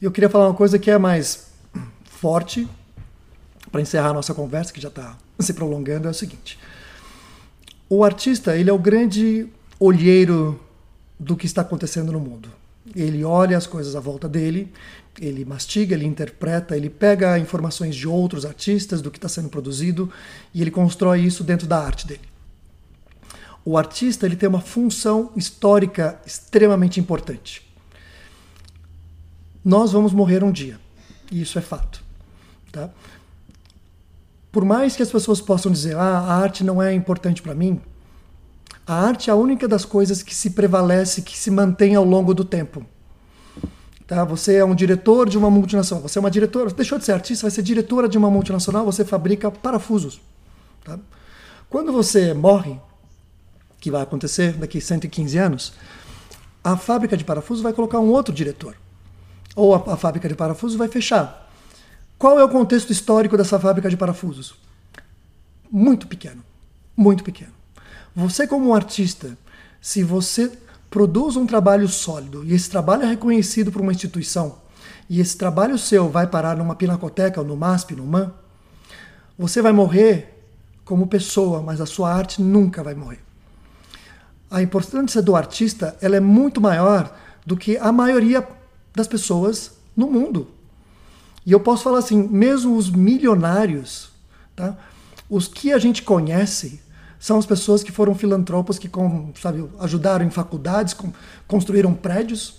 E 0.00 0.04
eu 0.04 0.10
queria 0.10 0.28
falar 0.28 0.48
uma 0.48 0.54
coisa 0.54 0.78
que 0.78 0.90
é 0.90 0.98
mais 0.98 1.52
forte, 2.04 2.68
para 3.70 3.80
encerrar 3.80 4.10
a 4.10 4.12
nossa 4.12 4.34
conversa, 4.34 4.72
que 4.72 4.80
já 4.80 4.88
está 4.88 5.16
se 5.38 5.54
prolongando, 5.54 6.08
é 6.08 6.10
o 6.10 6.14
seguinte. 6.14 6.58
O 7.88 8.04
artista, 8.04 8.56
ele 8.56 8.68
é 8.68 8.72
o 8.72 8.78
grande 8.78 9.48
olheiro 9.78 10.60
do 11.18 11.36
que 11.36 11.46
está 11.46 11.62
acontecendo 11.62 12.12
no 12.12 12.20
mundo. 12.20 12.48
Ele 12.96 13.24
olha 13.24 13.56
as 13.56 13.66
coisas 13.66 13.94
à 13.94 14.00
volta 14.00 14.28
dele 14.28 14.72
ele 15.20 15.44
mastiga, 15.44 15.94
ele 15.94 16.06
interpreta, 16.06 16.76
ele 16.76 16.88
pega 16.88 17.38
informações 17.38 17.94
de 17.94 18.08
outros 18.08 18.46
artistas, 18.46 19.02
do 19.02 19.10
que 19.10 19.18
está 19.18 19.28
sendo 19.28 19.48
produzido, 19.48 20.10
e 20.54 20.62
ele 20.62 20.70
constrói 20.70 21.20
isso 21.20 21.44
dentro 21.44 21.66
da 21.66 21.78
arte 21.78 22.06
dele. 22.06 22.32
O 23.64 23.78
artista 23.78 24.26
ele 24.26 24.36
tem 24.36 24.48
uma 24.48 24.60
função 24.60 25.30
histórica 25.36 26.20
extremamente 26.26 26.98
importante. 26.98 27.62
Nós 29.64 29.92
vamos 29.92 30.12
morrer 30.12 30.42
um 30.42 30.50
dia, 30.50 30.80
e 31.30 31.40
isso 31.40 31.58
é 31.58 31.62
fato. 31.62 32.02
Tá? 32.72 32.90
Por 34.50 34.64
mais 34.64 34.96
que 34.96 35.02
as 35.02 35.10
pessoas 35.10 35.40
possam 35.40 35.70
dizer, 35.70 35.96
ah, 35.96 36.18
a 36.18 36.34
arte 36.34 36.64
não 36.64 36.82
é 36.82 36.92
importante 36.92 37.40
para 37.40 37.54
mim, 37.54 37.80
a 38.86 38.94
arte 38.94 39.30
é 39.30 39.32
a 39.32 39.36
única 39.36 39.68
das 39.68 39.84
coisas 39.84 40.22
que 40.22 40.34
se 40.34 40.50
prevalece, 40.50 41.22
que 41.22 41.38
se 41.38 41.50
mantém 41.50 41.94
ao 41.94 42.04
longo 42.04 42.34
do 42.34 42.44
tempo. 42.44 42.84
Tá? 44.12 44.24
Você 44.24 44.56
é 44.56 44.64
um 44.64 44.74
diretor 44.74 45.26
de 45.26 45.38
uma 45.38 45.50
multinacional, 45.50 46.06
você 46.06 46.18
é 46.18 46.20
uma 46.20 46.30
diretora, 46.30 46.70
deixou 46.70 46.98
de 46.98 47.04
ser 47.06 47.12
artista, 47.12 47.44
vai 47.44 47.50
ser 47.50 47.62
diretora 47.62 48.06
de 48.06 48.18
uma 48.18 48.30
multinacional, 48.30 48.84
você 48.84 49.06
fabrica 49.06 49.50
parafusos. 49.50 50.20
Tá? 50.84 50.98
Quando 51.70 51.90
você 51.90 52.34
morre, 52.34 52.78
que 53.80 53.90
vai 53.90 54.02
acontecer 54.02 54.52
daqui 54.52 54.82
115 54.82 55.38
anos, 55.38 55.72
a 56.62 56.76
fábrica 56.76 57.16
de 57.16 57.24
parafusos 57.24 57.62
vai 57.62 57.72
colocar 57.72 58.00
um 58.00 58.10
outro 58.10 58.34
diretor. 58.34 58.76
Ou 59.56 59.74
a, 59.74 59.94
a 59.94 59.96
fábrica 59.96 60.28
de 60.28 60.34
parafusos 60.34 60.76
vai 60.76 60.88
fechar. 60.88 61.50
Qual 62.18 62.38
é 62.38 62.44
o 62.44 62.50
contexto 62.50 62.90
histórico 62.90 63.38
dessa 63.38 63.58
fábrica 63.58 63.88
de 63.88 63.96
parafusos? 63.96 64.54
Muito 65.70 66.06
pequeno. 66.06 66.44
Muito 66.94 67.24
pequeno. 67.24 67.52
Você, 68.14 68.46
como 68.46 68.68
um 68.68 68.74
artista, 68.74 69.38
se 69.80 70.04
você 70.04 70.52
produz 70.92 71.36
um 71.36 71.46
trabalho 71.46 71.88
sólido 71.88 72.44
e 72.44 72.52
esse 72.52 72.68
trabalho 72.68 73.02
é 73.02 73.06
reconhecido 73.06 73.72
por 73.72 73.80
uma 73.80 73.92
instituição 73.92 74.58
e 75.08 75.20
esse 75.20 75.36
trabalho 75.36 75.78
seu 75.78 76.08
vai 76.08 76.26
parar 76.26 76.54
numa 76.56 76.76
pinacoteca, 76.76 77.40
ou 77.40 77.46
no 77.46 77.56
MASP, 77.56 77.96
no 77.96 78.06
MAN, 78.06 78.30
você 79.38 79.62
vai 79.62 79.72
morrer 79.72 80.44
como 80.84 81.06
pessoa, 81.06 81.62
mas 81.62 81.80
a 81.80 81.86
sua 81.86 82.12
arte 82.12 82.42
nunca 82.42 82.82
vai 82.82 82.94
morrer. 82.94 83.20
A 84.50 84.60
importância 84.60 85.22
do 85.22 85.34
artista 85.34 85.96
ela 86.02 86.16
é 86.16 86.20
muito 86.20 86.60
maior 86.60 87.16
do 87.44 87.56
que 87.56 87.78
a 87.78 87.90
maioria 87.90 88.46
das 88.94 89.08
pessoas 89.08 89.72
no 89.96 90.10
mundo. 90.10 90.48
E 91.46 91.52
eu 91.52 91.60
posso 91.60 91.82
falar 91.84 91.98
assim, 91.98 92.28
mesmo 92.28 92.76
os 92.76 92.90
milionários, 92.90 94.10
tá? 94.54 94.76
os 95.28 95.48
que 95.48 95.72
a 95.72 95.78
gente 95.78 96.02
conhece, 96.02 96.82
são 97.22 97.38
as 97.38 97.46
pessoas 97.46 97.84
que 97.84 97.92
foram 97.92 98.16
filantropos 98.16 98.80
que 98.80 98.90
sabe, 99.40 99.64
ajudaram 99.78 100.26
em 100.26 100.30
faculdades, 100.30 100.92
construíram 101.46 101.94
prédios 101.94 102.54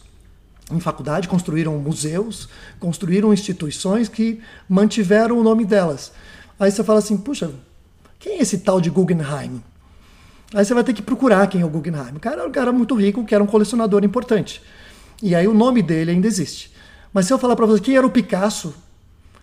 em 0.72 0.80
faculdade, 0.80 1.28
construíram 1.28 1.78
museus, 1.80 2.48
construíram 2.80 3.34
instituições 3.34 4.08
que 4.08 4.40
mantiveram 4.70 5.38
o 5.38 5.44
nome 5.44 5.66
delas. 5.66 6.14
Aí 6.58 6.72
você 6.72 6.82
fala 6.82 7.00
assim, 7.00 7.18
puxa, 7.18 7.52
quem 8.18 8.38
é 8.38 8.42
esse 8.42 8.60
tal 8.60 8.80
de 8.80 8.90
Guggenheim? 8.90 9.62
Aí 10.54 10.64
você 10.64 10.74
vai 10.74 10.86
ter 10.86 10.94
que 10.94 11.02
procurar 11.02 11.48
quem 11.48 11.60
é 11.60 11.66
o 11.66 11.70
Guggenheim. 11.70 12.16
O 12.16 12.20
cara 12.22 12.38
era 12.38 12.48
um 12.48 12.52
cara 12.54 12.72
muito 12.72 12.96
rico, 12.96 13.26
que 13.26 13.36
era 13.36 13.44
um 13.44 13.48
colecionador 13.48 14.06
importante. 14.06 14.62
E 15.22 15.36
aí 15.36 15.46
o 15.46 15.54
nome 15.54 15.82
dele 15.82 16.12
ainda 16.12 16.26
existe. 16.26 16.72
Mas 17.12 17.26
se 17.26 17.34
eu 17.34 17.38
falar 17.38 17.58
para 17.58 17.66
você 17.66 17.82
quem 17.82 17.98
era 17.98 18.08
o 18.08 18.10
Picasso, 18.10 18.74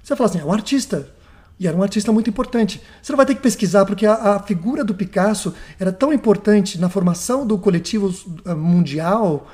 você 0.02 0.16
fala 0.16 0.30
assim, 0.30 0.40
é 0.40 0.44
um 0.46 0.52
artista. 0.52 1.19
E 1.60 1.68
era 1.68 1.76
um 1.76 1.82
artista 1.82 2.10
muito 2.10 2.30
importante. 2.30 2.80
Você 3.02 3.12
não 3.12 3.18
vai 3.18 3.26
ter 3.26 3.34
que 3.34 3.42
pesquisar, 3.42 3.84
porque 3.84 4.06
a, 4.06 4.14
a 4.14 4.42
figura 4.42 4.82
do 4.82 4.94
Picasso 4.94 5.52
era 5.78 5.92
tão 5.92 6.10
importante 6.10 6.80
na 6.80 6.88
formação 6.88 7.46
do 7.46 7.58
coletivo 7.58 8.14
eh, 8.46 8.54
mundial 8.54 9.46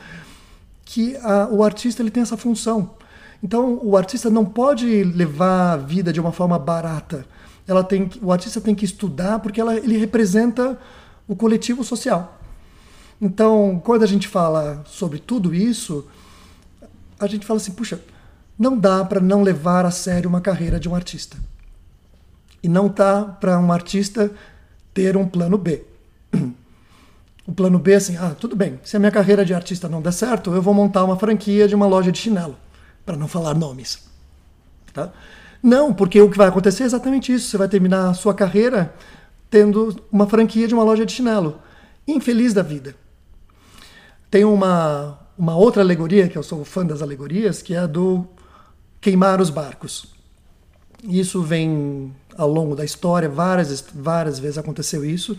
que 0.84 1.16
a, 1.16 1.48
o 1.50 1.64
artista 1.64 2.00
ele 2.00 2.12
tem 2.12 2.22
essa 2.22 2.36
função. 2.36 2.94
Então, 3.42 3.80
o 3.82 3.96
artista 3.96 4.30
não 4.30 4.44
pode 4.44 5.02
levar 5.02 5.72
a 5.72 5.76
vida 5.76 6.12
de 6.12 6.20
uma 6.20 6.30
forma 6.30 6.56
barata. 6.60 7.26
Ela 7.66 7.82
tem, 7.82 8.08
o 8.22 8.30
artista 8.30 8.60
tem 8.60 8.72
que 8.72 8.84
estudar 8.84 9.40
porque 9.40 9.60
ela, 9.60 9.74
ele 9.74 9.98
representa 9.98 10.78
o 11.26 11.34
coletivo 11.34 11.82
social. 11.82 12.40
Então, 13.20 13.82
quando 13.84 14.04
a 14.04 14.06
gente 14.06 14.28
fala 14.28 14.84
sobre 14.86 15.18
tudo 15.18 15.52
isso, 15.52 16.06
a 17.18 17.26
gente 17.26 17.44
fala 17.44 17.58
assim: 17.58 17.72
puxa, 17.72 18.00
não 18.56 18.78
dá 18.78 19.04
para 19.04 19.20
não 19.20 19.42
levar 19.42 19.84
a 19.84 19.90
sério 19.90 20.30
uma 20.30 20.40
carreira 20.40 20.78
de 20.78 20.88
um 20.88 20.94
artista. 20.94 21.36
E 22.62 22.68
não 22.68 22.88
tá 22.88 23.22
para 23.24 23.58
um 23.58 23.70
artista 23.72 24.30
ter 24.92 25.16
um 25.16 25.28
plano 25.28 25.58
B. 25.58 25.84
O 27.46 27.52
plano 27.52 27.78
B 27.78 27.92
é 27.92 27.96
assim, 27.96 28.16
ah, 28.16 28.34
tudo 28.38 28.56
bem, 28.56 28.80
se 28.82 28.96
a 28.96 28.98
minha 28.98 29.12
carreira 29.12 29.44
de 29.44 29.54
artista 29.54 29.88
não 29.88 30.02
der 30.02 30.12
certo, 30.12 30.52
eu 30.52 30.60
vou 30.60 30.74
montar 30.74 31.04
uma 31.04 31.16
franquia 31.16 31.68
de 31.68 31.76
uma 31.76 31.86
loja 31.86 32.10
de 32.10 32.18
chinelo, 32.18 32.56
para 33.04 33.16
não 33.16 33.28
falar 33.28 33.54
nomes. 33.54 34.04
Tá? 34.92 35.12
Não, 35.62 35.94
porque 35.94 36.20
o 36.20 36.28
que 36.28 36.36
vai 36.36 36.48
acontecer 36.48 36.82
é 36.82 36.86
exatamente 36.86 37.32
isso. 37.32 37.48
Você 37.48 37.56
vai 37.56 37.68
terminar 37.68 38.10
a 38.10 38.14
sua 38.14 38.34
carreira 38.34 38.92
tendo 39.48 39.94
uma 40.10 40.26
franquia 40.26 40.66
de 40.66 40.74
uma 40.74 40.82
loja 40.82 41.06
de 41.06 41.12
chinelo. 41.12 41.60
Infeliz 42.06 42.52
da 42.52 42.62
vida. 42.62 42.94
Tem 44.30 44.44
uma, 44.44 45.18
uma 45.38 45.56
outra 45.56 45.82
alegoria, 45.82 46.28
que 46.28 46.36
eu 46.36 46.42
sou 46.42 46.64
fã 46.64 46.84
das 46.84 47.00
alegorias, 47.00 47.62
que 47.62 47.74
é 47.74 47.78
a 47.78 47.86
do 47.86 48.26
queimar 49.00 49.40
os 49.40 49.50
barcos. 49.50 50.15
Isso 51.08 51.42
vem 51.42 52.12
ao 52.36 52.50
longo 52.50 52.74
da 52.74 52.84
história, 52.84 53.28
várias, 53.28 53.84
várias 53.94 54.38
vezes 54.38 54.58
aconteceu 54.58 55.04
isso, 55.04 55.38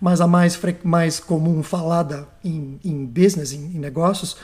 mas 0.00 0.20
a 0.20 0.26
mais, 0.26 0.58
mais 0.82 1.20
comum 1.20 1.62
falada 1.62 2.28
em, 2.44 2.78
em 2.84 3.06
business, 3.06 3.52
em, 3.52 3.76
em 3.76 3.78
negócios, 3.78 4.36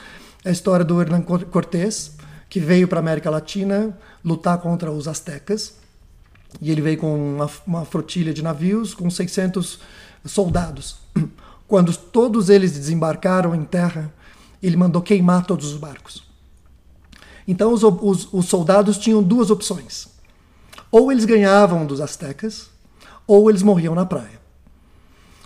é 0.43 0.49
a 0.49 0.51
história 0.51 0.83
do 0.83 0.99
Hernán 0.99 1.21
Cortés, 1.21 2.13
que 2.49 2.59
veio 2.59 2.87
para 2.87 2.99
a 2.99 3.01
América 3.01 3.29
Latina 3.29 3.97
lutar 4.23 4.57
contra 4.59 4.91
os 4.91 5.07
astecas. 5.07 5.75
E 6.59 6.71
ele 6.71 6.81
veio 6.81 6.97
com 6.97 7.35
uma, 7.35 7.49
uma 7.65 7.87
de 8.33 8.41
navios 8.41 8.93
com 8.93 9.09
600 9.09 9.79
soldados. 10.25 10.97
Quando 11.67 11.95
todos 11.95 12.49
eles 12.49 12.73
desembarcaram 12.73 13.55
em 13.55 13.63
terra, 13.63 14.13
ele 14.61 14.75
mandou 14.75 15.01
queimar 15.01 15.45
todos 15.45 15.71
os 15.71 15.79
barcos. 15.79 16.23
Então 17.47 17.71
os, 17.71 17.83
os, 17.83 18.33
os 18.33 18.45
soldados 18.47 18.97
tinham 18.97 19.23
duas 19.23 19.49
opções. 19.49 20.10
Ou 20.91 21.11
eles 21.11 21.25
ganhavam 21.25 21.85
dos 21.85 22.01
astecas, 22.01 22.69
ou 23.25 23.49
eles 23.49 23.63
morriam 23.63 23.95
na 23.95 24.05
praia. 24.05 24.41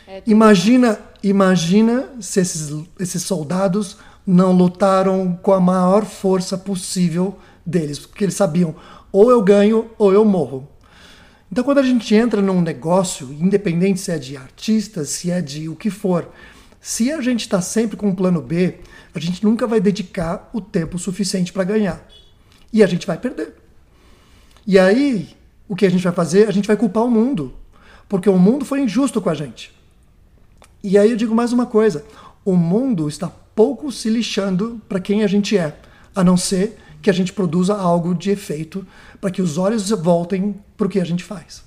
É 0.07 0.23
imagina, 0.25 0.99
imagina 1.21 2.09
se 2.19 2.39
esses, 2.39 2.73
esses 2.99 3.23
soldados 3.23 3.97
não 4.25 4.51
lutaram 4.51 5.37
com 5.41 5.53
a 5.53 5.59
maior 5.59 6.05
força 6.05 6.57
possível 6.57 7.37
deles, 7.65 7.99
porque 7.99 8.23
eles 8.23 8.35
sabiam 8.35 8.75
ou 9.11 9.29
eu 9.29 9.41
ganho 9.41 9.89
ou 9.97 10.11
eu 10.11 10.25
morro. 10.25 10.67
Então, 11.51 11.63
quando 11.63 11.77
a 11.77 11.83
gente 11.83 12.13
entra 12.13 12.41
num 12.41 12.59
negócio, 12.59 13.31
independente 13.31 13.99
se 13.99 14.11
é 14.11 14.17
de 14.17 14.35
artistas, 14.35 15.09
se 15.09 15.31
é 15.31 15.41
de 15.41 15.69
o 15.69 15.75
que 15.75 15.89
for, 15.89 16.29
se 16.81 17.11
a 17.11 17.21
gente 17.21 17.41
está 17.41 17.61
sempre 17.61 17.95
com 17.95 18.07
um 18.07 18.15
plano 18.15 18.41
B, 18.41 18.79
a 19.13 19.19
gente 19.19 19.43
nunca 19.43 19.65
vai 19.65 19.79
dedicar 19.79 20.49
o 20.53 20.59
tempo 20.59 20.99
suficiente 20.99 21.53
para 21.53 21.63
ganhar. 21.63 22.05
E 22.73 22.83
a 22.83 22.87
gente 22.87 23.07
vai 23.07 23.17
perder. 23.17 23.53
E 24.67 24.77
aí, 24.77 25.34
o 25.67 25.75
que 25.75 25.85
a 25.85 25.89
gente 25.89 26.03
vai 26.03 26.13
fazer? 26.13 26.47
A 26.47 26.51
gente 26.51 26.67
vai 26.67 26.77
culpar 26.77 27.03
o 27.03 27.11
mundo. 27.11 27.53
Porque 28.07 28.29
o 28.29 28.37
mundo 28.37 28.65
foi 28.65 28.81
injusto 28.81 29.21
com 29.21 29.29
a 29.29 29.33
gente. 29.33 29.73
E 30.83 30.97
aí 30.97 31.09
eu 31.09 31.17
digo 31.17 31.33
mais 31.33 31.51
uma 31.51 31.65
coisa: 31.65 32.05
o 32.43 32.55
mundo 32.55 33.07
está 33.09 33.31
pouco 33.55 33.91
se 33.91 34.09
lixando 34.09 34.79
para 34.87 34.99
quem 34.99 35.23
a 35.23 35.27
gente 35.27 35.57
é, 35.57 35.75
a 36.15 36.23
não 36.23 36.37
ser 36.37 36.77
que 37.01 37.09
a 37.09 37.13
gente 37.13 37.33
produza 37.33 37.75
algo 37.75 38.13
de 38.13 38.31
efeito 38.31 38.85
para 39.21 39.31
que 39.31 39.41
os 39.41 39.57
olhos 39.57 39.89
voltem 39.89 40.55
para 40.75 40.87
o 40.87 40.89
que 40.89 40.99
a 40.99 41.05
gente 41.05 41.23
faz. 41.23 41.63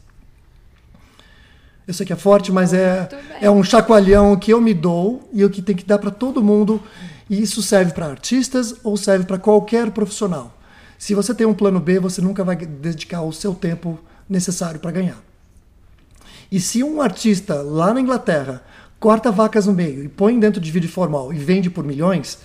Eu 1.87 1.95
sei 1.95 2.05
que 2.05 2.13
é 2.13 2.17
forte, 2.17 2.53
mas 2.53 2.75
é, 2.75 3.09
é 3.41 3.51
um 3.51 3.63
chacoalhão 3.63 4.37
que 4.37 4.53
eu 4.53 4.61
me 4.61 4.75
dou 4.75 5.27
e 5.33 5.43
o 5.45 5.49
que 5.49 5.63
tem 5.63 5.75
que 5.75 5.85
dar 5.85 5.99
para 5.99 6.11
todo 6.11 6.43
mundo. 6.43 6.83
E 7.31 7.41
isso 7.41 7.63
serve 7.63 7.93
para 7.93 8.07
artistas 8.07 8.75
ou 8.85 8.97
serve 8.97 9.25
para 9.25 9.39
qualquer 9.39 9.91
profissional. 9.91 10.58
Se 10.99 11.15
você 11.15 11.33
tem 11.33 11.47
um 11.47 11.55
plano 11.55 11.79
B, 11.79 12.01
você 12.01 12.21
nunca 12.21 12.43
vai 12.43 12.57
dedicar 12.57 13.23
o 13.23 13.33
seu 13.33 13.55
tempo 13.55 13.99
necessário 14.29 14.81
para 14.81 14.91
ganhar. 14.91 15.23
E 16.51 16.59
se 16.59 16.83
um 16.83 17.01
artista 17.01 17.63
lá 17.63 17.95
na 17.95 18.01
Inglaterra 18.01 18.63
corta 18.99 19.31
vacas 19.31 19.67
no 19.67 19.73
meio 19.73 20.03
e 20.03 20.09
põe 20.09 20.39
dentro 20.39 20.61
de 20.61 20.71
vídeo 20.73 20.91
formal 20.91 21.33
e 21.33 21.39
vende 21.39 21.71
por 21.71 21.85
milhões, 21.85 22.39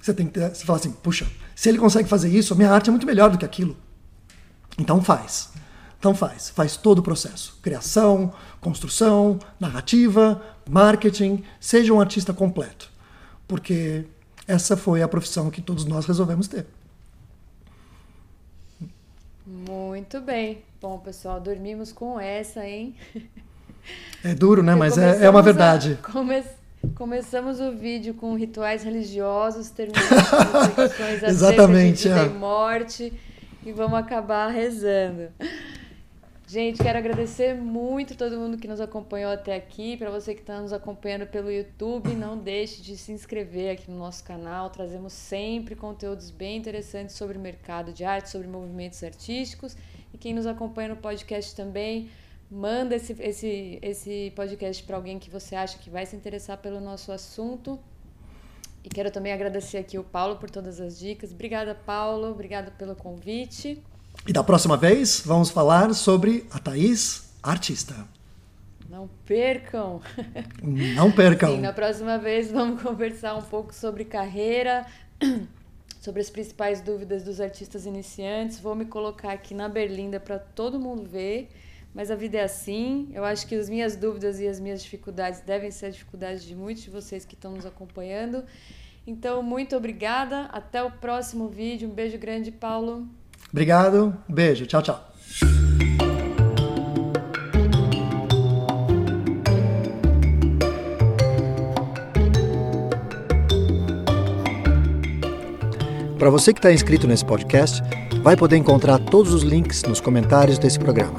você 0.00 0.14
tem 0.14 0.28
que 0.28 0.38
você 0.38 0.64
fala 0.64 0.78
assim, 0.78 0.92
puxa, 0.92 1.26
se 1.54 1.68
ele 1.68 1.78
consegue 1.78 2.08
fazer 2.08 2.28
isso, 2.28 2.54
a 2.54 2.56
minha 2.56 2.70
arte 2.70 2.88
é 2.88 2.92
muito 2.92 3.06
melhor 3.06 3.30
do 3.30 3.38
que 3.38 3.44
aquilo. 3.44 3.76
Então 4.78 5.02
faz. 5.02 5.50
Então 5.98 6.14
faz. 6.14 6.50
Faz 6.50 6.76
todo 6.76 6.98
o 6.98 7.02
processo. 7.02 7.58
Criação, 7.60 8.32
construção, 8.60 9.38
narrativa, 9.58 10.40
marketing. 10.68 11.42
Seja 11.58 11.92
um 11.92 12.00
artista 12.00 12.32
completo. 12.32 12.90
Porque 13.48 14.04
essa 14.46 14.76
foi 14.76 15.02
a 15.02 15.08
profissão 15.08 15.50
que 15.50 15.60
todos 15.60 15.84
nós 15.84 16.06
resolvemos 16.06 16.46
ter. 16.46 16.66
Muito 19.46 20.20
bem. 20.20 20.64
Bom, 20.80 20.98
pessoal, 20.98 21.40
dormimos 21.40 21.92
com 21.92 22.18
essa, 22.18 22.66
hein? 22.66 22.96
É 24.24 24.34
duro, 24.34 24.60
né? 24.60 24.74
Mas 24.76 24.98
é, 24.98 25.24
é 25.24 25.30
uma 25.30 25.40
verdade. 25.40 25.96
A, 26.02 26.10
come, 26.10 26.42
começamos 26.96 27.60
o 27.60 27.70
vídeo 27.70 28.14
com 28.14 28.34
rituais 28.34 28.82
religiosos, 28.82 29.70
terminamos 29.70 30.08
com 30.08 30.80
reflexões 30.80 31.22
Exatamente, 31.30 32.02
de 32.02 32.08
vida 32.08 32.22
é. 32.22 32.26
e 32.26 32.30
morte 32.30 33.12
e 33.64 33.70
vamos 33.70 33.96
acabar 33.98 34.48
rezando. 34.48 35.28
Gente, 36.48 36.80
quero 36.80 36.96
agradecer 36.96 37.56
muito 37.56 38.16
todo 38.16 38.38
mundo 38.38 38.56
que 38.56 38.68
nos 38.68 38.80
acompanhou 38.80 39.32
até 39.32 39.56
aqui. 39.56 39.96
Para 39.96 40.12
você 40.12 40.32
que 40.32 40.42
está 40.42 40.60
nos 40.60 40.72
acompanhando 40.72 41.26
pelo 41.26 41.50
YouTube, 41.50 42.14
não 42.14 42.38
deixe 42.38 42.80
de 42.82 42.96
se 42.96 43.10
inscrever 43.10 43.72
aqui 43.72 43.90
no 43.90 43.98
nosso 43.98 44.22
canal. 44.22 44.70
Trazemos 44.70 45.12
sempre 45.12 45.74
conteúdos 45.74 46.30
bem 46.30 46.56
interessantes 46.56 47.16
sobre 47.16 47.36
o 47.36 47.40
mercado 47.40 47.92
de 47.92 48.04
arte, 48.04 48.30
sobre 48.30 48.46
movimentos 48.46 49.02
artísticos. 49.02 49.76
E 50.14 50.18
quem 50.18 50.32
nos 50.32 50.46
acompanha 50.46 50.90
no 50.90 50.96
podcast 50.98 51.52
também, 51.56 52.10
manda 52.48 52.94
esse, 52.94 53.16
esse, 53.20 53.80
esse 53.82 54.32
podcast 54.36 54.84
para 54.84 54.94
alguém 54.94 55.18
que 55.18 55.28
você 55.28 55.56
acha 55.56 55.76
que 55.78 55.90
vai 55.90 56.06
se 56.06 56.14
interessar 56.14 56.58
pelo 56.58 56.78
nosso 56.78 57.10
assunto. 57.10 57.76
E 58.84 58.88
quero 58.88 59.10
também 59.10 59.32
agradecer 59.32 59.78
aqui 59.78 59.98
o 59.98 60.04
Paulo 60.04 60.36
por 60.36 60.48
todas 60.48 60.80
as 60.80 60.96
dicas. 60.96 61.32
Obrigada, 61.32 61.74
Paulo. 61.74 62.30
Obrigada 62.30 62.70
pelo 62.70 62.94
convite. 62.94 63.82
E 64.26 64.32
da 64.32 64.42
próxima 64.42 64.76
vez, 64.76 65.22
vamos 65.24 65.50
falar 65.50 65.94
sobre 65.94 66.44
a 66.50 66.58
Thaís, 66.58 67.30
artista. 67.40 67.94
Não 68.90 69.08
percam! 69.24 70.00
Não 70.96 71.12
percam! 71.12 71.54
Sim, 71.54 71.60
na 71.60 71.72
próxima 71.72 72.18
vez 72.18 72.50
vamos 72.50 72.82
conversar 72.82 73.36
um 73.36 73.42
pouco 73.42 73.72
sobre 73.72 74.04
carreira, 74.04 74.84
sobre 76.02 76.20
as 76.20 76.28
principais 76.28 76.80
dúvidas 76.80 77.22
dos 77.22 77.40
artistas 77.40 77.86
iniciantes. 77.86 78.58
Vou 78.58 78.74
me 78.74 78.84
colocar 78.84 79.30
aqui 79.30 79.54
na 79.54 79.68
Berlinda 79.68 80.18
para 80.18 80.40
todo 80.40 80.80
mundo 80.80 81.08
ver. 81.08 81.48
Mas 81.94 82.10
a 82.10 82.16
vida 82.16 82.38
é 82.38 82.42
assim. 82.42 83.08
Eu 83.14 83.24
acho 83.24 83.46
que 83.46 83.54
as 83.54 83.68
minhas 83.68 83.94
dúvidas 83.94 84.40
e 84.40 84.48
as 84.48 84.58
minhas 84.58 84.82
dificuldades 84.82 85.40
devem 85.40 85.70
ser 85.70 85.86
as 85.86 85.94
dificuldades 85.94 86.42
de 86.42 86.56
muitos 86.56 86.82
de 86.82 86.90
vocês 86.90 87.24
que 87.24 87.34
estão 87.34 87.52
nos 87.52 87.64
acompanhando. 87.64 88.42
Então, 89.06 89.40
muito 89.40 89.76
obrigada. 89.76 90.46
Até 90.46 90.82
o 90.82 90.90
próximo 90.90 91.48
vídeo. 91.48 91.88
Um 91.88 91.94
beijo 91.94 92.18
grande, 92.18 92.50
Paulo. 92.50 93.08
Obrigado, 93.56 94.12
um 94.28 94.34
beijo, 94.34 94.66
tchau, 94.66 94.82
tchau. 94.82 95.00
Para 106.18 106.28
você 106.28 106.52
que 106.52 106.58
está 106.58 106.70
inscrito 106.70 107.06
nesse 107.06 107.24
podcast, 107.24 107.82
vai 108.22 108.36
poder 108.36 108.58
encontrar 108.58 108.98
todos 108.98 109.32
os 109.32 109.42
links 109.42 109.84
nos 109.84 110.02
comentários 110.02 110.58
desse 110.58 110.78
programa. 110.78 111.16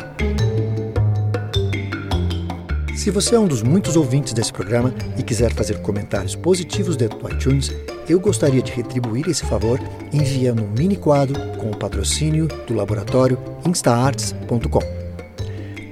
Se 3.08 3.12
você 3.12 3.36
é 3.36 3.40
um 3.40 3.48
dos 3.48 3.64
muitos 3.64 3.96
ouvintes 3.96 4.34
desse 4.34 4.52
programa 4.52 4.94
e 5.18 5.24
quiser 5.24 5.54
fazer 5.54 5.82
comentários 5.82 6.36
positivos 6.36 6.98
dentro 6.98 7.18
do 7.18 7.34
iTunes, 7.34 7.72
eu 8.10 8.20
gostaria 8.20 8.62
de 8.62 8.70
retribuir 8.74 9.30
esse 9.30 9.46
favor 9.46 9.80
enviando 10.12 10.62
um 10.62 10.68
mini 10.78 10.98
quadro 10.98 11.40
com 11.56 11.72
o 11.72 11.78
patrocínio 11.78 12.50
do 12.68 12.74
laboratório 12.74 13.40
instaarts.com. 13.66 14.82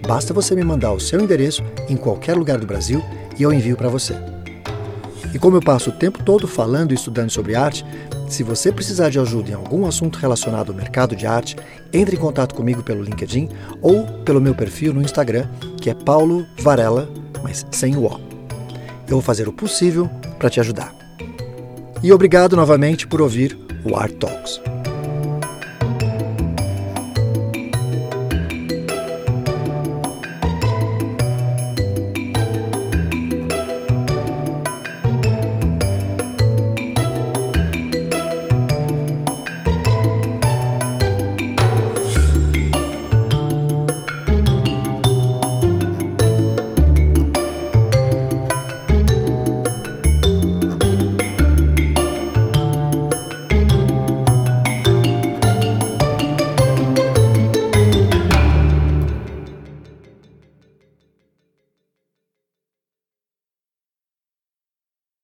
Basta 0.05 0.33
você 0.33 0.55
me 0.55 0.63
mandar 0.65 0.91
o 0.91 0.99
seu 0.99 1.21
endereço 1.21 1.63
em 1.87 1.95
qualquer 1.95 2.35
lugar 2.35 2.57
do 2.57 2.67
Brasil 2.67 3.01
e 3.39 3.43
eu 3.43 3.53
envio 3.53 3.77
para 3.77 3.87
você. 3.87 4.13
E 5.33 5.39
como 5.39 5.55
eu 5.55 5.61
passo 5.61 5.91
o 5.91 5.93
tempo 5.93 6.21
todo 6.21 6.49
falando 6.49 6.91
e 6.91 6.95
estudando 6.95 7.29
sobre 7.29 7.55
arte, 7.55 7.85
se 8.27 8.43
você 8.43 8.71
precisar 8.71 9.09
de 9.09 9.19
ajuda 9.19 9.51
em 9.51 9.53
algum 9.53 9.85
assunto 9.85 10.19
relacionado 10.19 10.71
ao 10.71 10.75
mercado 10.77 11.15
de 11.15 11.25
arte, 11.25 11.55
entre 11.93 12.15
em 12.15 12.19
contato 12.19 12.55
comigo 12.55 12.83
pelo 12.83 13.03
LinkedIn 13.03 13.49
ou 13.81 14.05
pelo 14.23 14.41
meu 14.41 14.55
perfil 14.55 14.93
no 14.93 15.01
Instagram, 15.01 15.47
que 15.79 15.89
é 15.89 15.93
Paulo 15.93 16.45
Varela, 16.59 17.09
mas 17.43 17.65
sem 17.71 17.95
o 17.95 18.05
O. 18.05 18.19
Eu 19.07 19.17
vou 19.17 19.21
fazer 19.21 19.47
o 19.47 19.53
possível 19.53 20.09
para 20.39 20.49
te 20.49 20.59
ajudar. 20.59 20.93
E 22.01 22.11
obrigado 22.11 22.55
novamente 22.55 23.07
por 23.07 23.21
ouvir 23.21 23.57
o 23.83 23.95
Art 23.95 24.13
Talks. 24.13 24.59